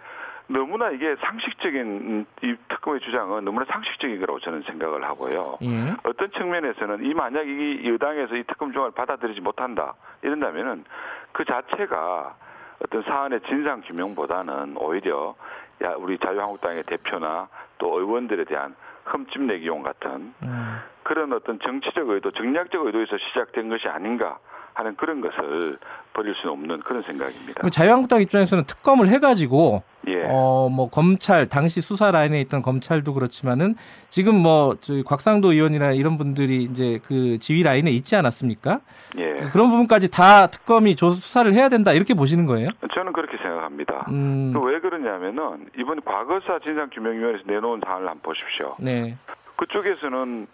너무나 0.47 0.91
이게 0.91 1.15
상식적인 1.17 1.81
음, 1.81 2.25
이 2.41 2.55
특검의 2.69 3.01
주장은 3.01 3.43
너무나 3.43 3.65
상식적인 3.65 4.19
거라고 4.19 4.39
저는 4.39 4.61
생각을 4.63 5.03
하고요. 5.03 5.57
예. 5.61 5.95
어떤 6.03 6.31
측면에서는 6.31 7.05
이 7.05 7.13
만약 7.13 7.47
이 7.47 7.89
여당에서 7.89 8.35
이 8.35 8.43
특검 8.43 8.69
주장을 8.69 8.91
받아들이지 8.91 9.41
못한다 9.41 9.93
이런다면은 10.21 10.85
그 11.31 11.43
자체가 11.43 12.35
어떤 12.79 13.03
사안의 13.03 13.41
진상 13.47 13.81
규명보다는 13.81 14.77
오히려 14.77 15.35
야 15.83 15.93
우리 15.97 16.17
자유한국당의 16.17 16.83
대표나 16.83 17.47
또 17.77 17.99
의원들에 17.99 18.45
대한 18.45 18.75
흠집내기용 19.05 19.83
같은 19.83 20.33
음, 20.43 20.79
그런 21.03 21.33
어떤 21.33 21.59
정치적 21.59 22.09
의도, 22.09 22.31
정략적 22.31 22.85
의도에서 22.85 23.17
시작된 23.17 23.69
것이 23.69 23.87
아닌가 23.87 24.39
하는 24.73 24.95
그런 24.95 25.21
것을 25.21 25.77
버릴 26.13 26.35
수는 26.35 26.53
없는 26.53 26.79
그런 26.81 27.03
생각입니다. 27.03 27.67
자유한국당 27.69 28.21
입장에서는 28.21 28.65
특검을 28.65 29.07
해가지고 29.09 29.83
예. 30.07 30.23
어뭐 30.27 30.89
검찰 30.89 31.47
당시 31.47 31.81
수사 31.81 32.11
라인에 32.11 32.39
있던 32.41 32.61
검찰도 32.61 33.13
그렇지만은 33.13 33.75
지금 34.09 34.35
뭐 34.35 34.75
곽상도 35.05 35.53
의원이나 35.53 35.91
이런 35.91 36.17
분들이 36.17 36.63
이제 36.63 36.99
그 37.05 37.37
지휘 37.39 37.63
라인에 37.63 37.91
있지 37.91 38.15
않았습니까? 38.15 38.79
예. 39.17 39.33
그런 39.51 39.69
부분까지 39.69 40.11
다 40.11 40.47
특검이 40.47 40.95
조 40.95 41.09
수사를 41.09 41.51
해야 41.53 41.69
된다 41.69 41.93
이렇게 41.93 42.13
보시는 42.13 42.45
거예요? 42.45 42.69
저는 42.93 43.13
그렇게 43.13 43.37
생각합니다. 43.37 44.05
음, 44.09 44.53
그왜 44.53 44.79
그러냐면은 44.79 45.67
이번 45.77 46.01
과거사 46.01 46.59
진상규명위원회에서 46.65 47.43
내놓은 47.45 47.81
사안을 47.85 48.07
한번 48.07 48.21
보십시오. 48.21 48.75
네, 48.79 49.17
그쪽에서는 49.55 50.47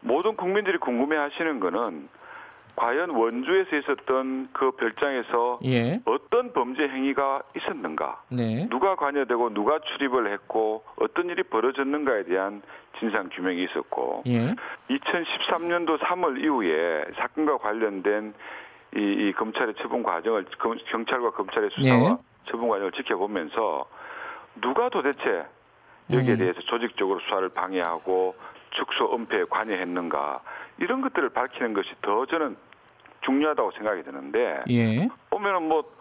모든 0.00 0.36
국민들이 0.36 0.78
궁금해하시는 0.78 1.60
거는 1.60 2.08
과연 2.78 3.10
원주에서 3.10 3.76
있었던 3.76 4.50
그 4.52 4.70
별장에서 4.70 5.58
예, 5.64 6.00
어떤 6.04 6.52
범죄 6.52 6.84
행위가 6.88 7.42
있었는가, 7.56 8.22
네, 8.30 8.68
누가 8.70 8.94
관여되고 8.94 9.52
누가 9.52 9.80
출입을 9.80 10.32
했고 10.32 10.84
어떤 10.96 11.28
일이 11.28 11.42
벌어졌는가에 11.42 12.22
대한 12.24 12.62
진상 13.00 13.28
규명이 13.32 13.64
있었고 13.64 14.22
예, 14.28 14.54
2013년도 14.90 15.98
3월 15.98 16.40
이후에 16.40 17.04
사건과 17.16 17.58
관련된 17.58 18.32
이, 18.96 19.00
이 19.00 19.32
검찰의 19.32 19.74
처분 19.78 20.04
과정을 20.04 20.44
검- 20.60 20.78
경찰과 20.86 21.32
검찰의 21.32 21.70
수사와 21.74 22.10
네. 22.10 22.16
처분 22.44 22.68
과정을 22.68 22.92
지켜보면서 22.92 23.86
누가 24.60 24.88
도대체 24.88 25.44
여기에 26.12 26.34
음. 26.34 26.38
대해서 26.38 26.60
조직적으로 26.60 27.18
수사를 27.20 27.48
방해하고 27.50 28.36
축소 28.70 29.12
은폐에 29.14 29.44
관여했는가? 29.50 30.42
이런 30.78 31.00
것들을 31.00 31.30
밝히는 31.30 31.74
것이 31.74 31.90
더 32.02 32.24
저는 32.26 32.56
중요하다고 33.22 33.72
생각이 33.72 34.02
드는데 34.02 34.62
예, 34.70 35.08
보면은 35.30 35.68
뭐 35.68 35.98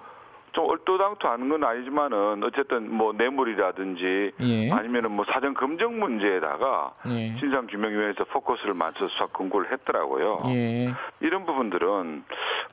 좀 0.57 0.67
얼토당토 0.69 1.27
하는 1.27 1.49
건 1.49 1.63
아니지만은 1.63 2.43
어쨌든 2.43 2.91
뭐 2.91 3.13
뇌물이라든지 3.13 4.31
예, 4.39 4.71
아니면은 4.71 5.11
뭐 5.11 5.23
사전 5.31 5.53
검증 5.53 5.99
문제에다가 5.99 6.95
예, 7.09 7.35
진상규명위원회에서 7.39 8.23
포커스를 8.25 8.73
맞춰서 8.73 9.07
수사 9.09 9.27
권고를 9.27 9.71
했더라고요. 9.71 10.41
예, 10.47 10.87
이런 11.19 11.45
부분들은 11.45 12.23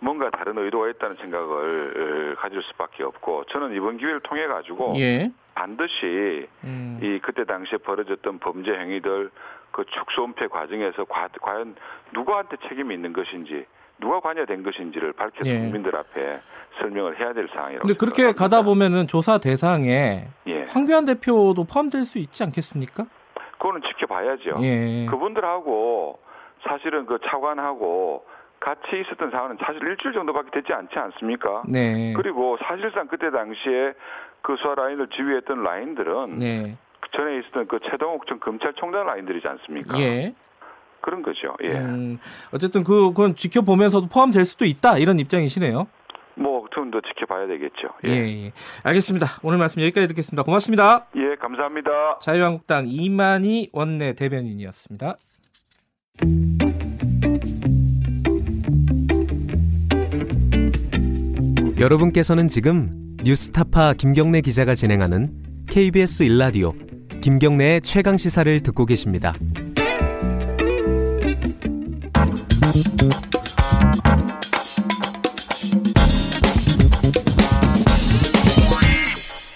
뭔가 0.00 0.30
다른 0.30 0.56
의도가 0.56 0.88
있다는 0.88 1.16
생각을 1.16 2.32
어, 2.38 2.40
가질 2.40 2.62
수밖에 2.62 3.02
없고 3.02 3.44
저는 3.50 3.74
이번 3.74 3.98
기회를 3.98 4.20
통해 4.20 4.46
가지고 4.46 4.94
예, 4.96 5.30
반드시 5.54 6.48
음, 6.64 7.00
이 7.02 7.18
그때 7.20 7.44
당시에 7.44 7.76
벌어졌던 7.78 8.38
범죄 8.38 8.72
행위들 8.72 9.30
그 9.72 9.84
축소 9.86 10.24
은폐 10.24 10.46
과정에서 10.46 11.04
과, 11.04 11.28
과연 11.42 11.76
누구한테 12.14 12.56
책임이 12.66 12.94
있는 12.94 13.12
것인지 13.12 13.66
누가 13.98 14.20
관여된 14.20 14.62
것인지를 14.62 15.12
밝혀서 15.12 15.48
예. 15.48 15.58
국민들 15.58 15.96
앞에 15.96 16.40
설명을 16.80 17.18
해야 17.18 17.32
될 17.32 17.48
사항이라고 17.48 17.86
근데 17.86 17.96
그렇게 17.96 18.22
생각합니다. 18.22 18.42
가다 18.42 18.62
보면은 18.64 19.06
조사 19.06 19.38
대상에 19.38 20.28
예, 20.46 20.62
황교안 20.68 21.04
대표도 21.04 21.64
포함될 21.64 22.04
수 22.04 22.18
있지 22.18 22.42
않겠습니까? 22.42 23.06
그거는 23.52 23.82
지켜봐야죠. 23.82 24.58
예, 24.62 25.06
그분들하고 25.08 26.18
사실은 26.66 27.06
그 27.06 27.18
차관하고 27.24 28.24
같이 28.60 29.00
있었던 29.00 29.30
상황은 29.30 29.58
사실 29.60 29.82
일주일 29.82 30.14
정도밖에 30.14 30.50
되지 30.50 30.72
않지 30.72 30.98
않습니까? 30.98 31.62
네, 31.68 32.12
그리고 32.16 32.56
사실상 32.66 33.06
그때 33.06 33.30
당시에 33.30 33.92
그 34.42 34.56
수사 34.56 34.74
라인을 34.74 35.08
지휘했던 35.08 35.62
라인들은 35.62 36.38
네, 36.38 36.76
그 37.00 37.10
전에 37.12 37.38
있었던 37.38 37.68
그 37.68 37.78
최동욱 37.90 38.26
전 38.26 38.40
검찰총장 38.40 39.06
라인들이지 39.06 39.46
않습니까? 39.46 39.98
예. 40.00 40.34
그런 41.04 41.22
거죠. 41.22 41.54
예. 41.62 41.68
음, 41.68 42.18
어쨌든 42.52 42.82
그, 42.82 43.08
그건 43.08 43.34
지켜보면서도 43.34 44.06
포함될 44.08 44.44
수도 44.44 44.64
있다 44.64 44.98
이런 44.98 45.18
입장이시네요. 45.18 45.86
뭐 46.36 46.54
좀 46.74 46.90
더 46.90 47.00
지켜봐야 47.00 47.46
되겠죠. 47.46 47.88
예. 48.04 48.10
예. 48.10 48.44
예, 48.46 48.52
알겠습니다. 48.82 49.26
오늘 49.42 49.58
말씀 49.58 49.80
여기까지 49.80 50.08
듣겠습니다. 50.08 50.42
고맙습니다. 50.42 51.06
예, 51.16 51.36
감사합니다. 51.36 52.18
자유한국당 52.20 52.86
이만희 52.88 53.70
원내 53.72 54.14
대변인이었습니다. 54.14 55.14
여러분께서는 61.78 62.48
지금 62.48 63.16
뉴스타파 63.22 63.94
김경래 63.94 64.40
기자가 64.40 64.74
진행하는 64.74 65.30
KBS 65.68 66.24
일라디오 66.24 66.72
김경래의 67.22 67.80
최강 67.80 68.16
시사를 68.16 68.62
듣고 68.62 68.86
계십니다. 68.86 69.34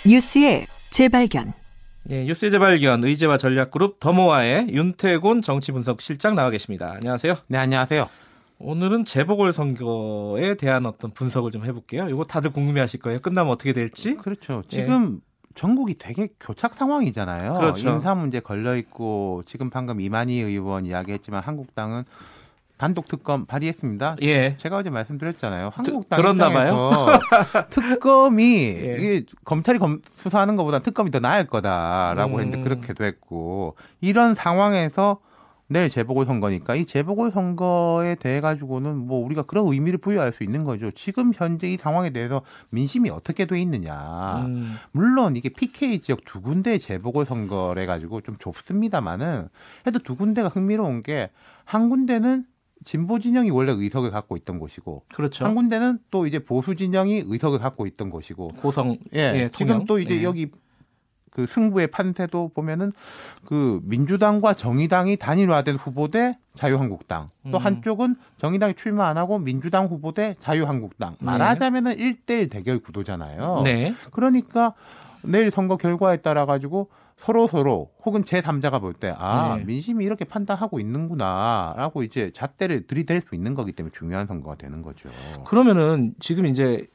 뉴스의 0.06 0.66
재발견. 0.90 1.52
예, 2.10 2.24
뉴스 2.24 2.48
재발견 2.48 3.02
의제와 3.02 3.38
전략그룹 3.38 3.98
더모아의 3.98 4.68
윤태곤 4.70 5.42
정치분석실장 5.42 6.36
나와 6.36 6.50
계십니다. 6.50 6.92
안녕하세요. 6.92 7.38
네, 7.48 7.58
안녕하세요. 7.58 8.08
오늘은 8.60 9.04
재보궐 9.04 9.52
선거에 9.52 10.54
대한 10.54 10.86
어떤 10.86 11.10
분석을 11.10 11.50
좀 11.50 11.64
해볼게요. 11.64 12.06
이거 12.08 12.22
다들 12.22 12.52
궁금해하실 12.52 13.00
거예요. 13.00 13.18
끝나면 13.18 13.52
어떻게 13.52 13.72
될지. 13.72 14.14
그렇죠. 14.14 14.62
지금 14.68 15.20
전국이 15.56 15.94
되게 15.98 16.28
교착 16.38 16.74
상황이잖아요. 16.74 17.54
그렇죠. 17.54 17.88
인사 17.88 18.14
문제 18.14 18.38
걸려 18.38 18.76
있고 18.76 19.42
지금 19.44 19.70
방금 19.70 20.00
이만희 20.00 20.34
의원 20.34 20.86
이야기했지만 20.86 21.42
한국당은 21.42 22.04
단독 22.78 23.08
특검 23.08 23.44
발의했습니다. 23.44 24.16
예. 24.22 24.56
제가 24.56 24.78
어제 24.78 24.88
말씀드렸잖아요. 24.90 25.70
한국당 25.74 26.20
들었나 26.20 26.48
봐요. 26.50 26.90
입장에서 27.10 27.68
특검이 27.70 28.44
예. 28.80 28.96
이게 28.98 29.26
검찰이 29.44 29.78
검, 29.78 30.00
수사하는 30.16 30.56
것보다 30.56 30.78
특검이 30.78 31.10
더 31.10 31.20
나을 31.20 31.46
거다라고 31.46 32.36
음. 32.36 32.40
했는데 32.40 32.60
그렇게도 32.62 33.04
했고 33.04 33.76
이런 34.00 34.34
상황에서 34.34 35.20
내일 35.70 35.90
재보궐 35.90 36.24
선거니까 36.24 36.76
이 36.76 36.86
재보궐 36.86 37.30
선거에 37.30 38.14
대해 38.14 38.40
가지고는 38.40 38.96
뭐 38.96 39.22
우리가 39.22 39.42
그런 39.42 39.66
의미를 39.66 39.98
부여할 39.98 40.32
수 40.32 40.42
있는 40.42 40.64
거죠. 40.64 40.90
지금 40.92 41.32
현재 41.34 41.68
이 41.68 41.76
상황에 41.76 42.08
대해서 42.08 42.40
민심이 42.70 43.10
어떻게 43.10 43.44
돼 43.44 43.60
있느냐. 43.60 44.44
음, 44.46 44.78
물론 44.92 45.36
이게 45.36 45.50
PK 45.50 46.00
지역 46.00 46.24
두 46.24 46.40
군데 46.40 46.78
재보궐 46.78 47.26
선거래 47.26 47.84
가지고 47.84 48.22
좀 48.22 48.36
좁습니다만은 48.38 49.48
해도 49.86 49.98
두 49.98 50.16
군데가 50.16 50.48
흥미로운 50.48 51.02
게 51.02 51.28
한 51.68 51.90
군데는 51.90 52.46
진보 52.84 53.18
진영이 53.18 53.50
원래 53.50 53.72
의석을 53.72 54.10
갖고 54.10 54.36
있던 54.36 54.58
곳이고 54.58 55.04
그렇죠. 55.14 55.44
한 55.44 55.54
군데는 55.54 55.98
또 56.10 56.26
이제 56.26 56.38
보수 56.38 56.74
진영이 56.74 57.24
의석을 57.26 57.58
갖고 57.58 57.86
있던 57.86 58.10
곳이고 58.10 58.48
고성. 58.60 58.98
예, 59.14 59.18
예, 59.34 59.50
지금. 59.54 59.84
또 59.86 59.98
이제 59.98 60.18
예. 60.18 60.22
여기 60.22 60.50
그 61.30 61.46
승부의 61.46 61.88
판세도 61.88 62.50
보면은 62.54 62.92
그 63.44 63.80
민주당과 63.84 64.54
정의당이 64.54 65.16
단일화된 65.16 65.76
후보 65.76 66.08
대 66.08 66.36
자유한국당 66.54 67.30
또 67.52 67.58
음. 67.58 67.64
한쪽은 67.64 68.16
정의당이 68.38 68.74
출마 68.74 69.06
안 69.06 69.16
하고 69.16 69.38
민주당 69.38 69.86
후보 69.86 70.10
대 70.10 70.34
자유한국당 70.40 71.12
네. 71.20 71.26
말하자면은 71.26 71.96
1대1 71.96 72.50
대결 72.50 72.80
구도잖아요. 72.80 73.62
네. 73.64 73.94
그러니까 74.10 74.74
내일 75.22 75.50
선거 75.50 75.76
결과에 75.76 76.16
따라 76.18 76.44
가지고 76.44 76.88
서로 77.18 77.48
서로 77.48 77.90
혹은 78.06 78.24
제 78.24 78.40
3자가 78.40 78.80
볼 78.80 78.94
때아 78.94 79.56
네. 79.58 79.64
민심이 79.64 80.04
이렇게 80.04 80.24
판단하고 80.24 80.78
있는구나라고 80.78 82.04
이제 82.04 82.30
잣대를 82.32 82.86
들이댈 82.86 83.20
수 83.20 83.34
있는 83.34 83.54
거기 83.54 83.72
때문에 83.72 83.92
중요한 83.92 84.26
선거가 84.26 84.54
되는 84.54 84.82
거죠. 84.82 85.10
그러면은 85.44 86.14
지금 86.20 86.46
이제 86.46 86.86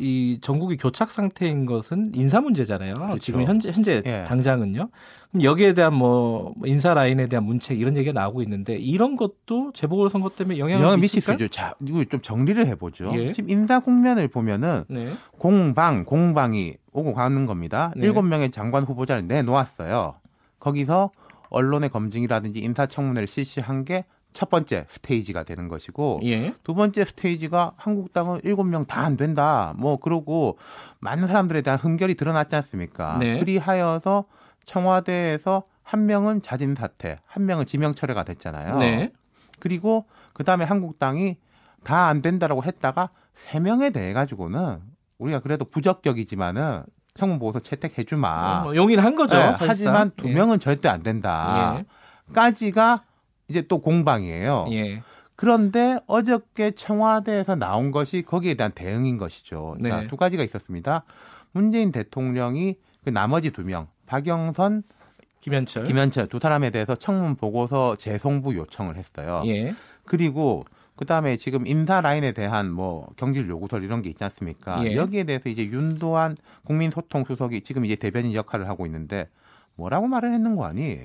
이 0.00 0.38
전국이 0.40 0.76
교착 0.76 1.10
상태인 1.10 1.66
것은 1.66 2.12
인사 2.14 2.40
문제잖아요. 2.40 2.94
그렇죠. 2.94 3.18
지금 3.18 3.44
현재 3.44 3.70
현재 3.70 4.02
예. 4.06 4.24
당장은요. 4.26 4.88
그럼 5.30 5.42
여기에 5.44 5.74
대한 5.74 5.94
뭐 5.94 6.54
인사 6.64 6.94
라인에 6.94 7.26
대한 7.28 7.44
문책 7.44 7.78
이런 7.78 7.96
얘기가 7.96 8.18
나오고 8.18 8.42
있는데 8.42 8.76
이런 8.76 9.16
것도 9.16 9.72
재보궐 9.74 10.10
선거 10.10 10.30
때문에 10.30 10.58
영향을 10.58 10.82
영향을 10.82 10.98
미칠 10.98 11.20
수 11.20 11.30
미칠까요? 11.30 11.44
있죠. 11.46 11.54
자, 11.54 11.74
이거 11.86 12.04
좀 12.04 12.20
정리를 12.20 12.66
해보죠. 12.66 13.12
예. 13.14 13.32
지금 13.32 13.50
인사 13.50 13.80
국면을 13.80 14.28
보면은 14.28 14.84
네. 14.88 15.10
공방, 15.38 16.04
공방이 16.04 16.76
오고 16.92 17.14
가는 17.14 17.46
겁니다. 17.46 17.92
네. 17.96 18.06
일곱 18.06 18.22
명의 18.22 18.50
장관 18.50 18.84
후보자를 18.84 19.26
내놓았어요. 19.26 20.16
거기서 20.58 21.10
언론의 21.50 21.90
검증이라든지 21.90 22.60
인사청문회를 22.60 23.28
실시한 23.28 23.84
게 23.84 24.04
첫 24.32 24.48
번째 24.48 24.86
스테이지가 24.88 25.42
되는 25.42 25.66
것이고 25.68 26.20
예. 26.24 26.54
두 26.62 26.74
번째 26.74 27.04
스테이지가 27.04 27.72
한국당은 27.76 28.40
일곱 28.44 28.64
명 28.64 28.84
다 28.86 29.00
안 29.00 29.16
된다. 29.16 29.74
뭐 29.76 29.96
그러고 29.96 30.56
많은 31.00 31.26
사람들에 31.26 31.62
대한 31.62 31.78
흠결이 31.80 32.14
드러났지 32.14 32.54
않습니까? 32.56 33.18
네. 33.18 33.38
그리하여서 33.40 34.24
청와대에서 34.66 35.64
한 35.82 36.06
명은 36.06 36.42
자진 36.42 36.74
사퇴, 36.74 37.18
한 37.26 37.46
명은 37.46 37.66
지명 37.66 37.94
철회가 37.94 38.22
됐잖아요. 38.24 38.78
네. 38.78 39.12
그리고 39.58 40.06
그 40.32 40.44
다음에 40.44 40.64
한국당이 40.64 41.36
다 41.82 42.06
안 42.08 42.22
된다라고 42.22 42.62
했다가 42.62 43.10
세 43.34 43.58
명에 43.58 43.90
대해 43.90 44.12
가지고는 44.12 44.80
우리가 45.18 45.40
그래도 45.40 45.64
부적격이지만은 45.64 46.82
청문 47.14 47.38
보고서 47.38 47.58
채택해 47.60 48.04
주마. 48.04 48.62
뭐 48.62 48.76
용인을 48.76 49.04
한 49.04 49.16
거죠. 49.16 49.36
네. 49.36 49.52
하지만 49.58 50.12
두 50.16 50.28
예. 50.28 50.34
명은 50.34 50.60
절대 50.60 50.88
안 50.88 51.02
된다. 51.02 51.76
예. 51.78 51.84
까지가 52.32 53.02
이제 53.50 53.62
또 53.62 53.80
공방이에요. 53.80 54.66
예. 54.70 55.02
그런데 55.34 55.98
어저께 56.06 56.72
청와대에서 56.72 57.56
나온 57.56 57.90
것이 57.90 58.22
거기에 58.22 58.54
대한 58.54 58.72
대응인 58.72 59.18
것이죠. 59.18 59.76
네. 59.80 59.88
자, 59.88 60.06
두 60.06 60.16
가지가 60.16 60.44
있었습니다. 60.44 61.04
문재인 61.52 61.92
대통령이 61.92 62.76
그 63.04 63.10
나머지 63.10 63.50
두 63.50 63.64
명, 63.64 63.88
박영선, 64.06 64.84
김현철. 65.40 65.84
김현철 65.84 66.28
두 66.28 66.38
사람에 66.38 66.70
대해서 66.70 66.94
청문 66.94 67.34
보고서 67.34 67.96
재송부 67.96 68.54
요청을 68.54 68.96
했어요. 68.96 69.42
예. 69.46 69.74
그리고 70.04 70.64
그다음에 70.96 71.38
지금 71.38 71.66
인사 71.66 72.02
라인에 72.02 72.32
대한 72.32 72.70
뭐 72.72 73.08
경질 73.16 73.48
요구설 73.48 73.82
이런 73.82 74.02
게 74.02 74.10
있지 74.10 74.22
않습니까? 74.22 74.84
예. 74.84 74.94
여기에 74.94 75.24
대해서 75.24 75.48
이제 75.48 75.64
윤도한 75.64 76.36
국민소통 76.66 77.24
수석이 77.24 77.62
지금 77.62 77.86
이제 77.86 77.96
대변인 77.96 78.34
역할을 78.34 78.68
하고 78.68 78.84
있는데 78.84 79.28
뭐라고 79.76 80.06
말을 80.06 80.32
했는 80.34 80.56
거 80.56 80.66
아니? 80.66 80.98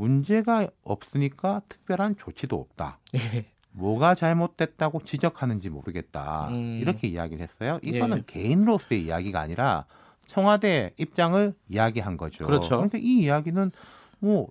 문제가 0.00 0.66
없으니까 0.82 1.60
특별한 1.68 2.16
조치도 2.16 2.56
없다. 2.56 2.98
예. 3.16 3.44
뭐가 3.72 4.14
잘못됐다고 4.14 5.02
지적하는지 5.04 5.68
모르겠다. 5.68 6.48
음. 6.48 6.78
이렇게 6.80 7.06
이야기를 7.06 7.42
했어요. 7.42 7.78
이거는 7.82 8.18
예. 8.18 8.22
개인으로서의 8.26 9.04
이야기가 9.04 9.40
아니라 9.40 9.84
청와대 10.26 10.92
입장을 10.96 11.52
이야기한 11.68 12.16
거죠. 12.16 12.46
그렇죠. 12.46 12.76
그런데 12.76 12.98
이 12.98 13.20
이야기는 13.20 13.72
뭐 14.20 14.48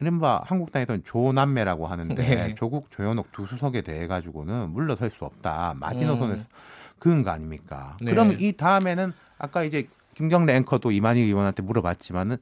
이른바 0.00 0.42
한국당에서는 0.46 1.04
조남매라고 1.04 1.86
하는데 1.86 2.14
네. 2.14 2.54
조국 2.56 2.90
조현옥 2.90 3.30
두 3.32 3.46
수석에 3.46 3.82
대해 3.82 4.06
가지고는 4.06 4.70
물러설 4.70 5.10
수 5.10 5.24
없다. 5.24 5.74
마지노선에서 5.78 6.40
음. 6.40 6.46
그은 6.98 7.22
거 7.22 7.30
아닙니까? 7.30 7.96
네. 8.00 8.10
그러면 8.10 8.40
이 8.40 8.52
다음에는 8.52 9.12
아까 9.38 9.64
이제 9.64 9.86
김경래 10.14 10.56
앵커도 10.56 10.90
이만희 10.90 11.20
의원한테 11.20 11.62
물어봤지만은 11.62 12.38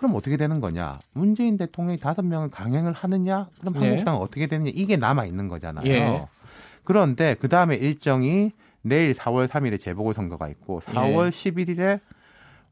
그럼 0.00 0.14
어떻게 0.14 0.38
되는 0.38 0.62
거냐? 0.62 0.98
문재인 1.12 1.58
대통령이 1.58 1.98
다섯 1.98 2.22
명을 2.24 2.48
강행을 2.48 2.94
하느냐? 2.94 3.48
그럼 3.60 3.74
네. 3.74 3.80
한국당은 3.80 4.18
어떻게 4.18 4.46
되느냐? 4.46 4.70
이게 4.74 4.96
남아 4.96 5.26
있는 5.26 5.46
거잖아요. 5.46 5.86
예. 5.86 6.24
그런데 6.84 7.36
그 7.38 7.50
다음에 7.50 7.76
일정이 7.76 8.52
내일 8.80 9.12
4월 9.12 9.46
3일에 9.46 9.78
재보궐 9.78 10.14
선거가 10.14 10.48
있고 10.48 10.80
4월 10.80 11.28
11일에 11.28 12.00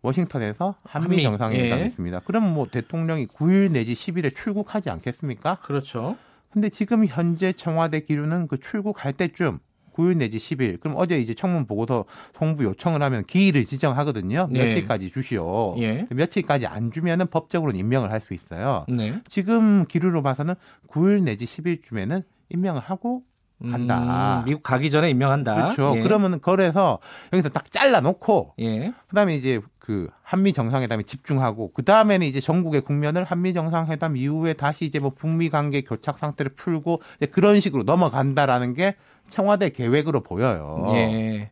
워싱턴에서 0.00 0.76
한미, 0.84 1.06
한미, 1.06 1.22
정상회담이 1.22 1.82
예. 1.82 1.84
있습니다. 1.84 2.20
그럼 2.20 2.54
뭐 2.54 2.66
대통령이 2.66 3.26
9일 3.26 3.72
내지 3.72 3.92
10일에 3.92 4.34
출국하지 4.34 4.88
않겠습니까? 4.88 5.58
그렇죠. 5.64 6.16
근데 6.50 6.70
지금 6.70 7.04
현재 7.04 7.52
청와대 7.52 8.00
기류는 8.00 8.48
그 8.48 8.58
출국할 8.58 9.12
때쯤 9.12 9.58
9일 9.98 10.16
내지 10.18 10.38
10일. 10.38 10.80
그럼 10.80 10.96
어제 10.96 11.20
이제 11.20 11.34
청문 11.34 11.66
보고서 11.66 12.04
송부 12.38 12.62
요청을 12.64 13.02
하면 13.02 13.24
기일을 13.24 13.64
지정하거든요. 13.64 14.48
네. 14.50 14.64
며칠까지 14.64 15.10
주시오. 15.10 15.74
예. 15.78 16.06
며칠까지 16.10 16.66
안 16.66 16.92
주면은 16.92 17.26
법적으로는 17.26 17.78
임명을 17.80 18.12
할 18.12 18.18
수 18.20 18.34
있어요. 18.34 18.84
네. 18.88 19.14
지금 19.28 19.86
기류로 19.86 20.22
봐서는 20.22 20.54
9일 20.88 21.22
내지 21.22 21.44
10일쯤에는 21.46 22.24
임명을 22.50 22.80
하고 22.80 23.22
간다. 23.70 24.40
음, 24.40 24.44
미국 24.44 24.62
가기 24.62 24.90
전에 24.90 25.10
임명한다. 25.10 25.54
그렇죠. 25.54 25.94
예. 25.96 26.02
그러면 26.02 26.40
그래서 26.40 26.98
여기서 27.32 27.48
딱 27.48 27.70
잘라 27.72 28.00
놓고 28.00 28.54
예. 28.60 28.92
그다음에 29.08 29.34
이제 29.34 29.60
그 29.78 30.08
한미 30.22 30.52
정상회담에 30.52 31.02
집중하고 31.02 31.72
그 31.72 31.84
다음에는 31.84 32.26
이제 32.26 32.40
전국의 32.40 32.82
국면을 32.82 33.24
한미 33.24 33.54
정상회담 33.54 34.16
이후에 34.16 34.52
다시 34.52 34.84
이제 34.84 34.98
뭐 34.98 35.10
북미 35.10 35.48
관계 35.48 35.80
교착 35.80 36.18
상태를 36.18 36.52
풀고 36.54 37.02
이제 37.16 37.26
그런 37.26 37.58
식으로 37.60 37.82
넘어간다라는 37.82 38.74
게 38.74 38.96
청와대 39.28 39.70
계획으로 39.70 40.22
보여요. 40.22 40.86
예. 40.90 41.50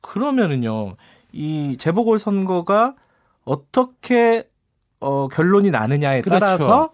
그러면은요, 0.00 0.96
이 1.32 1.76
재보궐 1.78 2.18
선거가 2.18 2.94
어떻게 3.44 4.48
어, 5.00 5.28
결론이 5.28 5.70
나느냐에 5.70 6.22
그렇죠. 6.22 6.40
따라서 6.40 6.90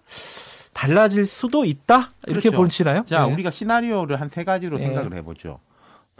달라질 0.81 1.27
수도 1.27 1.65
있다 1.67 2.11
이렇게 2.27 2.49
그렇죠. 2.49 2.57
보시나요? 2.63 3.05
자, 3.05 3.27
예. 3.29 3.33
우리가 3.33 3.51
시나리오를 3.51 4.19
한 4.21 4.31
세 4.31 4.45
가지로 4.45 4.79
예. 4.81 4.85
생각을 4.87 5.15
해보죠. 5.15 5.61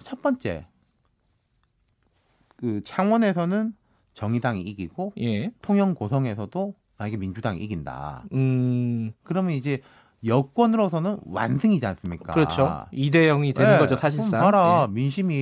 첫 0.05 0.21
번째, 0.21 0.67
그 2.57 2.83
창원에서는 2.85 3.73
정의당이 4.15 4.61
이기고 4.63 5.13
예. 5.21 5.51
통영 5.63 5.95
고성에서도 5.95 6.75
만약에 6.99 7.17
민주당이 7.17 7.61
이긴다. 7.61 8.25
음, 8.35 9.13
그러면 9.23 9.53
이제 9.53 9.81
여권으로서는 10.27 11.17
완승이지 11.25 11.87
않습니까? 11.87 12.35
그렇죠. 12.35 12.85
2대 12.93 13.15
0이 13.31 13.55
되는 13.55 13.73
네, 13.73 13.79
거죠, 13.79 13.95
사실상. 13.95 14.43
봐라 14.43 14.87
민심이 14.91 15.35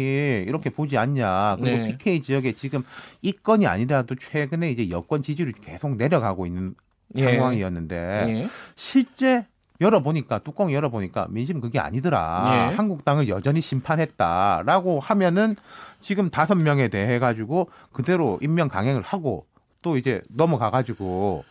이렇게 0.47 0.71
보지 0.71 0.97
않냐. 0.97 1.57
그리고 1.59 1.77
네. 1.79 1.89
PK 1.89 2.23
지역에 2.23 2.53
지금 2.53 2.85
이 3.23 3.33
건이 3.33 3.66
아니더라도 3.66 4.14
최근에 4.14 4.71
이제 4.71 4.89
여권 4.91 5.23
지지율이 5.23 5.55
계속 5.61 5.97
내려가고 5.97 6.47
있는 6.47 6.69
예. 6.69 6.88
상황이었는데 7.15 7.97
예. 8.29 8.49
실제 8.77 9.47
열어보니까 9.81 10.41
뚜껑 10.41 10.73
열어보니까 10.73 11.29
민심 11.31 11.61
그게 11.61 11.79
아니더라. 11.79 12.71
예. 12.73 12.77
한국당을 12.77 13.29
여전히 13.29 13.61
심판했다라고 13.61 15.01
하면은 15.01 15.57
지금 16.01 16.31
다섯 16.31 16.57
명에 16.57 16.89
대해 16.89 17.19
가지고 17.19 17.71
그대로 17.93 18.39
임명 18.43 18.69
강행을 18.69 19.03
하고 19.03 19.47
또 19.83 19.97
이제 19.97 20.23
넘어가 20.29 20.71
가지고 20.71 21.45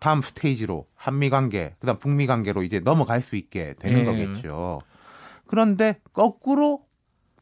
다음 0.00 0.20
스테이지로 0.20 0.86
한미 0.94 1.30
관계, 1.30 1.74
그다음 1.78 1.98
북미 1.98 2.26
관계로 2.26 2.62
이제 2.62 2.80
넘어갈 2.80 3.22
수 3.22 3.36
있게 3.36 3.74
되는 3.78 4.00
예. 4.00 4.04
거겠죠. 4.04 4.82
그런데 5.46 5.98
거꾸로 6.12 6.84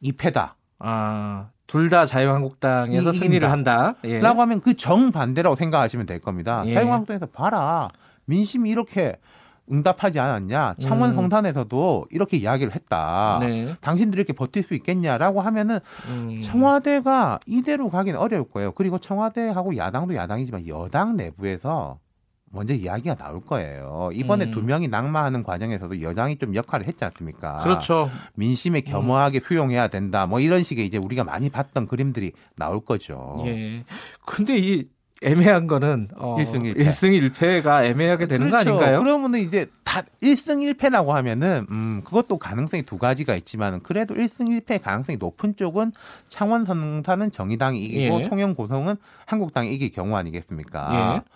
2패다. 0.02 0.54
아, 0.78 1.50
둘 1.66 1.88
다 1.88 2.04
자유한국당에서 2.06 3.10
이- 3.10 3.12
승리를. 3.12 3.50
한다. 3.50 3.94
예. 4.04 4.20
라고 4.20 4.40
하면 4.42 4.60
그 4.60 4.76
정반대라고 4.76 5.56
생각하시면 5.56 6.06
될 6.06 6.18
겁니다. 6.18 6.62
예. 6.66 6.74
자유한국당에서 6.74 7.26
봐라. 7.26 7.88
민심이 8.26 8.68
이렇게 8.70 9.16
응답하지 9.70 10.18
않았냐. 10.18 10.74
창원 10.80 11.10
음. 11.10 11.14
성산에서도 11.14 12.06
이렇게 12.10 12.36
이야기를 12.36 12.74
했다. 12.74 13.38
네. 13.40 13.74
당신들이 13.80 14.20
이렇게 14.20 14.32
버틸 14.32 14.64
수 14.64 14.74
있겠냐라고 14.74 15.40
하면은 15.40 15.78
음. 16.08 16.40
청와대가 16.42 17.38
이대로 17.46 17.88
가기는 17.88 18.18
어려울 18.18 18.44
거예요. 18.48 18.72
그리고 18.72 18.98
청와대하고 18.98 19.76
야당도 19.76 20.14
야당이지만 20.14 20.66
여당 20.66 21.16
내부에서 21.16 21.98
먼저 22.52 22.74
이야기가 22.74 23.14
나올 23.14 23.40
거예요. 23.40 24.10
이번에 24.12 24.46
음. 24.46 24.50
두 24.52 24.62
명이 24.62 24.88
낙마하는 24.88 25.42
과정에서도 25.42 26.02
여당이 26.02 26.36
좀 26.36 26.54
역할을 26.54 26.86
했지 26.86 27.04
않습니까? 27.04 27.62
그렇죠. 27.62 28.10
민심에 28.34 28.82
겸허하게 28.82 29.40
수용해야 29.40 29.88
된다. 29.88 30.26
뭐 30.26 30.38
이런 30.38 30.62
식의 30.62 30.86
이제 30.86 30.98
우리가 30.98 31.24
많이 31.24 31.48
봤던 31.48 31.86
그림들이 31.88 32.32
나올 32.56 32.84
거죠. 32.84 33.42
예. 33.46 33.84
근데 34.26 34.58
이 34.58 34.84
애매한 35.24 35.68
거는 35.68 36.08
어, 36.16 36.36
일승 36.38 36.64
일패. 36.64 36.82
일승 36.82 37.12
일패가 37.12 37.84
애매하게 37.84 38.26
되는 38.26 38.50
거 38.50 38.56
그렇죠. 38.56 38.70
아닌가요? 38.70 39.02
그러면은 39.02 39.38
이제 39.38 39.66
다 39.84 40.02
1승 40.20 40.74
1패라고 40.74 41.08
하면은 41.08 41.64
음 41.70 42.02
그것도 42.04 42.38
가능성이 42.38 42.82
두 42.82 42.98
가지가 42.98 43.36
있지만 43.36 43.80
그래도 43.82 44.14
1승 44.14 44.48
1패 44.48 44.82
가능성이 44.82 45.18
높은 45.18 45.54
쪽은 45.56 45.92
창원 46.26 46.64
성산은 46.64 47.30
정의당이 47.30 47.82
이기고 47.84 48.22
예. 48.22 48.28
통영 48.28 48.54
고성은 48.54 48.96
한국당이 49.26 49.72
이길 49.72 49.92
경우 49.92 50.16
아니겠습니까? 50.16 51.22
예. 51.24 51.30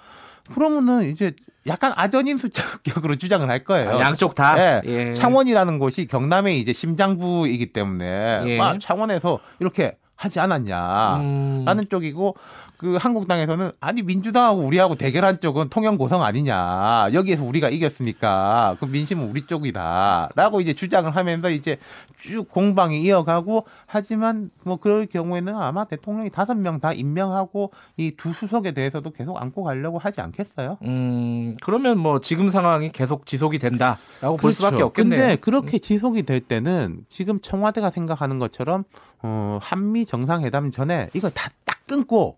그러면은 0.53 1.11
이제 1.11 1.35
약간 1.67 1.93
아전인 1.97 2.37
수적격으로 2.37 3.17
주장을 3.17 3.49
할 3.49 3.65
거예요. 3.65 3.91
아, 3.91 4.01
양쪽 4.01 4.35
다. 4.35 4.57
예. 4.59 4.83
예. 4.87 5.13
창원이라는 5.13 5.79
곳이 5.79 6.07
경남의 6.07 6.61
이제 6.61 6.73
심장부이기 6.73 7.73
때문에 7.73 8.43
예. 8.47 8.61
아, 8.61 8.79
창원에서 8.79 9.41
이렇게 9.59 9.97
하지 10.15 10.41
않았냐. 10.41 11.17
음. 11.17 11.63
라는 11.67 11.89
쪽이고 11.89 12.37
그 12.79 12.97
한국당에서는 12.97 13.73
아니 13.81 14.03
민주당하고 14.03 14.61
우리하고 14.63 14.95
대결한 14.97 15.41
쪽은 15.41 15.69
통영 15.71 15.97
고성 15.97 16.23
아니냐 16.23 17.09
여기에서 17.15 17.45
우리가 17.45 17.69
이겼으니까 17.71 18.77
그 18.81 18.85
민심은 18.85 19.29
우리 19.31 19.47
쪽이다라고 19.47 20.61
이제 20.61 20.75
주장을 20.75 21.15
하면서 21.15 21.51
이제 21.51 21.79
쭉 22.21 22.49
공방이 22.51 23.03
이어가고 23.03 23.67
하지만 23.87 24.51
뭐 24.65 24.77
그럴 24.77 25.07
경우에는 25.07 25.55
아마 25.57 25.85
대통령이 25.85 26.31
다섯 26.31 26.55
명 26.55 26.77
다 26.81 26.93
임명하고 26.93 27.73
이 27.97 28.13
두 28.19 28.33
수석에 28.33 28.73
대해서도 28.73 29.11
계속 29.11 29.41
안고 29.41 29.63
가려고 29.63 29.99
하지 29.99 30.21
않겠어요? 30.21 30.79
음, 30.85 31.55
그러면 31.63 31.99
뭐 31.99 32.21
지금 32.21 32.49
상황이 32.49 32.91
계속 32.93 33.25
지속이 33.27 33.59
된다라고 33.59 34.37
볼 34.37 34.39
그렇죠. 34.39 34.53
수밖에 34.57 34.83
없겠네요. 34.83 35.21
근데 35.21 35.37
그렇게 35.37 35.79
지속이 35.79 36.25
될 36.25 36.41
때는 36.41 37.05
지금 37.09 37.39
청와대가 37.41 37.91
생각하는 37.91 38.39
것처럼 38.39 38.85
어, 39.23 39.59
한미 39.63 40.05
정상회담 40.05 40.71
전에 40.71 41.09
이거 41.15 41.31
다 41.31 41.49
딱 41.65 41.79
끊고 41.87 42.37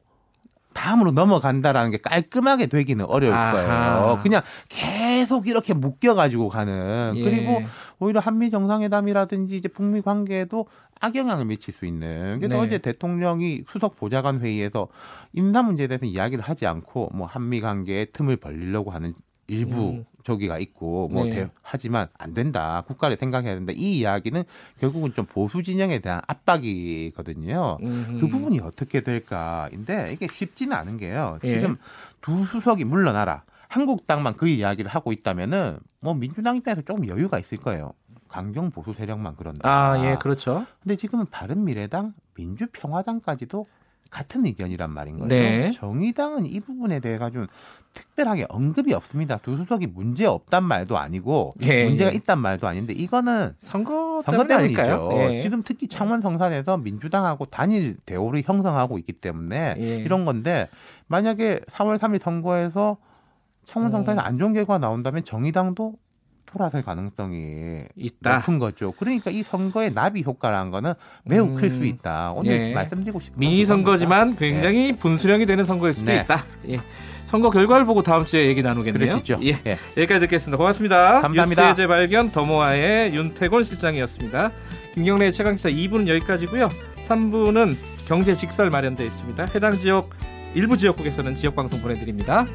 다음으로 0.78 1.10
넘어간다라는 1.10 1.90
게 1.90 1.96
깔끔하게 1.96 2.66
되기는 2.66 3.04
어려울. 3.04 3.34
거예요. 3.34 4.20
그냥 4.22 4.42
계속 4.68 5.48
이렇게 5.48 5.74
묶여가지고 5.74 6.48
가는 6.48 7.14
예. 7.16 7.22
그리고 7.22 7.62
오히려 7.98 8.20
한미 8.20 8.50
정상회담이라든지 8.50 9.56
이제 9.56 9.66
북미 9.66 10.00
관계에도 10.00 10.66
악영향을 11.00 11.46
미칠 11.46 11.74
수 11.74 11.84
있는. 11.84 12.38
그래서 12.38 12.54
네. 12.54 12.60
어제 12.60 12.78
대통령이 12.78 13.64
수석 13.70 13.96
보좌관 13.96 14.40
회의에서 14.40 14.86
인사 15.32 15.62
문제에 15.62 15.88
대해서 15.88 16.06
이야기를 16.06 16.44
하지 16.44 16.66
않고 16.66 17.10
뭐 17.12 17.26
한미 17.26 17.60
관계에 17.60 18.06
틈을 18.06 18.36
벌리려고 18.36 18.92
하는 18.92 19.14
일부 19.48 19.90
음. 19.90 20.04
저기가 20.28 20.58
있고 20.58 21.08
뭐 21.08 21.24
네. 21.24 21.30
대- 21.30 21.48
하지만 21.62 22.08
안 22.18 22.34
된다. 22.34 22.84
국가를 22.86 23.16
생각해야 23.16 23.54
된다. 23.54 23.72
이 23.74 23.98
이야기는 23.98 24.44
결국은 24.78 25.14
좀 25.14 25.24
보수 25.24 25.62
진영에 25.62 26.00
대한 26.00 26.20
압박이거든요. 26.26 27.78
음흠. 27.82 28.20
그 28.20 28.28
부분이 28.28 28.60
어떻게 28.60 29.00
될까인데 29.00 30.12
이게 30.12 30.28
쉽지는 30.30 30.76
않은 30.76 30.98
게요. 30.98 31.38
예. 31.44 31.48
지금 31.48 31.76
두 32.20 32.44
수석이 32.44 32.84
물러나라. 32.84 33.42
한국당만 33.68 34.34
그 34.34 34.48
이야기를 34.48 34.90
하고 34.90 35.12
있다면은 35.12 35.78
뭐 36.02 36.12
민주당 36.14 36.56
입장에서 36.56 36.82
조금 36.82 37.06
여유가 37.08 37.38
있을 37.38 37.58
거예요. 37.58 37.92
강경 38.28 38.70
보수 38.70 38.92
세력만 38.92 39.36
그런다. 39.36 39.66
아, 39.68 40.04
예, 40.04 40.16
그렇죠. 40.20 40.66
근데 40.82 40.96
지금은 40.96 41.24
바른 41.30 41.64
미래당, 41.64 42.12
민주평화당까지도 42.34 43.64
같은 44.11 44.46
의견이란 44.46 44.90
말인 44.90 45.18
거죠. 45.18 45.34
네. 45.34 45.70
정의당은 45.70 46.46
이 46.46 46.61
부분에 46.61 47.00
대해 47.00 47.18
가지고 47.18 47.46
특별하게 47.92 48.46
언급이 48.48 48.92
없습니다. 48.94 49.38
두 49.38 49.56
수석이 49.56 49.86
문제 49.88 50.26
없단 50.26 50.64
말도 50.64 50.98
아니고 50.98 51.54
예, 51.62 51.84
문제가 51.84 52.12
예. 52.12 52.16
있단 52.16 52.38
말도 52.38 52.66
아닌데 52.66 52.92
이거는 52.92 53.52
선거, 53.59 54.22
선거 54.24 54.46
때문이죠. 54.46 55.11
예. 55.12 55.42
지금 55.42 55.62
특히 55.62 55.88
창원 55.88 56.20
성산에서 56.20 56.78
민주당하고 56.78 57.46
단일 57.46 57.96
대오를 58.06 58.42
형성하고 58.44 58.98
있기 58.98 59.12
때문에 59.12 59.74
예. 59.78 59.96
이런 59.96 60.24
건데 60.24 60.68
만약에 61.09 61.61
3월 61.66 61.98
3일 61.98 62.20
선거에서 62.20 62.96
창원 63.64 63.90
성산에 63.90 64.20
음. 64.20 64.24
안 64.24 64.38
좋은 64.38 64.52
결과가 64.52 64.78
나온다면 64.78 65.24
정의당도 65.24 65.94
돌아설 66.51 66.82
가능성이 66.82 67.78
있다. 67.96 68.36
높은 68.36 68.59
거죠. 68.59 68.92
그러니까 68.92 69.30
이 69.30 69.42
선거의 69.42 69.92
나비 69.92 70.22
효과라는 70.22 70.70
거는 70.70 70.94
매우 71.24 71.44
음. 71.46 71.55
클수 71.57 71.84
있다. 71.84 72.32
오늘 72.32 72.70
예. 72.70 72.74
말씀드리고 72.74 73.20
싶은 73.20 73.38
미니 73.38 73.64
건 73.64 73.76
선거지만. 73.76 74.36
굉장히 74.36 74.96
분수령이 74.96 75.46
되는 75.46 75.64
선거일 75.64 75.92
수도 75.94 76.07
네. 76.07 76.20
있다. 76.20 76.42
예. 76.70 76.80
선거 77.26 77.51
결과를 77.51 77.84
보고 77.84 78.03
다음 78.03 78.24
주에 78.24 78.46
얘기 78.46 78.62
나누겠네요. 78.62 79.07
그러시죠. 79.07 79.38
예. 79.42 79.51
예. 79.66 79.76
여기까지 79.99 80.20
듣겠습니다. 80.20 80.57
고맙습니다. 80.57 81.20
감사합니다. 81.20 81.62
뉴스의 81.62 81.76
재발견 81.76 82.32
더모아의 82.32 83.14
윤태곤 83.14 83.64
실장이었습니다. 83.64 84.51
김경래의 84.94 85.32
최강시사 85.32 85.68
2부는 85.68 86.09
여기까지고요. 86.09 86.70
3부는 87.07 87.76
경제 88.07 88.34
직설 88.34 88.70
마련되어 88.70 89.07
있습니다. 89.07 89.46
해당 89.55 89.72
지역 89.72 90.11
일부 90.55 90.78
지역국에서는 90.78 91.34
지역 91.34 91.55
방송 91.55 91.82
보내드립니다. 91.82 92.46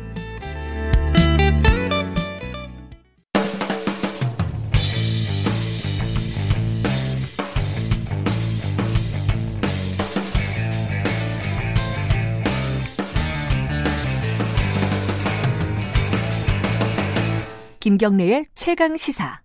김경래의 17.84 18.46
최강 18.56 18.96
시사. 18.96 19.42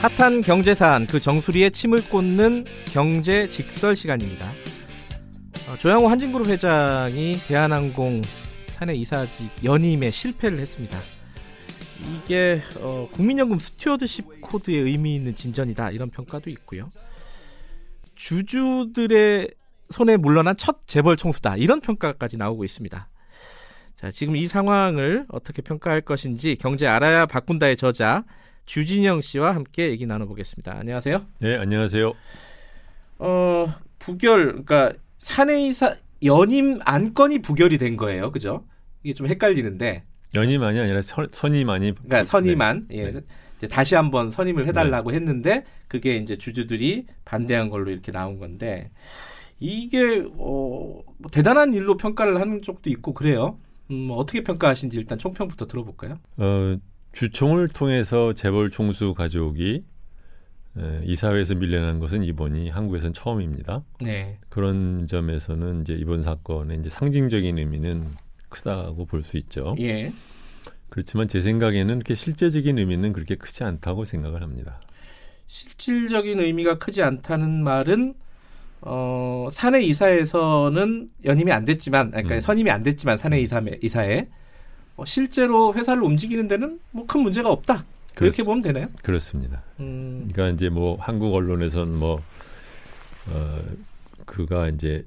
핫한 0.00 0.40
경제 0.40 0.74
사안 0.74 1.06
그 1.06 1.20
정수리에 1.20 1.68
침을 1.68 1.98
꽂는 2.08 2.64
경제 2.86 3.50
직설 3.50 3.94
시간입니다. 3.94 4.50
어, 5.68 5.76
조양호 5.76 6.08
한진그룹 6.08 6.48
회장이 6.48 7.32
대한항공 7.46 8.22
사내 8.68 8.94
이사직 8.94 9.50
연임에 9.62 10.08
실패를 10.08 10.60
했습니다. 10.60 10.98
이게 12.04 12.60
어, 12.80 13.08
국민연금 13.12 13.58
stewardship 13.58 14.40
code에 14.40 14.76
의미 14.76 15.14
있는 15.14 15.34
진전이다 15.34 15.90
이런 15.90 16.10
평가도 16.10 16.50
있고요. 16.50 16.88
주주들의 18.14 19.50
손에 19.90 20.16
물러난 20.16 20.56
첫 20.56 20.86
재벌 20.86 21.16
총수다 21.16 21.56
이런 21.56 21.80
평가까지 21.80 22.36
나오고 22.36 22.64
있습니다. 22.64 23.08
자, 23.96 24.10
지금 24.10 24.36
이 24.36 24.46
상황을 24.46 25.26
어떻게 25.28 25.62
평가할 25.62 26.00
것인지 26.00 26.56
경제 26.56 26.86
알아야 26.86 27.26
바꾼다의 27.26 27.76
저자 27.76 28.24
주진영 28.66 29.20
씨와 29.20 29.54
함께 29.54 29.90
얘기 29.90 30.06
나눠보겠습니다. 30.06 30.76
안녕하세요. 30.76 31.26
네, 31.40 31.56
안녕하세요. 31.56 32.12
어, 33.18 33.74
부결, 33.98 34.46
그러니까 34.64 34.92
사내이사 35.18 35.96
연임 36.24 36.80
안건이 36.84 37.40
부결이 37.40 37.78
된 37.78 37.96
거예요, 37.96 38.32
그죠? 38.32 38.64
이게 39.02 39.14
좀 39.14 39.26
헷갈리는데, 39.26 40.04
연임만이 40.34 40.78
아니라 40.78 41.02
선, 41.02 41.28
선임만이 41.30 41.92
그러니까 41.92 42.24
선임안, 42.24 42.86
네. 42.88 42.96
예, 42.96 43.10
네. 43.10 43.20
이제 43.56 43.66
다시 43.66 43.94
한번 43.94 44.30
선임을 44.30 44.66
해달라고 44.66 45.12
했는데 45.12 45.64
그게 45.88 46.16
이제 46.16 46.36
주주들이 46.36 47.06
반대한 47.24 47.70
걸로 47.70 47.90
이렇게 47.90 48.12
나온 48.12 48.38
건데 48.38 48.90
이게 49.60 50.24
어, 50.36 51.00
뭐 51.16 51.30
대단한 51.30 51.72
일로 51.72 51.96
평가를 51.96 52.40
하는 52.40 52.60
쪽도 52.60 52.90
있고 52.90 53.14
그래요. 53.14 53.58
음, 53.90 54.08
어떻게 54.10 54.42
평가하신지 54.42 54.96
일단 54.96 55.18
총평부터 55.18 55.66
들어볼까요? 55.66 56.18
어, 56.36 56.76
주총을 57.12 57.68
통해서 57.68 58.32
재벌 58.32 58.70
총수 58.70 59.14
가족이 59.14 59.84
에, 60.76 61.00
이사회에서 61.04 61.54
밀려난 61.54 62.00
것은 62.00 62.24
이번이 62.24 62.70
한국에선 62.70 63.12
처음입니다. 63.12 63.84
네. 64.00 64.38
그런 64.48 65.06
점에서는 65.06 65.82
이제 65.82 65.94
이번 65.94 66.22
사건의 66.22 66.78
이제 66.78 66.88
상징적인 66.88 67.58
의미는 67.58 68.08
크다고 68.58 69.04
볼 69.06 69.22
수 69.22 69.36
있죠. 69.38 69.74
예. 69.80 70.12
그렇지만 70.88 71.26
제 71.28 71.40
생각에는 71.40 71.94
그렇게 71.96 72.14
실제적인 72.14 72.78
의미는 72.78 73.12
그렇게 73.12 73.34
크지 73.34 73.64
않다고 73.64 74.04
생각을 74.04 74.42
합니다. 74.42 74.80
실질적인 75.48 76.40
의미가 76.40 76.78
크지 76.78 77.02
않다는 77.02 77.62
말은 77.64 78.14
어, 78.82 79.48
사내 79.50 79.80
이사에서는 79.82 81.08
연임이 81.24 81.50
안 81.52 81.64
됐지만, 81.64 82.10
그러니까 82.10 82.34
음. 82.36 82.40
선임이 82.40 82.70
안 82.70 82.82
됐지만 82.82 83.16
사내 83.18 83.40
이사 83.40 83.62
이사에 83.82 84.28
어, 84.96 85.04
실제로 85.06 85.72
회사를 85.74 86.02
움직이는 86.02 86.46
데는 86.46 86.78
뭐 86.92 87.06
큰 87.06 87.22
문제가 87.22 87.50
없다. 87.50 87.84
그렇게 88.14 88.36
그렇습- 88.42 88.44
보면 88.44 88.60
되나요? 88.60 88.86
그렇습니다. 89.02 89.62
음, 89.80 90.28
그러니까 90.32 90.54
이제 90.54 90.68
뭐 90.68 90.96
한국 91.00 91.34
언론에선 91.34 91.96
뭐 91.98 92.22
어, 93.30 93.58
그가 94.26 94.68
이제 94.68 95.04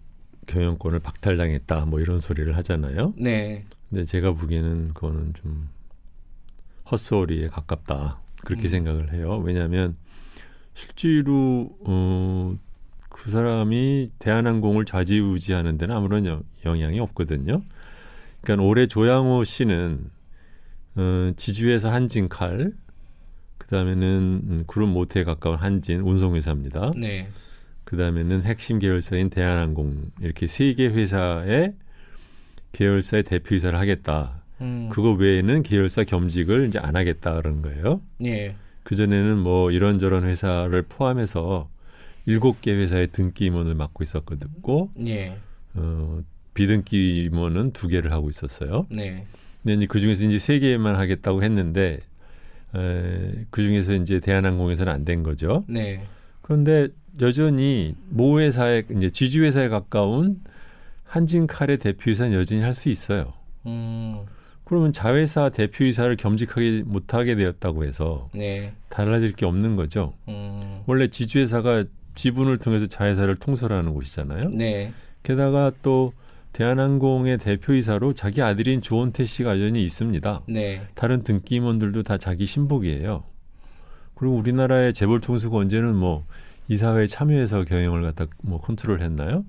경영권을 0.48 1.00
박탈당했다 1.00 1.86
뭐 1.86 2.00
이런 2.00 2.20
소리를 2.20 2.56
하잖아요. 2.58 3.14
네. 3.18 3.66
근데 3.90 4.04
제가 4.06 4.34
보기에는 4.34 4.94
그거는 4.94 5.34
좀 5.36 5.70
헛소리에 6.90 7.48
가깝다 7.50 8.20
그렇게 8.42 8.68
음. 8.68 8.70
생각을 8.70 9.14
해요. 9.14 9.42
왜냐하면 9.44 9.96
실제로 10.74 11.70
어, 11.82 12.56
그 13.10 13.32
사람이 13.32 14.12
대한항공을 14.20 14.86
좌지우지하는 14.86 15.78
데는 15.78 15.96
아무런 15.96 16.26
영, 16.26 16.44
영향이 16.66 17.00
없거든요. 17.00 17.62
그러니까 18.42 18.66
올해 18.66 18.88
조양호 18.88 19.44
씨는 19.44 20.10
어, 20.96 21.32
지주회사 21.36 21.92
한진칼 21.92 22.74
그다음에는 23.58 24.42
음, 24.50 24.64
그룹 24.68 24.90
모태에 24.90 25.24
가까운 25.24 25.58
한진 25.58 26.02
운송회사입니다. 26.02 26.92
네. 26.96 27.28
그다음에는 27.88 28.44
핵심 28.44 28.80
계열사인 28.80 29.30
대한항공 29.30 30.12
이렇게 30.20 30.46
세 30.48 30.74
개 30.76 30.88
회사의 30.88 31.74
계열사의 32.74 33.24
대표이사를 33.24 33.78
하겠다. 33.80 34.44
음, 34.60 34.90
그거 34.92 35.12
외에는 35.14 35.64
계열사 35.64 36.04
겸직을 36.04 36.68
이제 36.68 36.80
안 36.80 36.98
하겠다 36.98 37.36
그런 37.36 37.62
거예요. 37.62 38.02
예. 38.26 38.56
그 38.84 38.96
전에는 38.98 39.38
뭐 39.38 39.72
이런저런 39.72 40.26
회사를 40.26 40.82
포함해서 40.84 41.70
일곱 42.26 42.60
개 42.62 42.74
회사의 42.74 43.08
등기 43.14 43.46
임원을 43.46 43.74
맡고 43.76 44.04
있었거든요. 44.04 44.90
예. 45.06 45.38
어, 45.76 46.22
비등기 46.54 47.24
임원은 47.24 47.72
두 47.72 47.88
개를 47.88 48.12
하고 48.12 48.30
있었어요. 48.30 48.86
네. 48.90 49.26
근데 49.64 49.76
이제 49.76 49.86
그 49.88 50.00
중에서 50.02 50.24
이제 50.26 50.38
세 50.40 50.60
개만 50.60 50.96
하겠다고 50.98 51.42
했는데 51.42 52.00
에, 52.76 53.46
그 53.50 53.64
중에서 53.64 53.94
이제 53.94 54.20
대한항공에서는 54.20 54.92
안 54.92 55.06
된 55.06 55.24
거죠. 55.24 55.64
네. 55.70 56.04
그런데 56.42 56.90
여전히 57.22 57.96
모 58.10 58.40
회사에 58.40 58.84
이제 58.96 59.10
지주 59.10 59.44
회사에 59.44 59.70
가까운 59.70 60.42
한진칼의 61.06 61.78
대표이사는 61.78 62.34
여전히 62.34 62.62
할 62.62 62.74
수 62.76 62.90
있어요. 62.90 63.34
음, 63.66 64.20
그러면 64.64 64.92
자회사 64.94 65.50
대표이사를 65.50 66.16
겸직하게 66.18 66.84
못하게 66.86 67.36
되었다고 67.36 67.86
해서 67.86 68.30
네. 68.34 68.74
달라질 68.90 69.34
게 69.34 69.46
없는 69.46 69.76
거죠. 69.76 70.14
음, 70.28 70.82
원래 70.86 71.08
지주회사가 71.08 71.86
지분을 72.16 72.58
통해서 72.58 72.86
자회사를 72.88 73.36
통솔하는 73.36 73.94
곳이잖아요. 73.94 74.50
네. 74.50 74.92
게다가 75.24 75.72
또 75.82 76.14
대한항공의 76.54 77.38
대표이사로 77.38 78.14
자기 78.14 78.42
아들인 78.42 78.82
조원태 78.82 79.26
씨가 79.26 79.52
여전히 79.60 79.84
있습니다. 79.84 80.42
네. 80.50 80.82
다른 80.96 81.24
등기 81.24 81.56
임원들도 81.56 82.04
다 82.04 82.18
자기 82.18 82.46
신복이에요. 82.46 83.24
그리고 84.16 84.36
우리나라의 84.36 84.94
재벌 84.94 85.22
총수가 85.22 85.56
언제는 85.58 85.96
뭐 85.96 86.26
이사회에 86.68 87.08
참여해서 87.08 87.64
경영을 87.64 88.02
갖다 88.02 88.26
뭐 88.44 88.60
컨트롤했나요? 88.62 89.46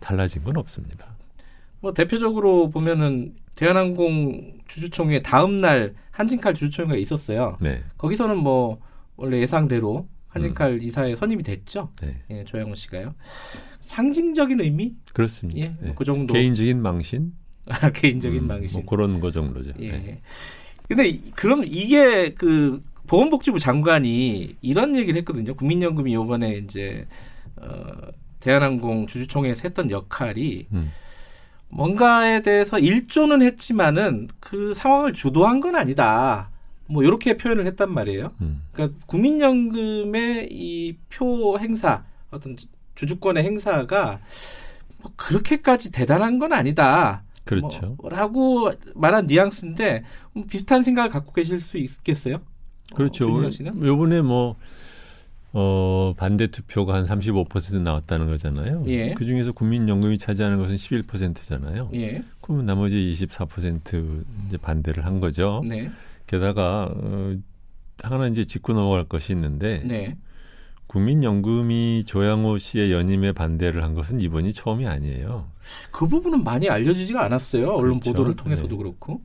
달라진 0.00 0.44
건 0.44 0.56
없습니다. 0.56 1.06
뭐 1.80 1.92
대표적으로 1.92 2.70
보면은 2.70 3.34
대한항공 3.56 4.58
주주총회 4.68 5.22
다음 5.22 5.58
날 5.58 5.94
한진칼 6.12 6.54
주주총회가 6.54 6.96
있었어요. 6.96 7.56
네, 7.60 7.82
거기서는 7.98 8.36
뭐 8.38 8.80
원래 9.16 9.38
예상대로 9.40 10.08
한진칼 10.28 10.82
이사에 10.82 11.16
선임이 11.16 11.42
됐죠. 11.42 11.90
네, 12.00 12.22
예, 12.30 12.44
조영호 12.44 12.74
씨가요. 12.74 13.14
상징적인 13.80 14.60
의미? 14.60 14.94
그렇습니다. 15.12 15.60
예, 15.60 15.74
네. 15.80 15.94
그 15.96 16.04
정도. 16.04 16.32
개인적인 16.34 16.80
망신, 16.80 17.32
개인적인 17.94 18.42
음, 18.42 18.46
망신. 18.46 18.80
뭐 18.82 18.88
그런 18.88 19.18
거 19.18 19.30
정도죠. 19.30 19.72
예. 19.80 19.90
네. 19.90 20.20
근데 20.86 21.08
이- 21.08 21.30
그럼 21.32 21.64
이게 21.66 22.34
그 22.34 22.82
보건복지부 23.10 23.58
장관이 23.58 24.56
이런 24.62 24.94
얘기를 24.94 25.18
했거든요. 25.18 25.54
국민연금이 25.54 26.14
요번에 26.14 26.58
이제 26.58 27.08
어 27.56 27.66
대한항공 28.38 29.08
주주총회에서 29.08 29.62
했던 29.64 29.90
역할이 29.90 30.68
음. 30.72 30.92
뭔가에 31.70 32.40
대해서 32.42 32.78
일조는 32.78 33.42
했지만은 33.42 34.28
그 34.38 34.72
상황을 34.74 35.12
주도한 35.12 35.58
건 35.58 35.74
아니다. 35.74 36.50
뭐 36.86 37.02
이렇게 37.02 37.36
표현을 37.36 37.66
했단 37.66 37.92
말이에요. 37.92 38.30
음. 38.42 38.62
그러니까 38.72 38.96
국민연금의 39.06 40.48
이 40.52 40.96
표 41.08 41.58
행사 41.58 42.04
어떤 42.30 42.56
주주권의 42.94 43.42
행사가 43.42 44.20
뭐 45.02 45.10
그렇게까지 45.16 45.90
대단한 45.90 46.38
건 46.38 46.52
아니다. 46.52 47.24
그렇죠. 47.44 47.96
뭐, 47.98 48.08
라고 48.08 48.70
말한 48.94 49.26
뉘앙스인데 49.26 50.04
음, 50.36 50.46
비슷한 50.46 50.84
생각을 50.84 51.10
갖고 51.10 51.32
계실 51.32 51.58
수 51.58 51.76
있겠어요? 51.76 52.36
그렇죠. 52.94 53.32
어, 53.32 53.50
씨는? 53.50 53.84
요번에 53.84 54.20
뭐, 54.20 54.56
어, 55.52 56.14
반대 56.16 56.46
투표가 56.46 56.94
한 56.94 57.04
35% 57.04 57.80
나왔다는 57.80 58.26
거잖아요. 58.28 58.84
예. 58.86 59.14
그 59.14 59.24
중에서 59.24 59.52
국민연금이 59.52 60.18
차지하는 60.18 60.58
것은 60.58 60.76
11%잖아요. 60.76 61.90
예. 61.94 62.22
그러면 62.40 62.66
나머지 62.66 62.96
24% 62.96 64.24
이제 64.46 64.56
반대를 64.56 65.04
한 65.06 65.20
거죠. 65.20 65.62
네. 65.66 65.90
게다가, 66.26 66.92
어, 66.94 67.36
하나 68.02 68.28
이제 68.28 68.44
짚고 68.44 68.72
넘어갈 68.72 69.04
것이 69.04 69.32
있는데, 69.32 69.82
네. 69.84 70.16
국민연금이 70.86 72.02
조양호 72.04 72.58
씨의 72.58 72.90
연임에 72.90 73.30
반대를 73.30 73.84
한 73.84 73.94
것은 73.94 74.20
이번이 74.20 74.52
처음이 74.52 74.88
아니에요. 74.88 75.46
그 75.92 76.08
부분은 76.08 76.42
많이 76.42 76.68
알려지지가 76.68 77.24
않았어요. 77.24 77.70
언론 77.70 78.00
그렇죠. 78.00 78.10
보도를 78.10 78.34
통해서도 78.34 78.70
네. 78.70 78.76
그렇고. 78.76 79.22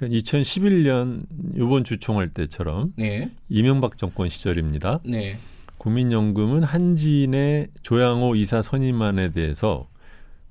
그러니까 0.00 0.18
2011년 0.18 1.26
요번 1.58 1.84
주총할 1.84 2.30
때처럼 2.30 2.94
네. 2.96 3.30
이명박 3.50 3.98
정권 3.98 4.30
시절입니다. 4.30 5.00
네. 5.04 5.36
국민연금은 5.76 6.62
한진의 6.62 7.68
조양호 7.82 8.34
이사 8.34 8.62
선임안에 8.62 9.32
대해서 9.32 9.88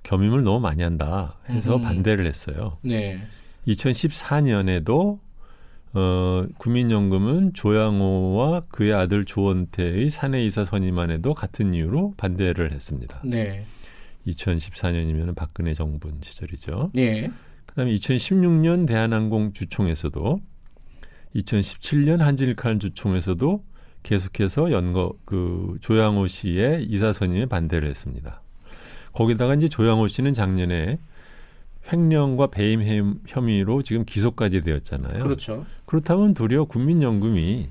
겸임을 0.03 0.43
너무 0.43 0.59
많이 0.59 0.83
한다 0.83 1.39
해서 1.49 1.77
음흠. 1.77 1.83
반대를 1.83 2.27
했어요. 2.27 2.77
네. 2.83 3.21
2014년에도 3.67 5.19
어, 5.93 6.45
국민연금은 6.59 7.53
조양호와 7.53 8.65
그의 8.69 8.93
아들 8.93 9.25
조원태의 9.25 10.11
사내이사 10.11 10.65
선임안에도 10.65 11.33
같은 11.33 11.73
이유로 11.73 12.13
반대를 12.17 12.71
했습니다. 12.71 13.19
네. 13.25 13.65
2014년이면 14.27 15.35
박근혜 15.35 15.73
정부 15.73 16.11
시절이죠. 16.21 16.91
예. 16.97 17.31
그다음에 17.79 17.95
2016년 17.95 18.85
대한항공 18.85 19.53
주총에서도 19.53 20.41
2017년 21.35 22.17
한진일칼 22.17 22.77
주총에서도 22.79 23.63
계속해서 24.03 24.71
연거 24.71 25.13
그 25.23 25.77
조양호 25.79 26.27
씨의 26.27 26.83
이사 26.83 27.13
선임에 27.13 27.45
반대를 27.45 27.87
했습니다. 27.89 28.41
거기다가 29.13 29.55
이제 29.55 29.69
조양호 29.69 30.09
씨는 30.09 30.33
작년에 30.33 30.99
횡령과 31.91 32.47
배임 32.47 32.83
혐- 32.83 33.19
혐의로 33.25 33.81
지금 33.81 34.03
기소까지 34.03 34.61
되었잖아요. 34.61 35.23
그렇죠. 35.23 35.65
그렇다면 35.85 36.33
도리어 36.33 36.65
국민연금이 36.65 37.67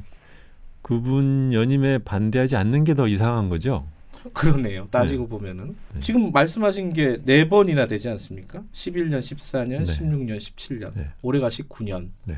그분 0.80 1.52
연임에 1.52 1.98
반대하지 1.98 2.56
않는 2.56 2.84
게 2.84 2.94
더 2.94 3.08
이상한 3.08 3.50
거죠. 3.50 3.86
그러네요. 4.32 4.88
따지고 4.90 5.26
보면은 5.28 5.72
지금 6.00 6.32
말씀하신 6.32 6.92
게 6.92 7.18
네 7.24 7.48
번이나 7.48 7.86
되지 7.86 8.08
않습니까? 8.08 8.62
11년, 8.72 9.20
14년, 9.20 9.84
네. 9.84 9.92
16년, 9.92 10.36
17년. 10.36 10.92
네. 10.94 11.08
올해가 11.22 11.48
19년. 11.48 12.08
네. 12.24 12.36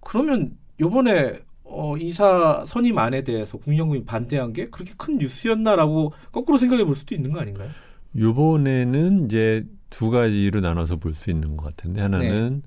그러면 0.00 0.56
요번에 0.80 1.40
어, 1.64 1.96
이사 1.98 2.64
선임 2.66 2.98
안에 2.98 3.22
대해서 3.24 3.58
국민연금이 3.58 4.04
반대한 4.04 4.52
게 4.52 4.68
그렇게 4.70 4.92
큰 4.96 5.18
뉴스였나라고 5.18 6.12
거꾸로 6.32 6.56
생각해 6.56 6.84
볼 6.84 6.94
수도 6.94 7.14
있는 7.14 7.32
거 7.32 7.40
아닌가요? 7.40 7.68
요번에는 8.16 9.26
이제 9.26 9.66
두 9.90 10.10
가지로 10.10 10.60
나눠서 10.60 10.96
볼 10.96 11.14
수 11.14 11.30
있는 11.30 11.56
것 11.56 11.64
같은데 11.66 12.00
하나는 12.00 12.62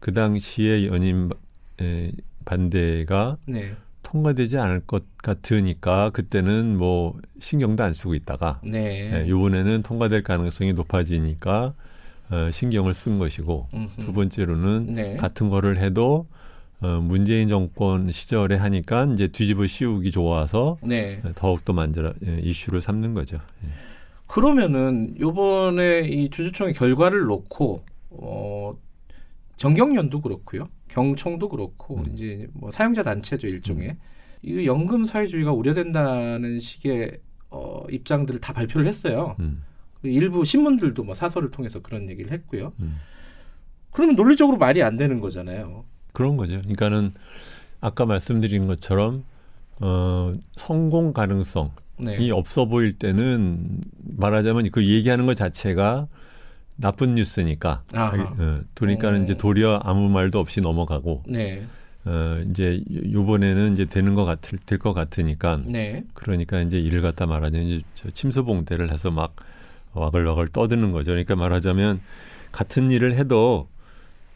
그 0.00 0.12
당시에 0.12 0.86
연임 0.86 1.30
에, 1.80 2.12
반대가 2.44 3.36
네. 3.46 3.74
통과되지 4.16 4.58
않을 4.58 4.80
것 4.80 5.04
같으니까 5.18 6.10
그때는 6.10 6.78
뭐 6.78 7.18
신경도 7.38 7.84
안 7.84 7.92
쓰고 7.92 8.14
있다가 8.14 8.60
네. 8.64 9.12
예, 9.12 9.28
요번에는 9.28 9.82
통과될 9.82 10.22
가능성이 10.22 10.72
높아지니까 10.72 11.74
어, 12.30 12.50
신경을 12.50 12.94
쓴 12.94 13.18
것이고 13.18 13.68
음흠. 13.74 14.00
두 14.00 14.12
번째로는 14.12 14.94
네. 14.94 15.16
같은 15.16 15.50
거를 15.50 15.78
해도 15.78 16.26
어, 16.80 17.00
문재인 17.02 17.48
정권 17.48 18.10
시절에 18.10 18.56
하니까 18.56 19.04
이제 19.12 19.28
뒤집어 19.28 19.66
씌우기 19.66 20.10
좋아서 20.10 20.78
네. 20.82 21.20
더욱 21.34 21.64
더 21.64 21.72
만들어 21.72 22.12
예, 22.26 22.38
이슈를 22.42 22.80
삼는 22.80 23.14
거죠. 23.14 23.36
예. 23.64 23.68
그러면은 24.26 25.14
요번에 25.20 26.00
이 26.00 26.30
주주총회 26.30 26.72
결과를 26.72 27.24
놓고 27.26 27.82
어 28.10 28.76
정경련도 29.56 30.20
그렇고요. 30.20 30.68
경총도 30.88 31.48
그렇고 31.48 31.98
음. 31.98 32.04
이제 32.12 32.48
뭐 32.52 32.70
사용자 32.70 33.02
단체죠 33.02 33.46
일종의 33.46 33.96
이 34.42 34.66
연금 34.66 35.04
사회주의가 35.04 35.52
우려된다는 35.52 36.60
식의 36.60 37.18
어 37.50 37.84
입장들을 37.90 38.40
다 38.40 38.52
발표를 38.52 38.86
했어요. 38.86 39.36
음, 39.40 39.62
일부 40.02 40.44
신문들도 40.44 41.02
뭐 41.04 41.14
사설을 41.14 41.50
통해서 41.50 41.80
그런 41.80 42.08
얘기를 42.10 42.32
했고요. 42.32 42.72
음. 42.80 42.96
그러면 43.92 44.14
논리적으로 44.14 44.58
말이 44.58 44.82
안 44.82 44.96
되는 44.96 45.20
거잖아요. 45.20 45.84
그런 46.12 46.36
거죠. 46.36 46.58
그러니까는 46.58 47.12
아까 47.80 48.04
말씀드린 48.04 48.66
것처럼 48.66 49.24
어, 49.80 50.34
성공 50.56 51.12
가능성 51.12 51.66
이 52.00 52.04
네. 52.04 52.30
없어 52.30 52.66
보일 52.66 52.98
때는 52.98 53.80
말하자면 54.16 54.70
그 54.70 54.86
얘기하는 54.86 55.24
것 55.26 55.34
자체가 55.34 56.08
나쁜 56.76 57.14
뉴스니까. 57.14 57.82
자기, 57.90 58.20
어, 58.22 58.60
그러니까는 58.74 59.20
어. 59.20 59.22
이제 59.24 59.34
도리어 59.36 59.80
아무 59.82 60.08
말도 60.08 60.38
없이 60.38 60.60
넘어가고 60.60 61.22
네. 61.26 61.64
어, 62.04 62.42
이제 62.48 62.82
요번에는 62.88 63.72
이제 63.72 63.84
되는 63.86 64.14
것 64.14 64.24
같을 64.24 64.58
될 64.66 64.78
것 64.78 64.92
같으니까 64.92 65.60
네. 65.66 66.04
그러니까 66.14 66.60
이제 66.60 66.78
이를 66.78 67.02
갖다 67.02 67.26
말하자면 67.26 67.66
이제 67.66 67.84
저 67.94 68.10
침수봉대를 68.10 68.92
해서 68.92 69.10
막 69.10 69.34
와글와글 69.94 70.48
떠드는 70.48 70.92
거죠. 70.92 71.12
그러니까 71.12 71.34
말하자면 71.34 72.00
같은 72.52 72.90
일을 72.90 73.14
해도 73.14 73.68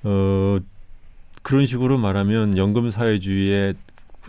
어 0.03 0.59
그런 1.43 1.67
식으로 1.67 1.99
말하면 1.99 2.57
연금 2.57 2.91
사회주의의 2.91 3.75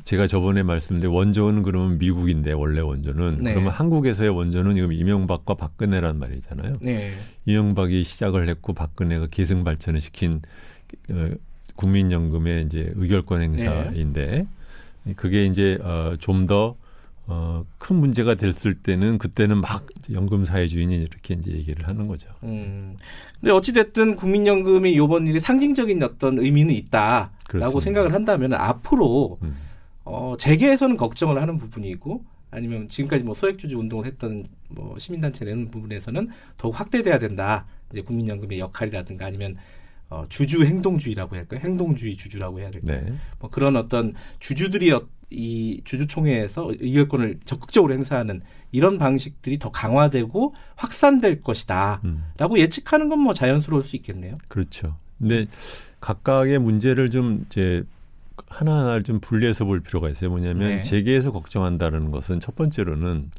제가 0.03 0.27
저번에 0.27 0.63
말씀드린 0.63 1.13
원조는 1.13 1.63
그러면 1.63 1.97
미국인데 1.97 2.53
원래 2.53 2.81
원조는 2.81 3.39
네. 3.41 3.53
그러면 3.53 3.71
한국에서의 3.71 4.29
원조는 4.29 4.75
지금 4.75 4.93
이명박과 4.93 5.55
박근혜란 5.55 6.19
말이잖아요. 6.19 6.73
네. 6.81 7.11
이명박이 7.45 8.03
시작을 8.03 8.47
했고 8.49 8.73
박근혜가 8.73 9.27
계승 9.31 9.63
발전을 9.63 10.01
시킨 10.01 10.41
어, 11.09 11.29
국민연금의 11.75 12.65
이제 12.65 12.91
의결권 12.95 13.41
행사인데 13.41 14.45
그게 15.15 15.45
이제 15.45 15.77
어, 15.81 16.15
좀더 16.19 16.75
어, 17.27 17.63
큰 17.77 17.95
문제가 17.95 18.35
됐을 18.35 18.73
때는 18.75 19.17
그때는 19.17 19.61
막 19.61 19.85
연금 20.11 20.45
사회주의니 20.45 20.95
이렇게 20.95 21.35
이제 21.35 21.51
얘기를 21.51 21.87
하는 21.87 22.07
거죠. 22.07 22.29
음. 22.43 22.97
근데 23.39 23.51
어찌 23.51 23.71
됐든 23.71 24.15
국민연금이 24.15 24.97
요번 24.97 25.27
일이 25.27 25.39
상징적인 25.39 26.03
어떤 26.03 26.39
의미는 26.39 26.73
있다라고 26.73 27.31
그렇습니다. 27.47 27.79
생각을 27.79 28.13
한다면 28.13 28.53
앞으로 28.53 29.37
음. 29.43 29.55
어, 30.03 30.35
재계에서는 30.37 30.97
걱정을 30.97 31.41
하는 31.41 31.57
부분이고 31.57 32.23
아니면 32.49 32.89
지금까지 32.89 33.23
뭐 33.23 33.33
소액 33.33 33.57
주주 33.57 33.77
운동을 33.79 34.05
했던 34.05 34.45
뭐 34.69 34.97
시민단체 34.99 35.45
내는 35.45 35.69
부분에서는 35.69 36.29
더욱 36.57 36.77
확대돼야 36.79 37.17
된다. 37.19 37.65
이제 37.91 38.01
국민연금의 38.01 38.59
역할이라든가 38.59 39.25
아니면 39.25 39.55
어, 40.09 40.25
주주 40.27 40.65
행동주의라고 40.65 41.35
해야 41.35 41.41
할까요? 41.43 41.61
행동주의 41.63 42.17
주주라고 42.17 42.59
해야 42.59 42.69
될까요? 42.71 43.01
네. 43.05 43.13
뭐 43.39 43.49
그런 43.49 43.75
어떤 43.77 44.13
주주들이 44.39 44.91
어- 44.91 45.07
이 45.33 45.79
주주총회에서 45.85 46.73
의결권을 46.77 47.39
적극적으로 47.45 47.93
행사하는 47.93 48.41
이런 48.73 48.97
방식들이 48.97 49.57
더 49.59 49.71
강화되고 49.71 50.53
확산될 50.75 51.41
것이다. 51.41 52.01
음. 52.03 52.25
라고 52.37 52.59
예측하는 52.59 53.07
건 53.07 53.19
뭐 53.19 53.33
자연스러울 53.33 53.85
수 53.85 53.95
있겠네요. 53.95 54.35
그렇죠. 54.49 54.97
근데 55.19 55.45
각각의 56.01 56.59
문제를 56.59 57.11
좀 57.11 57.45
이제 57.49 57.83
하나하나를 58.47 59.03
좀 59.03 59.19
분리해서 59.19 59.65
볼 59.65 59.81
필요가 59.81 60.09
있어요. 60.09 60.29
뭐냐면 60.29 60.69
네. 60.69 60.81
재계에서 60.81 61.31
걱정한다는 61.31 62.11
것은 62.11 62.39
첫 62.39 62.55
번째로는 62.55 63.31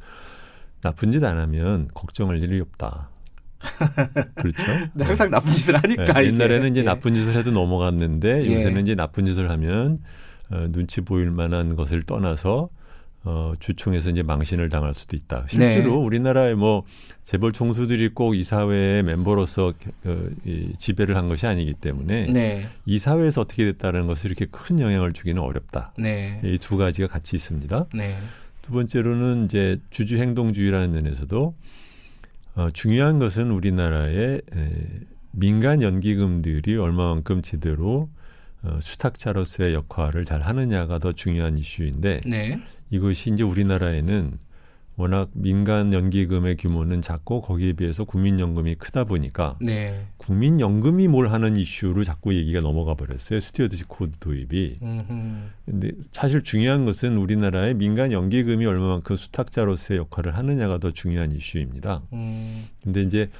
나쁜 0.81 1.13
짓 1.13 1.25
안 1.25 1.39
하면 1.39 1.89
걱정할 1.95 2.43
일이 2.43 2.61
없다. 2.61 3.09
그렇죠? 4.35 4.63
근데 4.93 5.05
항상 5.05 5.31
나쁜 5.31 5.53
짓을 5.53 5.77
하니까. 5.77 6.15
네. 6.15 6.27
옛날에는 6.27 6.71
이제 6.73 6.81
예. 6.81 6.85
나쁜 6.85 7.15
짓을 7.15 7.35
해도 7.37 7.53
넘어갔는데 7.53 8.45
예. 8.47 8.57
요새는 8.57 8.83
이제 8.83 8.95
나쁜 8.95 9.25
짓을 9.25 9.51
하면 9.51 10.01
어, 10.51 10.67
눈치 10.71 11.01
보일 11.01 11.31
만한 11.31 11.77
것을 11.77 12.03
떠나서 12.03 12.69
어, 13.25 13.53
주총에서 13.61 14.11
이제 14.11 14.23
망신을 14.23 14.69
당할 14.69 14.95
수도 14.95 15.17
있다. 15.17 15.47
실제로 15.49 15.91
네. 15.91 15.97
우리나라의 15.97 16.57
뭐 16.57 16.85
재벌 17.23 17.53
총수들이 17.53 18.11
꼭 18.15 18.35
이사회의 18.35 19.05
멤버로서 19.05 19.73
어, 20.05 20.29
이 20.45 20.73
지배를 20.79 21.17
한 21.17 21.29
것이 21.29 21.47
아니기 21.47 21.75
때문에 21.75 22.27
네. 22.27 22.69
이사회에서 22.87 23.43
어떻게 23.43 23.65
됐다는 23.65 24.09
것을 24.09 24.31
이렇게 24.31 24.47
큰 24.51 24.81
영향을 24.81 25.13
주기는 25.13 25.41
어렵다. 25.41 25.93
네. 25.99 26.41
이두 26.43 26.77
가지가 26.77 27.07
같이 27.07 27.37
있습니다. 27.37 27.87
네. 27.95 28.17
두 28.63 28.73
번째로는 28.73 29.45
이제 29.45 29.79
주주 29.91 30.19
행동주의라는 30.19 30.93
면에서도 30.93 31.55
어, 32.55 32.69
중요한 32.73 33.19
것은 33.19 33.51
우리나라의 33.51 34.43
에, 34.55 34.71
민간 35.31 35.81
연기금들이 35.81 36.77
얼마만큼 36.77 37.43
제대로 37.43 38.11
어, 38.63 38.79
수탁자로서의 38.81 39.75
역할을 39.75 40.25
잘 40.25 40.43
하느냐가 40.43 40.99
더 40.99 41.13
중요한 41.13 41.59
이슈인데 41.59 42.21
네. 42.27 42.61
이것이 42.93 43.31
이제 43.31 43.43
우리나라에는 43.43 44.39
워낙 44.97 45.31
민간 45.33 45.95
연기금의 45.95 46.59
규모는 46.59 47.01
작고 47.01 47.41
거기에 47.41 47.73
비해서 47.73 48.05
국민연금이 48.05 48.75
크다 48.75 49.05
보니까 49.05 49.57
네. 49.63 50.05
국민연금이 50.19 51.09
뭘 51.09 51.29
하는 51.29 51.57
이슈로 51.57 52.05
자꾸 52.05 52.35
얘기가 52.35 52.61
넘어가 52.61 52.93
버렸어요. 52.93 53.41
stewardship 53.41 53.89
code 53.89 54.19
도입이. 54.19 54.81
음흠. 54.83 55.13
근데 55.65 55.93
사실 56.13 56.43
중요한 56.43 56.85
것은 56.85 57.17
우리나라의 57.17 57.73
민간 57.73 58.13
연기금이 58.13 58.67
얼마만큼 58.67 59.17
수탁자로서의 59.17 59.99
역할을 59.99 60.37
하느냐가 60.37 60.77
더 60.77 60.91
중요한 60.91 61.33
이슈입니다. 61.33 62.03
음. 62.13 62.67
근데 62.85 63.03
이제 63.03 63.31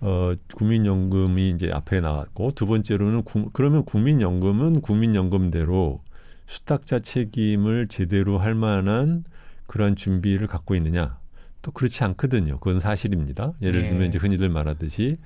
어 0.00 0.32
국민연금이 0.54 1.50
이제 1.50 1.70
앞에 1.70 2.00
나왔고 2.00 2.52
두 2.52 2.66
번째로는 2.66 3.22
구, 3.24 3.50
그러면 3.52 3.84
국민연금은 3.84 4.80
국민연금대로 4.80 6.00
수탁자 6.46 7.00
책임을 7.00 7.88
제대로 7.88 8.38
할 8.38 8.54
만한 8.54 9.24
그러한 9.66 9.96
준비를 9.96 10.46
갖고 10.46 10.74
있느냐? 10.76 11.18
또 11.62 11.72
그렇지 11.72 12.04
않거든요. 12.04 12.58
그건 12.58 12.80
사실입니다. 12.80 13.52
예를 13.60 13.82
네. 13.82 13.88
들면 13.90 14.08
이제 14.08 14.18
흔히들 14.18 14.48
말하듯이 14.48 15.16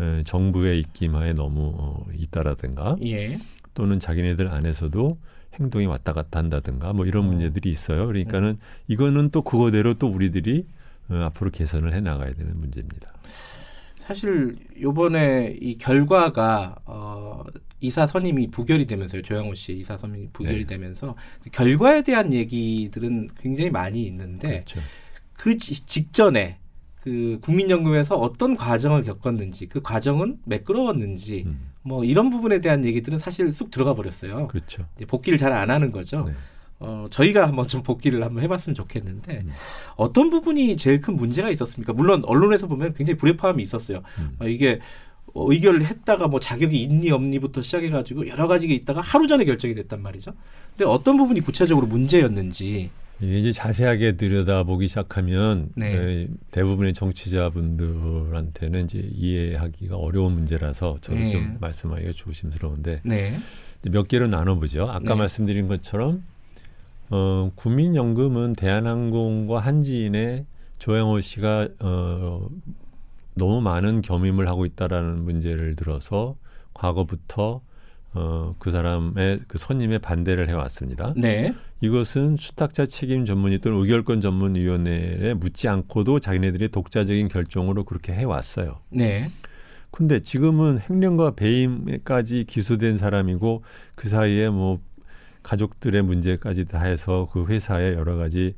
에, 0.00 0.22
정부의 0.24 0.80
입김하에 0.80 1.34
너무 1.34 1.74
어, 1.76 2.06
있다라든가 2.14 2.96
예. 3.04 3.38
또는 3.74 4.00
자기네들 4.00 4.48
안에서도 4.48 5.18
행동이 5.60 5.86
왔다 5.86 6.12
갔다 6.12 6.38
한다든가 6.38 6.92
뭐 6.92 7.06
이런 7.06 7.24
어. 7.24 7.28
문제들이 7.28 7.70
있어요. 7.70 8.06
그러니까는 8.06 8.58
이거는 8.88 9.30
또 9.30 9.42
그거대로 9.42 9.94
또 9.94 10.08
우리들이 10.08 10.66
어, 11.10 11.16
앞으로 11.16 11.50
개선을 11.50 11.92
해 11.92 12.00
나가야 12.00 12.34
되는 12.34 12.58
문제입니다. 12.58 13.12
사실 13.98 14.56
요번에 14.80 15.56
이 15.60 15.78
결과가 15.78 16.76
어 16.84 17.44
이사 17.84 18.06
선임이 18.06 18.50
부결이 18.50 18.86
되면서요. 18.86 19.22
조양호 19.22 19.54
씨 19.54 19.72
이사 19.74 19.96
선임이 19.96 20.28
부결이 20.32 20.60
네. 20.60 20.66
되면서 20.66 21.14
그 21.42 21.50
결과에 21.50 22.02
대한 22.02 22.32
얘기들은 22.32 23.30
굉장히 23.40 23.70
많이 23.70 24.04
있는데 24.06 24.64
그렇죠. 24.66 24.80
그 25.34 25.58
지- 25.58 25.84
직전에 25.86 26.58
그 27.02 27.38
국민연금에서 27.42 28.16
어떤 28.16 28.56
과정을 28.56 29.02
겪었는지 29.02 29.66
그 29.66 29.82
과정은 29.82 30.38
매끄러웠는지 30.46 31.44
음, 31.46 31.70
뭐 31.82 32.04
이런 32.04 32.30
부분에 32.30 32.60
대한 32.60 32.84
얘기들은 32.84 33.18
사실 33.18 33.52
쑥 33.52 33.70
들어가 33.70 33.94
버렸어요. 33.94 34.48
그렇죠. 34.48 34.86
복귀를 35.06 35.38
잘 35.38 35.52
안 35.52 35.70
하는 35.70 35.92
거죠. 35.92 36.24
네. 36.26 36.32
어, 36.80 37.06
저희가 37.10 37.46
한번 37.46 37.68
좀 37.68 37.82
복귀를 37.82 38.24
한번 38.24 38.42
해봤으면 38.42 38.74
좋겠는데 38.74 39.40
음. 39.44 39.50
어떤 39.96 40.30
부분이 40.30 40.76
제일 40.76 41.00
큰 41.00 41.16
문제가 41.16 41.50
있었습니까? 41.50 41.92
물론 41.92 42.22
언론에서 42.24 42.66
보면 42.66 42.94
굉장히 42.94 43.16
불협화음이 43.18 43.62
있었어요. 43.62 44.02
음. 44.18 44.36
어, 44.40 44.46
이게 44.48 44.80
어, 45.34 45.50
의결을 45.50 45.84
했다가 45.84 46.28
뭐 46.28 46.40
자격이 46.40 46.80
있니 46.80 47.10
없니부터 47.10 47.60
시작해가지고 47.60 48.28
여러 48.28 48.46
가지가 48.46 48.72
있다가 48.72 49.00
하루 49.00 49.26
전에 49.26 49.44
결정이 49.44 49.74
됐단 49.74 50.00
말이죠. 50.00 50.32
근데 50.70 50.88
어떤 50.88 51.16
부분이 51.16 51.40
구체적으로 51.40 51.86
문제였는지 51.86 52.90
이게 53.20 53.38
이제 53.38 53.52
자세하게 53.52 54.12
들여다보기 54.12 54.88
시작하면 54.88 55.70
네. 55.74 55.94
에, 55.94 56.28
대부분의 56.50 56.94
정치자분들한테는 56.94 58.84
이제 58.84 59.08
이해하기가 59.12 59.96
어려운 59.96 60.32
문제라서 60.34 60.98
저는 61.00 61.22
네. 61.22 61.30
좀 61.30 61.56
말씀하기가 61.60 62.12
조심스러운데 62.14 63.02
네, 63.04 63.38
몇 63.82 64.08
개로 64.08 64.26
나눠보죠. 64.28 64.84
아까 64.88 65.00
네. 65.00 65.14
말씀드린 65.14 65.68
것처럼 65.68 66.24
어, 67.10 67.50
국민연금은 67.54 68.54
대한항공과 68.54 69.60
한지인의 69.60 70.46
조양호 70.78 71.20
씨가 71.20 71.68
어, 71.80 72.48
너무 73.34 73.60
많은 73.60 74.02
겸임을 74.02 74.48
하고 74.48 74.64
있다라는 74.64 75.24
문제를 75.24 75.76
들어서 75.76 76.36
과거부터 76.72 77.62
어, 78.16 78.54
그 78.60 78.70
사람의 78.70 79.40
그 79.48 79.58
선임의 79.58 79.98
반대를 79.98 80.48
해왔습니다. 80.48 81.14
네, 81.16 81.52
이것은 81.80 82.36
수탁자 82.36 82.86
책임 82.86 83.24
전문위 83.24 83.58
또는 83.58 83.80
의결권 83.80 84.20
전문위원회에 84.20 85.34
묻지 85.34 85.68
않고도 85.68 86.20
자기네들이 86.20 86.68
독자적인 86.68 87.26
결정으로 87.26 87.84
그렇게 87.84 88.12
해왔어요. 88.12 88.78
네, 88.90 89.30
근데 89.90 90.20
지금은 90.20 90.78
횡령과 90.88 91.32
배임까지 91.32 92.44
기소된 92.44 92.98
사람이고 92.98 93.64
그 93.96 94.08
사이에 94.08 94.48
뭐 94.48 94.80
가족들의 95.42 96.00
문제까지 96.02 96.66
다 96.66 96.82
해서 96.82 97.28
그 97.32 97.46
회사에 97.46 97.94
여러 97.94 98.16
가지 98.16 98.54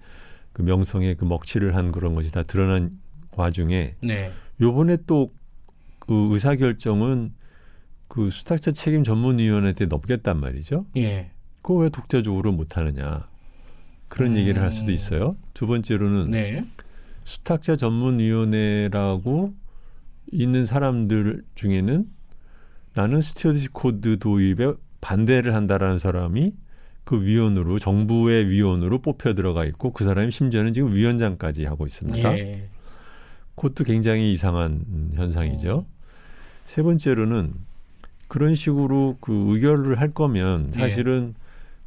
그 0.52 0.62
명성에 0.62 1.14
그 1.14 1.24
먹칠을 1.24 1.74
한 1.74 1.92
그런 1.92 2.14
것이 2.14 2.30
다 2.30 2.42
드러난 2.42 2.90
와중에 3.32 3.96
네, 4.02 4.32
요번에 4.60 4.98
또 5.06 5.30
그 6.06 6.28
의사 6.32 6.54
결정은 6.54 7.32
그 8.08 8.30
수탁자 8.30 8.70
책임 8.70 9.02
전문위원회한테 9.02 9.86
넘겼단 9.86 10.38
말이죠. 10.38 10.86
예, 10.96 11.30
그거 11.62 11.80
왜 11.80 11.88
독자적으로 11.88 12.52
못 12.52 12.76
하느냐. 12.76 13.28
그런 14.08 14.32
음. 14.32 14.36
얘기를 14.36 14.62
할 14.62 14.70
수도 14.70 14.92
있어요. 14.92 15.36
두 15.52 15.66
번째로는 15.66 16.30
네, 16.30 16.64
수탁자 17.24 17.76
전문위원회라고 17.76 19.52
있는 20.30 20.64
사람들 20.64 21.42
중에는 21.56 22.06
나는 22.94 23.20
stewardship 23.20 23.72
code 23.72 24.18
도입에 24.18 24.74
반대를 25.00 25.54
한다라는 25.54 25.98
사람이 25.98 26.54
그 27.04 27.22
위원으로 27.22 27.78
정부의 27.80 28.48
위원으로 28.48 29.00
뽑혀 29.00 29.34
들어가 29.34 29.64
있고 29.64 29.92
그 29.92 30.04
사람이 30.04 30.30
심지어는 30.30 30.72
지금 30.72 30.94
위원장까지 30.94 31.64
하고 31.64 31.86
있습니다. 31.86 32.38
예, 32.38 32.68
그것도 33.56 33.84
굉장히 33.84 34.32
이상한 34.32 34.84
음, 34.88 35.10
현상이죠. 35.14 35.78
어. 35.78 35.86
세 36.66 36.82
번째로는 36.82 37.54
그런 38.28 38.54
식으로 38.54 39.16
그 39.20 39.32
의결을 39.48 40.00
할 40.00 40.12
거면 40.12 40.72
예. 40.76 40.80
사실은 40.80 41.34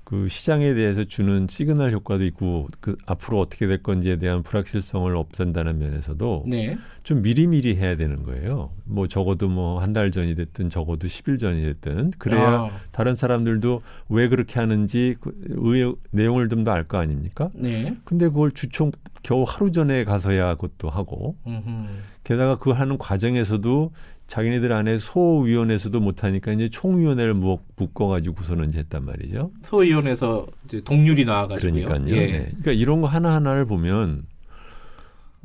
그 0.10 0.28
시장에 0.28 0.74
대해서 0.74 1.04
주는 1.04 1.46
시그널 1.48 1.92
효과도 1.92 2.24
있고 2.26 2.68
그 2.80 2.98
앞으로 3.06 3.40
어떻게 3.40 3.68
될 3.68 3.84
건지에 3.84 4.18
대한 4.18 4.42
불확실성을 4.42 5.16
없앤다는 5.16 5.78
면에서도 5.78 6.46
네, 6.48 6.80
좀 7.04 7.22
미리미리 7.22 7.76
해야 7.76 7.96
되는 7.96 8.24
거예요. 8.24 8.72
뭐 8.86 9.08
적어도 9.08 9.48
뭐 9.50 9.80
한 9.80 9.94
달 9.94 10.10
전이 10.10 10.34
됐든 10.34 10.72
적어도 10.72 11.08
10일 11.08 11.40
전이 11.40 11.62
됐든 11.62 12.12
그래야 12.18 12.42
아, 12.42 12.70
다른 12.92 13.14
사람들도 13.14 13.84
왜 14.10 14.28
그렇게 14.30 14.60
하는지 14.60 15.16
그 15.22 15.32
의, 15.48 15.94
내용을 16.10 16.50
좀 16.50 16.64
더 16.64 16.72
알 16.72 16.86
거 16.88 16.98
아닙니까? 16.98 17.52
네, 17.54 17.96
근데 18.04 18.30
그걸 18.30 18.52
주총 18.52 18.92
겨우 19.22 19.44
하루 19.48 19.72
전에 19.72 20.06
가서야 20.06 20.56
그것도 20.56 20.90
하고 20.90 21.36
음흠. 21.46 21.86
게다가 22.24 22.58
그 22.58 22.72
하는 22.72 22.98
과정에서도 22.98 23.92
자기네들 24.30 24.72
안에 24.72 25.00
소위원회에서도 25.00 26.00
못하니까 26.00 26.52
이제 26.52 26.70
총위원회를 26.70 27.34
묶어가지고서는 27.34 28.70
이제 28.70 28.78
했단 28.80 29.04
말이죠. 29.04 29.52
소위원회에서 29.64 30.46
이제 30.66 30.82
동률이 30.82 31.26
나와가지고요. 31.26 31.86
그러니까요. 31.86 32.16
예. 32.16 32.28
네. 32.28 32.46
그러니까 32.50 32.72
이런 32.74 33.02
거 33.02 33.08
하나 33.08 33.34
하나를 33.34 33.66
보면 33.66 34.28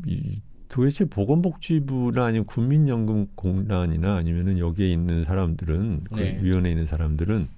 이, 0.06 0.42
도대체 0.68 1.06
보건복지부나 1.06 2.26
아니면 2.26 2.44
국민연금공단이나 2.44 4.16
아니면은 4.16 4.58
여기에 4.58 4.90
있는 4.90 5.24
사람들은 5.24 6.00
그 6.12 6.20
네. 6.20 6.38
위원회에 6.42 6.72
있는 6.72 6.84
사람들은 6.84 7.48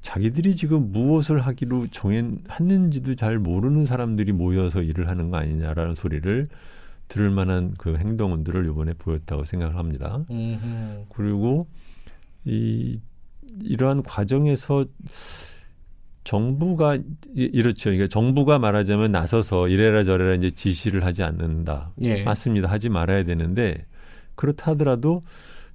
자기들이 0.00 0.56
지금 0.56 0.90
무엇을 0.90 1.40
하기로 1.40 1.88
정했는지도 1.90 3.14
잘 3.16 3.38
모르는 3.38 3.84
사람들이 3.84 4.32
모여서 4.32 4.80
일을 4.80 5.08
하는 5.08 5.28
거 5.28 5.36
아니냐라는 5.36 5.96
소리를 5.96 6.48
들을 7.08 7.30
만한 7.30 7.74
그 7.78 7.96
행동들을 7.96 8.66
이번에 8.66 8.92
보였다고 8.94 9.44
생각을 9.44 9.76
합니다. 9.76 10.24
음흠. 10.30 11.04
그리고 11.10 11.66
이 12.44 12.98
이러한 13.62 14.02
과정에서 14.02 14.84
정부가 16.24 16.96
이- 16.96 17.02
이렇죠. 17.36 17.90
그러니까 17.90 18.08
정부가 18.08 18.58
말하자면 18.58 19.12
나서서 19.12 19.68
이래라 19.68 20.02
저래라 20.02 20.34
이제 20.34 20.50
지시를 20.50 21.04
하지 21.04 21.22
않는다. 21.22 21.92
예. 22.00 22.24
맞습니다. 22.24 22.68
하지 22.68 22.88
말아야 22.88 23.22
되는데 23.22 23.86
그렇다 24.34 24.72
하더라도 24.72 25.20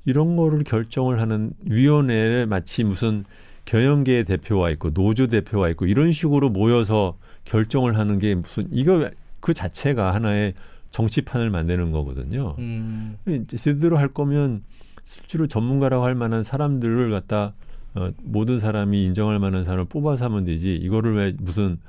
이런 0.05 0.35
거를 0.35 0.63
결정을 0.63 1.21
하는 1.21 1.51
위원회에 1.69 2.45
마치 2.45 2.83
무슨 2.83 3.23
경영계의 3.65 4.25
대표와 4.25 4.71
있고 4.71 4.91
노조 4.93 5.27
대표와 5.27 5.69
있고 5.69 5.85
이런 5.85 6.11
식으로 6.11 6.49
모여서 6.49 7.17
결정을 7.45 7.97
하는 7.97 8.19
게 8.19 8.35
무슨 8.35 8.67
이거 8.71 9.09
그 9.39 9.53
자체가 9.53 10.13
하나의 10.13 10.53
정치판을 10.91 11.49
만드는 11.49 11.91
거거든요. 11.91 12.55
음, 12.59 13.17
제대로 13.47 13.97
할 13.97 14.09
거면 14.09 14.63
실제로 15.03 15.47
전문가라고 15.47 16.03
할 16.03 16.15
만한 16.15 16.43
사람들을 16.43 17.09
갖다 17.11 17.53
어, 17.93 18.11
모든 18.21 18.59
사람이 18.59 19.03
인정할 19.03 19.39
만한 19.39 19.65
사람을 19.65 19.85
뽑아서 19.85 20.25
하면 20.25 20.45
되지. 20.45 20.75
이거를 20.75 21.15
왜 21.15 21.35
무슨 21.37 21.79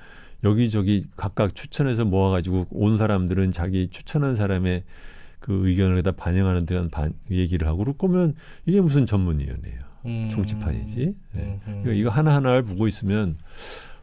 여기저기 0.42 1.06
각각 1.16 1.54
추천해서 1.54 2.04
모아가지고 2.04 2.66
온 2.70 2.98
사람들은 2.98 3.52
자기 3.52 3.88
추천한 3.88 4.34
사람의 4.34 4.82
그 5.38 5.68
의견을 5.68 6.02
다 6.02 6.12
반영하는 6.12 6.66
데한 6.66 6.88
반, 6.90 7.12
얘기를 7.30 7.66
하고 7.66 7.78
그럴 7.78 7.96
거면 7.96 8.34
이게 8.66 8.80
무슨 8.80 9.06
전문위원회예요. 9.06 9.80
음. 10.06 10.28
정치판이지. 10.30 11.14
예. 11.36 11.40
음, 11.40 11.60
음. 11.66 11.82
그러니까 11.82 11.92
이거 11.92 12.10
하나하나를 12.10 12.62
보고 12.62 12.88
있으면 12.88 13.36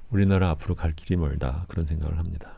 우리나라 0.09 0.49
앞으로 0.51 0.75
갈 0.75 0.91
길이 0.93 1.17
멀다 1.17 1.65
그런 1.67 1.85
생각을 1.85 2.17
합니다. 2.17 2.53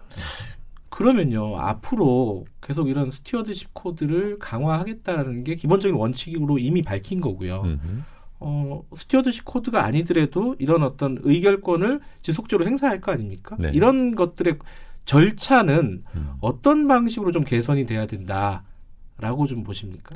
그러면요 0.91 1.57
앞으로 1.57 2.45
계속 2.61 2.89
이런 2.89 3.09
stewardship 3.09 3.73
code를 3.73 4.37
강화하겠다는 4.39 5.43
게 5.45 5.55
기본적인 5.55 5.95
원칙으로 5.95 6.59
이미 6.59 6.83
밝힌 6.83 7.21
거고요. 7.21 7.61
음흠. 7.61 8.01
어, 8.41 8.83
stewardship 8.93 9.45
code가 9.45 9.85
아니더라도 9.85 10.55
이런 10.59 10.83
어떤 10.83 11.17
의결권을 11.23 12.01
지속적으로 12.21 12.67
행사할 12.67 12.99
거 12.99 13.11
아닙니까? 13.11 13.55
네. 13.57 13.71
이런 13.73 14.15
것들의 14.15 14.59
절차는 15.05 16.03
음. 16.15 16.33
어떤 16.41 16.87
방식으로 16.87 17.31
좀 17.31 17.45
개선이 17.45 17.85
돼야 17.85 18.05
된다라고 18.05 19.47
좀 19.47 19.63
보십니까? 19.63 20.15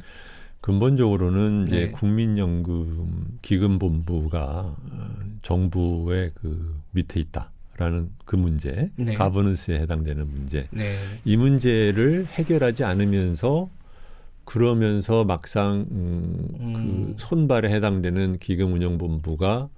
근본적으로는 0.61 1.67
이제 1.67 1.75
네. 1.75 1.91
국민연금 1.91 3.37
기금본부가 3.41 4.41
어, 4.41 5.07
정부의 5.41 6.31
그 6.35 6.75
밑에 6.91 7.19
있다 7.19 7.51
라는 7.77 8.09
그 8.23 8.35
문제, 8.35 8.89
네. 8.95 9.15
가버넌스에 9.15 9.79
해당되는 9.81 10.27
문제. 10.31 10.67
네. 10.71 10.95
이 11.25 11.35
문제를 11.35 12.25
해결하지 12.25 12.85
않으면서 12.85 13.69
그러면서 14.45 15.23
막상 15.25 15.85
음, 15.91 16.47
음. 16.59 16.73
그 16.73 17.13
손발에 17.17 17.69
해당되는 17.73 18.37
기금운용본부가 18.37 19.69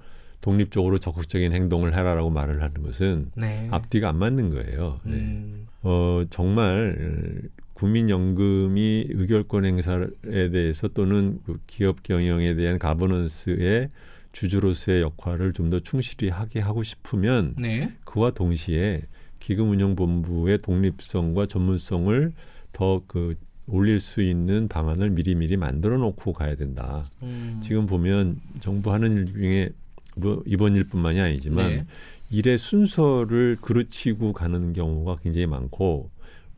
독립적으로 0.41 0.99
적극적인 0.99 1.53
행동을 1.53 1.95
해라라고 1.95 2.29
말을 2.29 2.61
하는 2.61 2.83
것은 2.83 3.31
네. 3.35 3.67
앞뒤가 3.71 4.09
안 4.09 4.17
맞는 4.17 4.51
거예요. 4.51 4.99
네. 5.03 5.13
음. 5.13 5.67
어, 5.81 6.23
정말 6.29 6.95
어, 6.99 7.47
국민연금이 7.73 9.07
의결권 9.09 9.65
행사에 9.65 10.49
대해서 10.51 10.87
또는 10.89 11.39
그 11.45 11.59
기업 11.65 12.03
경영에 12.03 12.55
대한 12.55 12.77
가버넌스의 12.77 13.89
주주로서의 14.37 15.01
역할을 15.01 15.53
좀 15.53 15.67
더 15.67 15.79
충실히 15.81 16.29
하게 16.29 16.61
하고 16.61 16.81
싶으면 16.83 17.55
네. 17.57 17.91
그와 18.05 18.31
동시에 18.31 19.01
기금운용본부의 19.39 20.61
독립성과 20.61 21.47
전문성을 21.47 22.31
더 22.71 23.01
그 23.07 23.35
올릴 23.69 23.99
수 23.99 24.21
있는 24.21 24.69
방안을 24.69 25.09
미리미리 25.09 25.57
만들어 25.57 25.97
놓고 25.97 26.31
가야 26.31 26.55
된다. 26.55 27.03
음. 27.21 27.59
지금 27.61 27.85
보면 27.85 28.39
정부 28.61 28.93
하는 28.93 29.11
일 29.17 29.25
중에 29.25 29.69
뭐 30.15 30.41
이번 30.45 30.75
일뿐만이 30.75 31.19
아니지만 31.19 31.69
네. 31.69 31.85
일의 32.31 32.57
순서를 32.57 33.57
그르치고 33.59 34.31
가는 34.31 34.71
경우가 34.71 35.17
굉장히 35.21 35.47
많고 35.47 36.09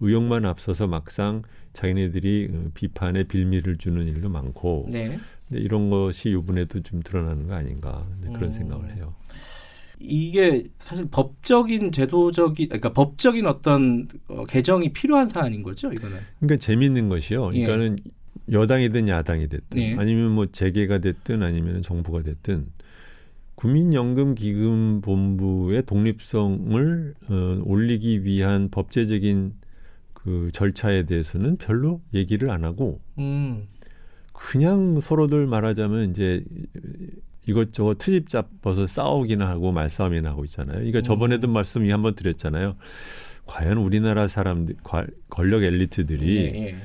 의욕만 0.01 0.45
앞서서 0.45 0.85
막상 0.85 1.41
자기네들이 1.73 2.49
어, 2.53 2.69
비판에 2.73 3.23
빌미를 3.23 3.77
주는 3.77 4.07
일도 4.07 4.29
많고 4.29 4.87
네. 4.91 5.19
근데 5.47 5.63
이런 5.63 5.89
것이 5.89 6.29
이번에도 6.29 6.81
좀 6.81 7.01
드러나는 7.01 7.47
거 7.47 7.55
아닌가 7.55 8.05
네, 8.21 8.29
그런 8.29 8.45
음. 8.45 8.51
생각을 8.51 8.95
해요. 8.95 9.13
이게 9.99 10.63
사실 10.79 11.07
법적인 11.11 11.91
제도적인 11.91 12.69
그러니까 12.69 12.93
법적인 12.93 13.45
어떤 13.45 14.07
어, 14.27 14.45
개정이 14.45 14.93
필요한 14.93 15.27
사안인 15.27 15.61
거죠, 15.61 15.91
이거는. 15.91 16.17
그러니까 16.39 16.65
재밌는 16.65 17.09
것이요. 17.09 17.51
예. 17.53 17.65
그러니까는 17.65 17.99
여당이든 18.51 19.09
야당이 19.09 19.49
됐든 19.49 19.79
예. 19.79 19.95
아니면 19.95 20.31
뭐 20.31 20.45
재계가 20.47 20.99
됐든 20.99 21.43
아니면 21.43 21.81
정부가 21.81 22.23
됐든 22.23 22.67
국민연금기금본부의 23.55 25.85
독립성을 25.85 27.15
어, 27.27 27.61
올리기 27.65 28.23
위한 28.23 28.69
법제적인 28.71 29.51
그 30.23 30.49
절차에 30.53 31.03
대해서는 31.03 31.57
별로 31.57 32.01
얘기를 32.13 32.49
안 32.51 32.63
하고 32.63 32.99
음. 33.17 33.67
그냥 34.33 34.99
서로들 35.01 35.47
말하자면 35.47 36.11
이제 36.11 36.43
이것저것 37.45 37.97
트집 37.97 38.29
잡아서 38.29 38.85
싸우기나 38.85 39.47
하고 39.49 39.71
말싸움이나 39.71 40.29
하고 40.29 40.43
있잖아요. 40.45 40.75
그러니까 40.77 41.01
저번에도 41.01 41.47
음. 41.47 41.53
말씀이 41.53 41.89
한번 41.89 42.15
드렸잖아요. 42.15 42.75
과연 43.45 43.77
우리나라 43.77 44.27
사람들 44.27 44.75
관- 44.83 45.07
권력 45.29 45.63
엘리트들이 45.63 46.35
예, 46.37 46.41
예. 46.67 46.75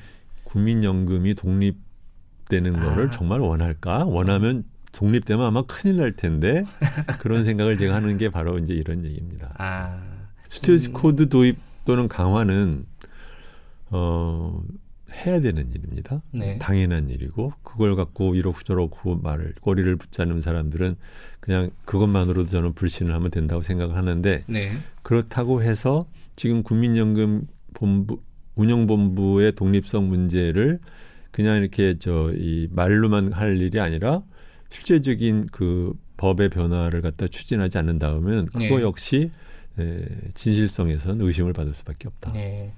국민연금이 0.45 1.35
독립되는 1.35 2.77
아. 2.77 2.81
거를 2.85 3.11
정말 3.11 3.41
원할까? 3.41 4.05
원하면 4.07 4.65
독립되면 4.93 5.45
아마 5.45 5.63
큰일 5.67 5.97
날 5.99 6.13
텐데 6.17 6.65
그런 7.21 7.45
생각을 7.45 7.77
제가 7.77 7.95
하는 7.95 8.17
게 8.17 8.31
바로 8.31 8.59
이제 8.59 8.73
이런 8.73 9.05
얘기입니다. 9.05 9.53
아. 9.59 10.01
stewardship 10.49 10.89
음. 10.89 10.93
코드 10.95 11.29
도입 11.29 11.59
또는 11.85 12.09
강화는 12.09 12.87
어 13.97 14.63
해야 15.13 15.41
되는 15.41 15.71
일입니다. 15.71 16.21
네. 16.33 16.59
당연한 16.59 17.09
일이고 17.09 17.53
그걸 17.63 17.95
갖고 17.95 18.35
이렇고 18.35 18.61
저렇고 18.63 19.17
말을 19.17 19.55
꼬리를 19.61 19.95
붙자는 19.97 20.41
사람들은 20.41 20.97
그냥 21.39 21.71
그것만으로도 21.85 22.49
저는 22.49 22.73
불신을 22.73 23.15
하면 23.15 23.31
된다고 23.31 23.63
생각을 23.63 23.95
하는데 23.97 24.45
네. 24.49 24.73
그렇다고 25.03 25.63
해서 25.63 26.07
지금 26.35 26.63
국민연금 26.65 27.47
본부 27.75 28.21
운영본부의 28.57 29.53
독립성 29.53 30.09
문제를 30.09 30.81
그냥 31.31 31.57
이렇게 31.59 31.99
저 31.99 32.33
이 32.37 32.69
말로만 32.73 33.33
할 33.33 33.61
일이 33.61 33.79
아니라 33.81 34.23
실제적인 34.71 35.47
그 35.53 35.93
법의 36.17 36.49
변화를 36.49 37.03
갖다 37.03 37.29
추진하지 37.29 37.79
않는다면 37.79 38.47
그거 38.47 38.59
네. 38.59 38.81
역시 38.83 39.17
에, 39.17 39.31
진실성에서는 40.35 41.25
의심을 41.25 41.53
받을 41.53 41.75
수밖에 41.75 42.09
없다. 42.09 42.33
네. 42.33 42.73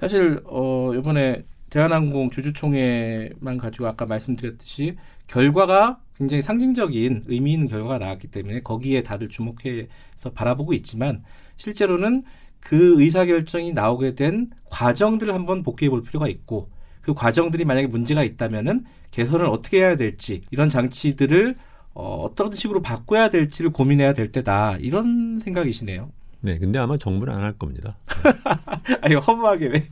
사실 0.00 0.40
어 0.44 0.92
이번에 0.94 1.44
대한항공 1.70 2.30
주주총회만 2.30 3.58
가지고 3.58 3.88
아까 3.88 4.06
말씀드렸듯이 4.06 4.96
결과가 5.26 6.00
굉장히 6.16 6.42
상징적인 6.42 7.24
의미 7.26 7.52
있는 7.52 7.68
결과가 7.68 7.98
나왔기 7.98 8.28
때문에 8.28 8.60
거기에 8.60 9.02
다들 9.02 9.28
주목해서 9.28 10.30
바라보고 10.34 10.72
있지만 10.74 11.22
실제로는 11.56 12.24
그 12.60 13.00
의사 13.00 13.24
결정이 13.24 13.72
나오게 13.72 14.14
된 14.14 14.50
과정들을 14.70 15.32
한번 15.32 15.62
복귀해 15.62 15.90
볼 15.90 16.02
필요가 16.02 16.28
있고 16.28 16.70
그 17.02 17.14
과정들이 17.14 17.64
만약에 17.64 17.86
문제가 17.86 18.24
있다면은 18.24 18.84
개선을 19.10 19.46
어떻게 19.46 19.78
해야 19.78 19.96
될지 19.96 20.42
이런 20.50 20.68
장치들을 20.68 21.56
어, 21.94 22.22
어떤 22.22 22.50
식으로 22.50 22.82
바꿔야 22.82 23.30
될지를 23.30 23.72
고민해야 23.72 24.12
될 24.14 24.30
때다 24.30 24.76
이런 24.78 25.38
생각이시네요. 25.38 26.10
네, 26.40 26.58
근데 26.58 26.78
아마 26.78 26.96
정부는 26.96 27.32
안 27.34 27.42
할 27.42 27.52
겁니다. 27.54 27.96
아니 29.02 29.14
허무하게 29.14 29.66
왜? 29.66 29.88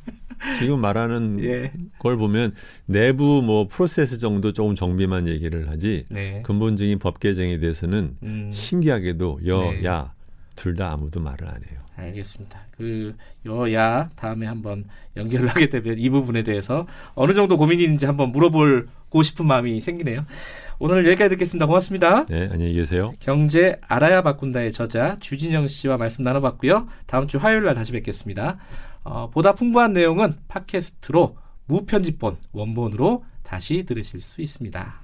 지금 0.59 0.81
말하는 0.81 1.43
예. 1.43 1.73
걸 1.99 2.17
보면 2.19 2.55
내부 2.85 3.43
뭐 3.43 3.67
프로세스 3.69 4.19
정도 4.19 4.53
조금 4.53 4.75
정비만 4.75 5.29
얘기를 5.29 5.69
하지 5.71 6.05
네. 6.11 6.43
근본적인 6.45 6.99
법 6.99 7.21
개정에 7.21 7.59
대해서는 7.59 8.17
음. 8.23 8.51
신기하게도 8.53 9.41
네. 9.43 9.49
여야 9.49 10.13
둘다 10.55 10.93
아무도 10.93 11.21
말을 11.21 11.49
안 11.49 11.55
해요. 11.57 11.81
알겠습니다. 11.97 12.61
그 12.73 13.15
여야 13.47 14.11
다음에 14.17 14.47
한번 14.47 14.85
연결을 15.17 15.49
하게 15.49 15.69
되면 15.71 15.99
이 15.99 16.11
부분에 16.11 16.43
대해서 16.43 16.85
어느 17.15 17.33
정도 17.33 17.57
고민이 17.57 17.83
있는지 17.85 18.05
한번 18.05 18.31
물어보고 18.33 19.23
싶은 19.23 19.47
마음이 19.47 19.81
생기네요. 19.81 20.27
오늘 20.79 21.07
여기까지 21.07 21.31
듣겠습니다. 21.31 21.67
고맙습니다. 21.67 22.27
네, 22.27 22.49
안녕히 22.53 22.75
계세요. 22.75 23.13
경제 23.19 23.77
알아야 23.89 24.23
바꾼다의 24.23 24.73
저자 24.73 25.17
주진영 25.21 25.69
씨와 25.69 25.97
말씀 25.97 26.23
나눠봤고요. 26.23 26.87
다음 27.07 27.27
주 27.27 27.39
화요일 27.39 27.65
날 27.65 27.75
다시 27.75 27.93
뵙겠습니다. 27.93 28.59
어, 29.03 29.31
보다 29.31 29.55
풍부한 29.55 29.95
내용은 29.95 30.37
팟캐스트로 30.49 31.39
무편집본 31.67 32.37
원본으로 32.53 33.25
다시 33.43 33.85
들으실 33.85 34.21
수 34.21 34.43
있습니다. 34.43 35.01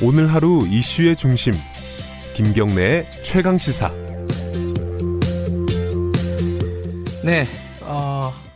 오늘 0.00 0.32
하루 0.32 0.64
이슈의 0.68 1.16
중심 1.16 1.52
김경래의 2.34 3.20
최강 3.20 3.58
시사 3.58 3.90
네, 7.24 7.42
어, 7.42 7.67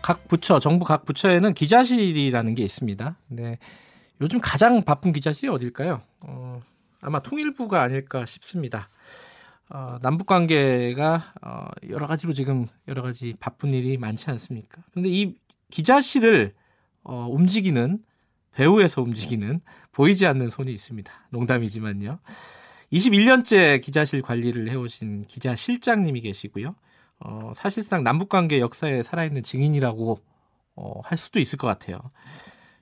각 0.03 0.29
부처, 0.29 0.59
정부 0.59 0.85
각 0.85 1.05
부처에는 1.05 1.55
기자실이라는 1.55 2.55
게 2.55 2.63
있습니다. 2.63 3.17
네, 3.29 3.59
요즘 4.21 4.41
가장 4.41 4.83
바쁜 4.83 5.13
기자실이 5.13 5.49
어딜까요? 5.49 6.03
어, 6.27 6.61
아마 7.01 7.21
통일부가 7.21 7.83
아닐까 7.83 8.27
싶습니다. 8.27 8.89
어, 9.71 9.99
남북 10.03 10.27
관계가 10.27 11.33
어, 11.43 11.67
여러 11.89 12.07
가지로 12.07 12.33
지금 12.33 12.67
여러 12.89 13.03
가지 13.03 13.35
바쁜 13.41 13.71
일이 13.71 13.97
많지 13.97 14.31
않습니까? 14.31 14.83
그런데 14.91 15.09
이 15.09 15.35
기자실을 15.71 16.55
어, 17.05 17.27
움직이는 17.31 17.99
배후에서 18.53 19.03
움직이는 19.03 19.61
보이지 19.93 20.27
않는 20.27 20.51
손이 20.51 20.73
있습니다. 20.73 21.13
농담이지만요. 21.31 22.19
21년째 22.93 23.81
기자실 23.81 24.21
관리를 24.21 24.71
해오신 24.71 25.23
기자실장님이 25.23 26.21
계시고요. 26.21 26.75
어, 27.25 27.53
사실상 27.55 28.03
남북관계 28.05 28.61
역사에 28.61 29.03
살아있는 29.03 29.43
증인이라고 29.43 30.19
어, 30.77 31.01
할 31.05 31.19
수도 31.19 31.39
있을 31.39 31.59
것 31.59 31.67
같아요. 31.67 31.99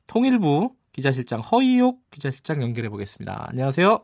통일부 0.06 0.72
기자실장 0.92 1.40
허이옥 1.40 2.10
기자실장 2.10 2.62
연결해 2.62 2.88
보겠습니다. 2.88 3.46
안녕하세요. 3.48 4.00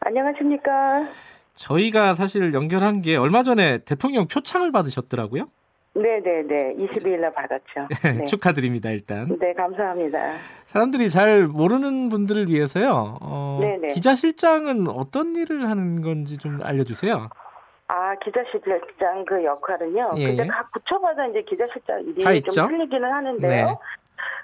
안녕하십니까. 0.00 1.06
저희가 1.54 2.14
사실 2.14 2.54
연결한 2.54 3.02
게 3.02 3.16
얼마 3.16 3.42
전에 3.42 3.78
대통령 3.78 4.26
표창을 4.28 4.72
받으셨더라고요. 4.72 5.50
네네네. 5.94 6.76
22일 6.76 7.18
날 7.20 7.32
받았죠. 7.34 7.88
네. 8.18 8.24
축하드립니다, 8.24 8.90
일단. 8.90 9.36
네, 9.40 9.52
감사합니다. 9.54 10.18
사람들이 10.66 11.10
잘 11.10 11.46
모르는 11.48 12.08
분들을 12.08 12.48
위해서요. 12.48 13.18
어, 13.20 13.58
네네. 13.60 13.94
기자실장은 13.94 14.88
어떤 14.88 15.34
일을 15.34 15.68
하는 15.68 16.00
건지 16.00 16.38
좀 16.38 16.60
알려주세요. 16.62 17.28
아, 17.90 18.14
기자실장 18.22 19.24
그 19.24 19.42
역할은요. 19.44 20.12
예, 20.16 20.26
근데 20.28 20.44
예. 20.44 20.46
각 20.46 20.70
부처마다 20.70 21.26
이제 21.26 21.42
기자실장 21.42 22.02
일이 22.02 22.22
다좀 22.22 22.36
있죠? 22.36 22.68
틀리기는 22.68 23.12
하는데요. 23.12 23.66
네. 23.66 23.74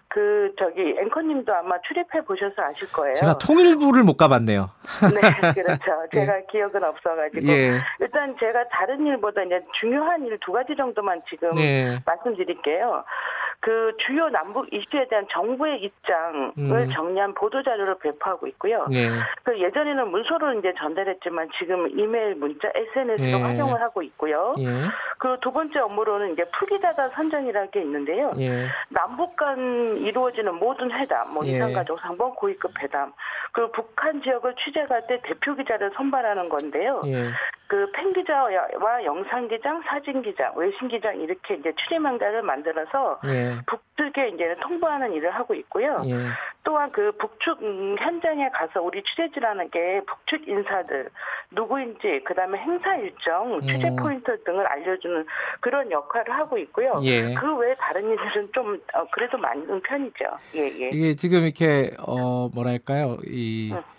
그 0.09 0.52
저기 0.59 0.97
앵커님도 0.98 1.55
아마 1.55 1.78
출입해 1.82 2.24
보셔서 2.24 2.62
아실 2.62 2.90
거예요. 2.90 3.14
제가 3.14 3.39
통일부를 3.39 4.02
못 4.02 4.16
가봤네요. 4.16 4.70
네, 5.14 5.52
그렇죠. 5.52 5.85
제가 6.12 6.40
기억은 6.51 6.82
없어가지고 6.82 7.47
예. 7.47 7.78
일단 8.01 8.35
제가 8.40 8.66
다른 8.68 9.06
일보다 9.06 9.43
이제 9.43 9.60
중요한 9.78 10.24
일 10.24 10.36
두 10.40 10.52
가지 10.52 10.74
정도만 10.77 11.20
지금 11.28 11.55
네. 11.56 11.98
말씀드릴게요. 12.05 13.05
그 13.66 13.90
주요 13.98 14.28
남북 14.28 14.72
이슈에 14.72 15.09
대한 15.09 15.26
정부의 15.28 15.82
입장을 15.82 16.52
음. 16.56 16.90
정리한 16.93 17.34
보도 17.34 17.64
자료를 17.64 17.98
배포하고 17.98 18.47
있고요. 18.47 18.84
예. 18.93 19.09
그 19.43 19.60
예전에는 19.60 20.09
문서로 20.09 20.56
이제 20.60 20.72
전달했지만 20.78 21.48
지금 21.59 21.90
이메일, 21.98 22.36
문자, 22.36 22.70
SNS로 22.72 23.26
예. 23.26 23.32
활용을 23.32 23.80
하고 23.82 24.02
있고요. 24.02 24.55
예. 24.60 24.66
그두 25.18 25.51
번째 25.51 25.80
업무로는 25.80 26.34
이제 26.34 26.44
풀기자단 26.56 27.10
선정이라는 27.10 27.72
게 27.72 27.80
있는데요. 27.80 28.32
예. 28.38 28.68
남북 28.88 29.34
간 29.34 29.97
이루어지는 29.97 30.55
모든 30.55 30.88
회담, 30.93 31.34
뭐 31.34 31.44
예. 31.44 31.51
이산가족 31.51 31.98
상봉, 31.98 32.36
고위급 32.36 32.70
회담, 32.80 33.12
그리고 33.51 33.72
북한 33.72 34.22
지역을 34.22 34.55
취재할 34.64 35.09
때 35.09 35.20
대표 35.24 35.56
기자를 35.56 35.90
선발하는 35.97 36.48
건데요. 36.48 37.02
예. 37.66 37.68
그 37.68 37.90
팬기자와 37.93 39.05
영상기장, 39.05 39.82
사진기장, 39.86 40.52
외신기장 40.56 41.20
이렇게 41.20 41.55
이제 41.55 41.72
출입명단을 41.76 42.43
만들어서 42.43 43.20
예. 43.28 43.56
북측에 43.66 44.28
이제 44.28 44.56
통보하는 44.62 45.12
일을 45.12 45.30
하고 45.30 45.55
있고요. 45.55 46.02
예. 46.06 46.14
또한 46.62 46.90
그 46.93 47.12
북측 47.12 47.62
음, 47.62 47.97
현장에 47.98 48.48
가서 48.51 48.82
우리 48.82 49.02
취재지라는 49.02 49.70
게 49.70 50.01
북측 50.06 50.48
인사들 50.48 51.09
누구인지 51.51 52.22
그다음에 52.24 52.59
행사 52.59 52.97
일정, 52.97 53.60
취재 53.62 53.88
음. 53.88 53.97
포인트 53.97 54.43
등을 54.44 54.66
알려주는 54.66 55.26
그런 55.60 55.90
역할을 55.90 56.32
하고 56.34 56.59
있고요. 56.59 57.01
예. 57.02 57.34
그 57.34 57.56
외에 57.56 57.74
다른 57.76 58.09
일들은 58.09 58.48
좀 58.52 58.80
어, 58.94 59.06
그래도 59.10 59.38
많은 59.38 59.80
편이죠. 59.82 60.24
예, 60.56 60.60
예. 60.60 60.90
이게 60.93 61.14
지금 61.14 61.44
이렇게 61.44 61.90
어 62.01 62.48
뭐랄까요 62.55 63.16
이 63.26 63.72
응. 63.72 63.95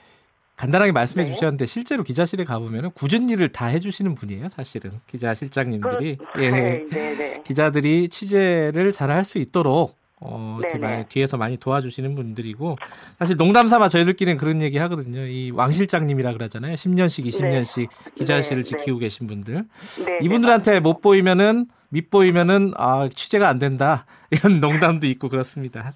간단하게 0.57 0.91
말씀해 0.91 1.25
네. 1.25 1.33
주셨는데 1.33 1.65
실제로 1.67 2.03
기자실에 2.03 2.43
가보면은 2.43 2.91
굳은 2.91 3.29
일을 3.29 3.49
다 3.49 3.67
해주시는 3.67 4.15
분이에요 4.15 4.49
사실은 4.49 4.91
기자 5.07 5.33
실장님들이 5.33 6.17
그, 6.17 6.43
예. 6.43 6.49
네, 6.49 6.85
네, 6.89 7.15
네. 7.15 7.43
기자들이 7.45 8.09
취재를 8.09 8.91
잘 8.91 9.07
할 9.11 9.23
수 9.23 9.37
있도록 9.37 9.95
어, 10.19 10.57
이렇게 10.59 10.79
네네. 10.79 10.87
많이 10.91 11.05
뒤에서 11.05 11.37
많이 11.37 11.57
도와주시는 11.57 12.15
분들이고 12.15 12.75
사실 13.19 13.37
농담 13.37 13.67
삼아 13.67 13.87
저희들끼리는 13.89 14.37
그런 14.39 14.61
얘기 14.63 14.77
하거든요. 14.79 15.21
이 15.27 15.51
왕 15.51 15.69
실장님이라 15.69 16.33
그러잖아요. 16.33 16.73
10년씩 16.75 17.25
20년씩 17.31 17.87
기자실을 18.15 18.63
네, 18.63 18.69
네. 18.71 18.77
지키고 18.77 18.97
계신 18.97 19.27
분들. 19.27 19.63
네, 20.05 20.19
이분들한테 20.23 20.79
못 20.79 21.01
보이면은 21.01 21.67
밑보이면은 21.89 22.73
아 22.77 23.07
취재가 23.13 23.47
안 23.47 23.59
된다 23.59 24.05
이런 24.31 24.59
농담도 24.59 25.05
있고 25.07 25.29
그렇습니다. 25.29 25.93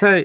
자, 0.00 0.20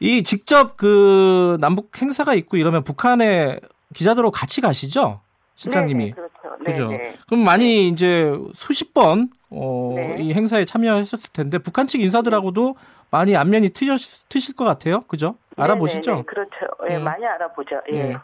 이 0.00 0.22
직접 0.22 0.76
그 0.76 1.56
남북 1.60 1.90
행사가 2.00 2.34
있고 2.34 2.56
이러면 2.56 2.84
북한에 2.84 3.58
기자들하고 3.94 4.30
같이 4.30 4.60
가시죠, 4.60 5.20
실장님이. 5.54 6.04
네, 6.04 6.10
네, 6.10 6.14
그렇죠. 6.14 6.56
네, 6.64 6.72
그죠. 6.72 6.88
네. 6.90 7.14
그럼 7.26 7.44
많이 7.44 7.88
이제 7.88 8.32
수십 8.54 8.94
번, 8.94 9.30
어, 9.50 9.94
네. 9.96 10.16
이 10.20 10.32
행사에 10.34 10.64
참여하셨을 10.64 11.30
텐데, 11.32 11.58
북한 11.58 11.86
측 11.86 12.00
인사들하고도 12.00 12.76
많이 13.10 13.36
안면이 13.36 13.70
트셨, 13.70 14.28
트실 14.28 14.54
것 14.54 14.64
같아요. 14.64 15.02
그죠? 15.08 15.36
알아보시죠? 15.56 16.10
네, 16.10 16.16
네, 16.18 16.22
그렇죠. 16.24 16.50
예, 16.90 16.96
음. 16.96 17.04
많이 17.04 17.24
알아보죠. 17.24 17.80
예. 17.92 17.98
예. 17.98 18.16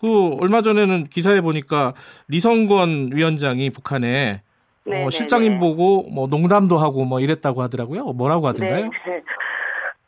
그, 0.00 0.36
얼마 0.40 0.62
전에는 0.62 1.08
기사에 1.08 1.40
보니까 1.40 1.94
리성권 2.28 3.10
위원장이 3.12 3.70
북한에 3.70 4.42
네, 4.84 5.02
어, 5.02 5.04
네, 5.04 5.10
실장님 5.10 5.54
네. 5.54 5.58
보고 5.60 6.02
뭐 6.10 6.26
농담도 6.26 6.78
하고 6.78 7.04
뭐 7.04 7.20
이랬다고 7.20 7.62
하더라고요. 7.62 8.04
뭐라고 8.14 8.48
하던가요? 8.48 8.90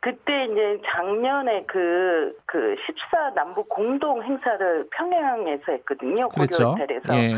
네. 0.05 0.11
그때 0.11 0.45
이제 0.45 0.81
작년에 0.85 1.65
그, 1.67 2.37
그 2.45 2.75
14 2.85 3.33
남북 3.33 3.67
공동 3.69 4.23
행사를 4.23 4.87
평양에서 4.91 5.71
했거든요. 5.71 6.29
그랬죠. 6.29 6.57
고려 6.57 6.69
호텔에서. 6.71 7.15
예. 7.17 7.35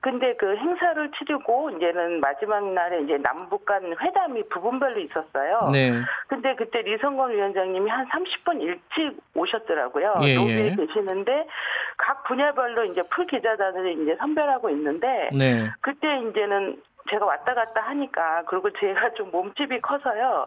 근데 0.00 0.34
그 0.36 0.56
행사를 0.56 1.10
치르고 1.10 1.70
이제는 1.70 2.20
마지막 2.20 2.72
날에 2.72 3.02
이제 3.02 3.18
남북 3.18 3.64
간 3.64 3.82
회담이 4.00 4.48
부분별로 4.48 5.00
있었어요. 5.00 5.70
네. 5.72 5.92
근데 6.28 6.54
그때 6.54 6.82
리성건 6.82 7.32
위원장님이 7.32 7.90
한 7.90 8.06
30분 8.06 8.62
일찍 8.62 9.18
오셨더라고요. 9.34 10.20
예, 10.22 10.36
노비에 10.36 10.66
예. 10.66 10.74
계시는데 10.76 11.48
각 11.96 12.22
분야별로 12.24 12.84
이제 12.84 13.02
풀 13.10 13.26
기자단을 13.26 14.00
이제 14.00 14.16
선별하고 14.20 14.70
있는데 14.70 15.30
네. 15.36 15.68
그때 15.80 16.20
이제는 16.28 16.80
제가 17.10 17.24
왔다 17.26 17.54
갔다 17.54 17.80
하니까 17.82 18.42
그리고 18.46 18.70
제가 18.72 19.10
좀 19.14 19.30
몸집이 19.30 19.80
커서요. 19.80 20.46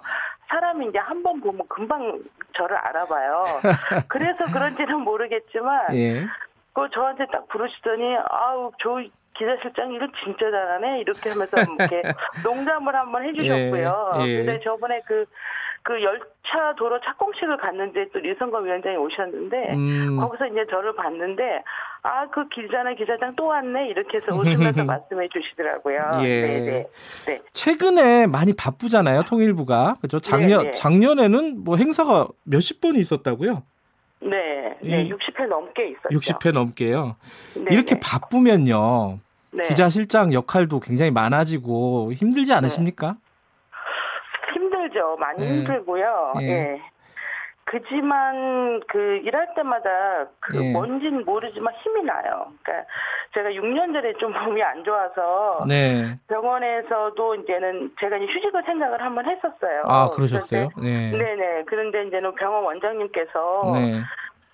사람이 0.50 0.88
이제 0.88 1.00
한 1.00 1.22
번 1.24 1.40
보면 1.40 1.68
금방 1.70 2.20
저를 2.54 2.76
알아봐요. 2.78 3.44
그래서 4.10 4.46
그런지는 4.52 5.00
모르겠지만 5.02 5.96
예. 5.96 6.26
그 6.74 6.90
저한테 6.92 7.26
딱 7.32 7.48
부르시더니 7.48 8.18
아우 8.30 8.72
저 8.82 9.02
기자실장 9.38 9.92
일을 9.94 10.10
진짜 10.24 10.52
잘하네 10.52 11.00
이렇게 11.00 11.30
하면서 11.30 11.56
이렇게 11.80 12.02
농담을 12.44 12.96
한번 12.96 13.24
해주셨고요. 13.24 14.12
예, 14.22 14.26
예. 14.28 14.38
근데 14.38 14.60
저번에 14.62 15.02
그 15.06 15.26
그 15.84 15.94
열차 16.04 16.76
도로 16.78 17.00
착공식을 17.02 17.58
갔는데 17.58 18.10
또 18.14 18.20
리성건 18.20 18.66
위원장이 18.66 18.96
오셨는데 18.98 19.74
음. 19.74 20.18
거기서 20.20 20.48
이제 20.48 20.66
저를 20.70 20.96
봤는데 20.96 21.64
아그 22.04 22.50
기자나 22.50 22.94
기자장 22.94 23.36
또 23.36 23.46
왔네 23.48 23.88
이렇게 23.90 24.18
해서 24.18 24.36
웃으면서 24.36 24.84
말씀해 24.86 25.28
주시더라고요. 25.30 26.20
예. 26.24 26.42
네네. 26.48 26.88
네. 27.26 27.42
최근에 27.54 28.28
많이 28.28 28.54
바쁘잖아요, 28.54 29.24
통일부가. 29.24 29.96
그죠? 30.02 30.20
작년, 30.20 30.64
네, 30.64 30.68
네. 30.70 30.74
작년에는 30.74 31.64
뭐 31.64 31.78
행사가 31.78 32.28
몇십 32.44 32.80
번이 32.82 33.00
있었다고요? 33.00 33.64
네. 34.22 34.78
네. 34.84 35.02
이- 35.04 35.12
60회 35.14 35.48
넘게 35.48 35.90
있었죠. 35.90 36.10
60회 36.20 36.54
넘게요. 36.54 37.16
네, 37.56 37.66
이렇게 37.72 37.96
네. 37.96 38.00
바쁘면요. 38.04 39.18
네. 39.54 39.64
기자 39.68 39.90
실장 39.90 40.32
역할도 40.32 40.80
굉장히 40.80 41.12
많아지고 41.12 42.14
힘들지 42.14 42.54
않으십니까? 42.54 43.16
힘들죠. 44.92 45.18
많이 45.18 45.44
예. 45.44 45.48
힘들고요. 45.48 46.34
예. 46.42 46.48
예. 46.48 46.82
그지만 47.64 48.82
그 48.88 49.22
일할 49.24 49.54
때마다 49.56 49.90
그 50.40 50.64
예. 50.64 50.72
뭔진 50.74 51.24
모르지만 51.24 51.74
힘이 51.76 52.04
나요. 52.04 52.48
그러니까 52.62 52.90
제가 53.34 53.50
6년 53.50 53.94
전에 53.94 54.14
좀 54.20 54.34
몸이 54.34 54.62
안 54.62 54.84
좋아서 54.84 55.64
네. 55.68 56.18
병원에서도 56.28 57.36
이제는 57.36 57.92
제가 58.00 58.18
이제 58.18 58.34
휴직을 58.34 58.64
생각을 58.66 59.02
한번 59.02 59.26
했었어요. 59.26 59.84
아, 59.86 60.10
그러셨어요? 60.10 60.70
네. 60.82 61.12
그런데, 61.12 61.36
네네. 61.36 61.64
그런데 61.66 62.04
이제는 62.08 62.36
병원 62.36 62.66
원장님께서 62.66 63.72
네. 63.76 64.02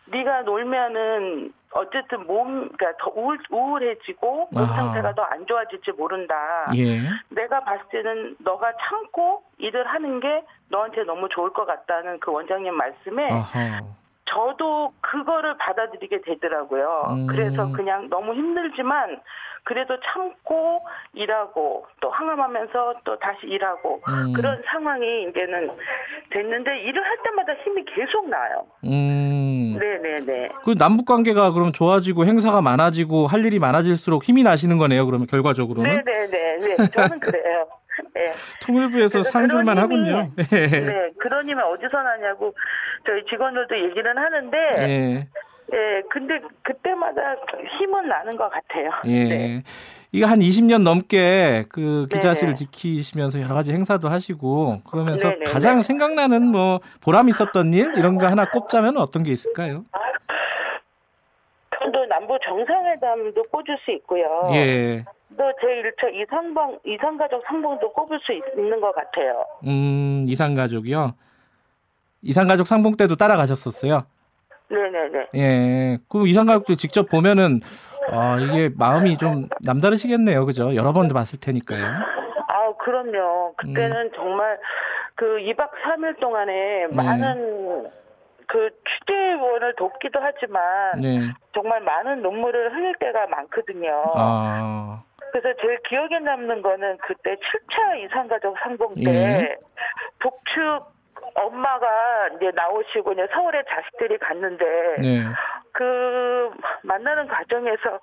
네가 0.09 0.41
놀면은 0.41 1.53
어쨌든 1.71 2.25
몸, 2.25 2.69
그러니까 2.77 2.93
더 2.99 3.11
우울, 3.13 3.37
우울해지고 3.51 4.49
몸. 4.51 4.65
상태가 4.65 5.13
더 5.13 5.23
안 5.29 5.45
좋아질지 5.45 5.91
모른다. 5.91 6.35
예. 6.75 7.01
내가 7.29 7.59
봤을 7.59 7.83
때는 7.89 8.35
너가 8.39 8.71
참고 8.81 9.43
일을 9.57 9.85
하는 9.85 10.19
게 10.19 10.43
너한테 10.69 11.03
너무 11.03 11.27
좋을 11.29 11.51
것 11.51 11.65
같다는 11.65 12.19
그 12.19 12.31
원장님 12.31 12.73
말씀에 12.73 13.29
아하. 13.31 13.81
저도 14.25 14.93
그거를 15.01 15.57
받아들이게 15.57 16.21
되더라고요. 16.21 17.03
음. 17.09 17.27
그래서 17.27 17.71
그냥 17.71 18.09
너무 18.09 18.33
힘들지만 18.33 19.21
그래도 19.67 19.97
참고 19.99 20.81
일하고 21.13 21.85
또 21.99 22.09
항암하면서 22.09 23.01
또 23.03 23.19
다시 23.19 23.47
일하고 23.47 24.01
음. 24.07 24.31
그런 24.31 24.63
상황이 24.65 25.23
이제는 25.23 25.69
됐는데 26.29 26.79
일을 26.83 27.03
할 27.03 27.17
때마다 27.21 27.53
힘이 27.65 27.83
계속 27.83 28.29
나요. 28.29 28.65
음. 28.85 29.77
네네네. 29.77 30.49
그 30.63 30.75
남북 30.77 31.05
관계가 31.05 31.51
그럼 31.51 31.73
좋아지고 31.73 32.25
행사가 32.25 32.61
많아지고 32.61 33.27
할 33.27 33.43
일이 33.43 33.59
많아질수록 33.59 34.23
힘이 34.23 34.43
나시는 34.43 34.77
거네요. 34.77 35.05
그러면 35.05 35.27
결과적으로는 35.27 36.01
네네네. 36.05 36.57
네, 36.59 36.77
저는 36.95 37.19
그래요. 37.19 37.67
네. 38.13 38.31
통일부에서 38.61 39.23
상줄만 39.23 39.77
하군요. 39.77 40.31
네, 40.37 41.11
그런 41.19 41.49
힘이 41.49 41.61
어디서 41.61 42.01
나냐고 42.03 42.55
저희 43.05 43.25
직원들도 43.25 43.77
얘기는 43.83 44.17
하는데, 44.17 44.57
예. 44.77 45.27
예, 45.73 46.01
근데 46.09 46.39
그때마다 46.63 47.35
힘은 47.77 48.07
나는 48.07 48.37
것 48.37 48.49
같아요. 48.49 48.89
예. 49.05 49.23
네. 49.25 49.61
이거 50.13 50.25
한 50.25 50.39
20년 50.39 50.83
넘게 50.83 51.65
그 51.69 52.07
기자실을 52.09 52.53
네네. 52.53 52.55
지키시면서 52.55 53.41
여러 53.41 53.53
가지 53.53 53.71
행사도 53.73 54.07
하시고 54.07 54.81
그러면서 54.89 55.27
네네네. 55.29 55.51
가장 55.51 55.81
생각나는 55.81 56.47
뭐 56.47 56.79
보람 57.01 57.27
있었던 57.27 57.73
일 57.73 57.91
이런 57.97 58.17
거 58.17 58.27
하나 58.27 58.49
꼽자면 58.49 58.97
어떤 58.97 59.23
게 59.23 59.31
있을까요? 59.33 59.83
또 61.93 62.05
남부 62.05 62.37
정상회담도 62.43 63.43
꽂을 63.43 63.77
수 63.83 63.91
있고요. 63.91 64.49
예. 64.53 65.03
또 65.37 65.43
제 65.61 65.67
1차 65.67 66.13
이상방 66.13 66.79
이상가족 66.85 67.43
상봉도 67.45 67.91
꼽을 67.93 68.19
수 68.21 68.31
있, 68.33 68.41
는 68.55 68.79
것 68.81 68.93
같아요. 68.95 69.43
음, 69.67 70.23
이상가족이요. 70.25 71.13
이상가족 72.23 72.65
상봉 72.65 72.95
때도 72.97 73.15
따라가셨었어요. 73.17 74.05
네네네. 74.69 75.27
예. 75.35 75.97
그 76.09 76.27
이상가족들 76.27 76.75
직접 76.75 77.09
보면은 77.09 77.61
아, 78.11 78.37
이게 78.39 78.69
마음이 78.75 79.17
좀 79.17 79.49
남다르시겠네요. 79.61 80.45
그죠? 80.45 80.75
여러 80.75 80.93
번 80.93 81.07
봤을 81.07 81.39
테니까요. 81.39 81.85
아, 82.47 82.73
그럼요. 82.79 83.53
그때는 83.57 84.11
정말 84.15 84.57
그 85.15 85.25
2박 85.39 85.69
3일 85.83 86.19
동안에 86.19 86.53
네. 86.53 86.95
많은 86.95 87.87
그 88.47 88.69
취재원을 88.87 89.75
돕기도 89.75 90.19
하지만 90.21 91.01
네. 91.01 91.19
정말 91.53 91.81
많은 91.81 92.21
눈물을 92.21 92.73
흘릴 92.73 92.95
때가 92.99 93.27
많거든요. 93.27 94.11
아. 94.15 95.03
그래서 95.31 95.49
제일 95.61 95.77
기억에 95.89 96.19
남는 96.19 96.61
거는 96.61 96.97
그때 97.05 97.35
7차 97.35 98.05
이상가족 98.05 98.55
상봉 98.63 98.93
때 98.93 99.11
예. 99.11 99.55
북측 100.19 100.96
엄마가 101.37 102.29
이제 102.35 102.51
나오시고 102.53 103.13
이제 103.13 103.27
서울에 103.31 103.63
자식들이 103.69 104.17
갔는데 104.17 104.65
네. 104.99 105.23
그 105.71 106.51
만나는 106.83 107.27
과정에서 107.27 107.99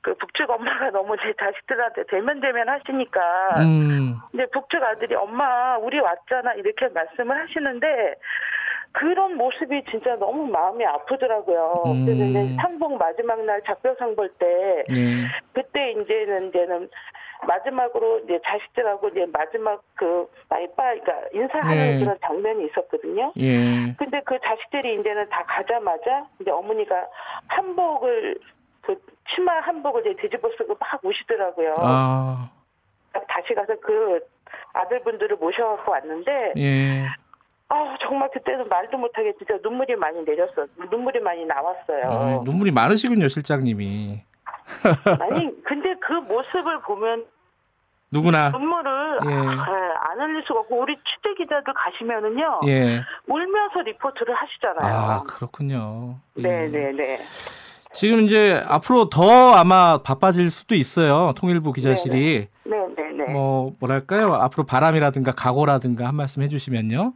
그 0.00 0.14
북측 0.14 0.48
엄마가 0.48 0.90
너무 0.90 1.16
제 1.16 1.32
자식들한테 1.38 2.04
대면대면 2.04 2.68
하시니까 2.68 3.20
음. 3.58 4.14
이제 4.32 4.46
북측 4.52 4.82
아들이 4.82 5.16
엄마 5.16 5.76
우리 5.78 5.98
왔잖아 5.98 6.54
이렇게 6.54 6.88
말씀을 6.88 7.36
하시는데 7.36 8.14
그런 8.92 9.36
모습이 9.36 9.84
진짜 9.90 10.14
너무 10.16 10.46
마음이 10.46 10.86
아프더라고요. 10.86 11.82
음. 11.86 12.06
그래서 12.06 12.24
이제 12.24 12.56
상봉 12.62 12.98
마지막 12.98 13.44
날 13.44 13.60
작별상 13.66 14.14
볼때 14.14 14.84
네. 14.88 15.26
그때 15.52 15.90
이제는 15.90 16.48
이제는 16.48 16.88
마지막으로 17.46 18.20
이제 18.20 18.38
자식들하고 18.44 19.08
이제 19.08 19.26
마지막 19.32 19.82
그 19.94 20.28
마이빠 20.48 20.94
그러니까 20.94 21.12
인사하는 21.32 21.76
네. 21.76 21.98
그런 22.00 22.18
장면이 22.24 22.66
있었거든요. 22.66 23.32
예. 23.36 23.94
근데 23.98 24.20
그 24.24 24.38
자식들이 24.44 25.00
이제는 25.00 25.28
다 25.28 25.44
가자마자 25.46 26.26
이제 26.40 26.50
어머니가 26.50 27.06
한복을 27.48 28.38
그 28.82 29.00
치마 29.28 29.60
한복을 29.60 30.06
이제 30.06 30.22
뒤집어 30.22 30.48
쓰고 30.56 30.76
막 30.78 31.04
우시더라고요. 31.04 31.74
아. 31.78 32.50
다시 33.28 33.54
가서 33.54 33.74
그 33.80 34.20
아들분들을 34.72 35.36
모셔갖고 35.36 35.90
왔는데 35.90 36.52
예. 36.58 37.06
아 37.68 37.96
정말 38.00 38.30
그때는 38.30 38.68
말도 38.68 38.96
못하게 38.98 39.32
진짜 39.38 39.58
눈물이 39.62 39.96
많이 39.96 40.22
내렸어 40.22 40.66
눈물이 40.90 41.20
많이 41.20 41.44
나왔어요. 41.44 42.04
아, 42.04 42.42
눈물이 42.44 42.70
많으시군요, 42.70 43.26
실장님이. 43.28 44.22
아니 45.20 45.62
근데 45.62 45.94
그 46.00 46.12
모습을 46.12 46.80
보면 46.82 47.24
누구나. 48.10 48.50
눈물을 48.50 49.20
예. 49.26 49.34
아, 49.34 50.10
안 50.10 50.20
흘릴 50.20 50.42
수가 50.46 50.60
없고 50.60 50.80
우리 50.80 50.96
취재 50.96 51.34
기자들 51.36 51.72
가시면은요 51.74 52.60
예. 52.66 53.02
울면서 53.26 53.80
리포트를 53.84 54.34
하시잖아요. 54.34 54.94
아, 54.94 55.22
그렇군요. 55.24 56.16
예. 56.38 56.42
네네네. 56.42 57.20
지금 57.92 58.20
이제 58.22 58.62
앞으로 58.66 59.08
더 59.08 59.52
아마 59.54 59.98
바빠질 60.02 60.50
수도 60.50 60.74
있어요. 60.74 61.32
통일부 61.34 61.72
기자실이. 61.72 62.48
네네네. 62.64 63.32
뭐 63.32 63.72
뭐랄까요? 63.80 64.34
앞으로 64.34 64.64
바람이라든가 64.64 65.32
각오라든가 65.32 66.06
한 66.06 66.14
말씀 66.14 66.42
해주시면요. 66.42 67.14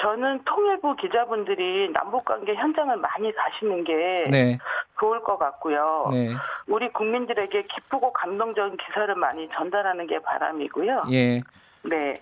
저는 0.00 0.40
통일부 0.44 0.96
기자분들이 0.96 1.90
남북관계 1.92 2.54
현장을 2.54 2.96
많이 2.96 3.32
가시는 3.32 3.84
게 3.84 4.24
네. 4.30 4.58
좋을 4.98 5.22
것 5.22 5.38
같고요. 5.38 6.08
네. 6.10 6.30
우리 6.66 6.92
국민들에게 6.92 7.62
기쁘고 7.62 8.12
감동적인 8.12 8.76
기사를 8.76 9.14
많이 9.14 9.48
전달하는 9.54 10.06
게 10.06 10.18
바람이고요. 10.20 11.04
예. 11.12 11.40
네. 11.82 12.14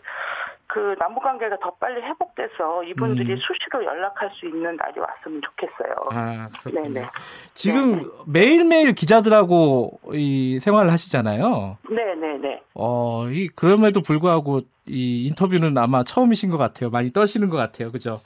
그 0.73 0.97
남북 0.99 1.23
관계가 1.23 1.59
더 1.59 1.71
빨리 1.73 2.01
회복돼서 2.01 2.83
이분들이 2.85 3.35
음. 3.35 3.37
수시로 3.37 3.85
연락할 3.85 4.31
수 4.31 4.47
있는 4.47 4.75
날이 4.75 4.99
왔으면 4.99 5.43
좋겠어요. 5.43 5.95
아, 6.11 6.49
그렇군요. 6.63 6.95
네네. 6.95 7.07
지금 7.53 8.11
매일매일 8.27 8.95
기자들하고 8.95 10.01
이 10.15 10.59
생활을 10.61 10.91
하시잖아요. 10.91 11.77
네네네. 11.91 12.63
어, 12.75 13.29
이 13.29 13.49
그럼에도 13.49 14.01
불구하고 14.01 14.63
이 14.87 15.27
인터뷰는 15.27 15.77
아마 15.77 16.05
처음이신 16.05 16.49
것 16.49 16.57
같아요. 16.57 16.89
많이 16.89 17.13
떠시는 17.13 17.51
것 17.51 17.59
같아요. 17.59 17.93
그죠? 17.93 18.23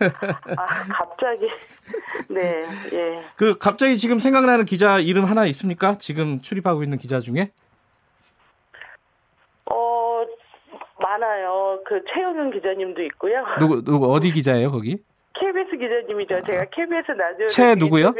아, 0.00 0.66
갑자기. 0.88 1.50
네, 2.30 2.64
예. 2.94 3.24
그 3.36 3.58
갑자기 3.58 3.98
지금 3.98 4.18
생각나는 4.18 4.64
기자 4.64 4.98
이름 4.98 5.26
하나 5.26 5.44
있습니까? 5.46 5.98
지금 5.98 6.40
출입하고 6.40 6.82
있는 6.82 6.96
기자 6.96 7.20
중에? 7.20 7.50
어, 9.66 10.09
많아요. 11.00 11.80
그 11.86 12.02
최영윤 12.12 12.52
기자님도 12.52 13.02
있고요. 13.04 13.44
누구 13.58 13.82
누구 13.84 14.12
어디 14.12 14.32
기자예요, 14.32 14.70
거기? 14.70 14.98
KBS 15.34 15.70
기자님이죠. 15.78 16.42
제가 16.46 16.64
KBS 16.70 17.12
라디오 17.12 17.46
최 17.48 17.74
누구요? 17.74 18.12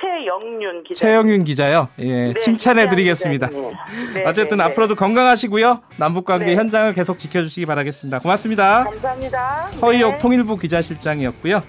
최영윤 0.00 0.82
기자. 0.84 1.06
최영윤 1.06 1.44
기자요. 1.44 1.88
예, 2.00 2.32
네, 2.32 2.34
칭찬해 2.34 2.88
드리겠습니다. 2.88 3.46
기자님. 3.48 3.72
네, 4.14 4.24
어쨌든 4.26 4.58
네, 4.58 4.64
네. 4.64 4.70
앞으로도 4.70 4.96
건강하시고요. 4.96 5.82
남북 5.98 6.24
관계 6.24 6.46
네. 6.46 6.56
현장을 6.56 6.92
계속 6.92 7.18
지켜주시기 7.18 7.66
바라겠습니다. 7.66 8.18
고맙습니다. 8.18 8.84
감사합니다. 8.84 9.70
허이옥 9.80 10.12
네. 10.12 10.18
통일부 10.18 10.58
기자실장이었고요. 10.58 11.62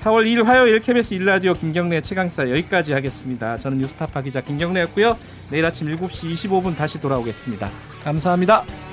4월 0.00 0.24
2일 0.26 0.44
화요일 0.44 0.80
KBS 0.80 1.14
일라디오 1.14 1.52
김경래 1.54 2.00
최강사 2.00 2.48
여기까지 2.50 2.92
하겠습니다. 2.92 3.56
저는 3.58 3.78
뉴스타파 3.78 4.22
기자 4.22 4.40
김경래였고요. 4.40 5.16
내일 5.50 5.64
아침 5.64 5.88
7시 5.88 6.32
25분 6.32 6.76
다시 6.76 7.00
돌아오겠습니다. 7.00 7.68
감사합니다. 8.04 8.87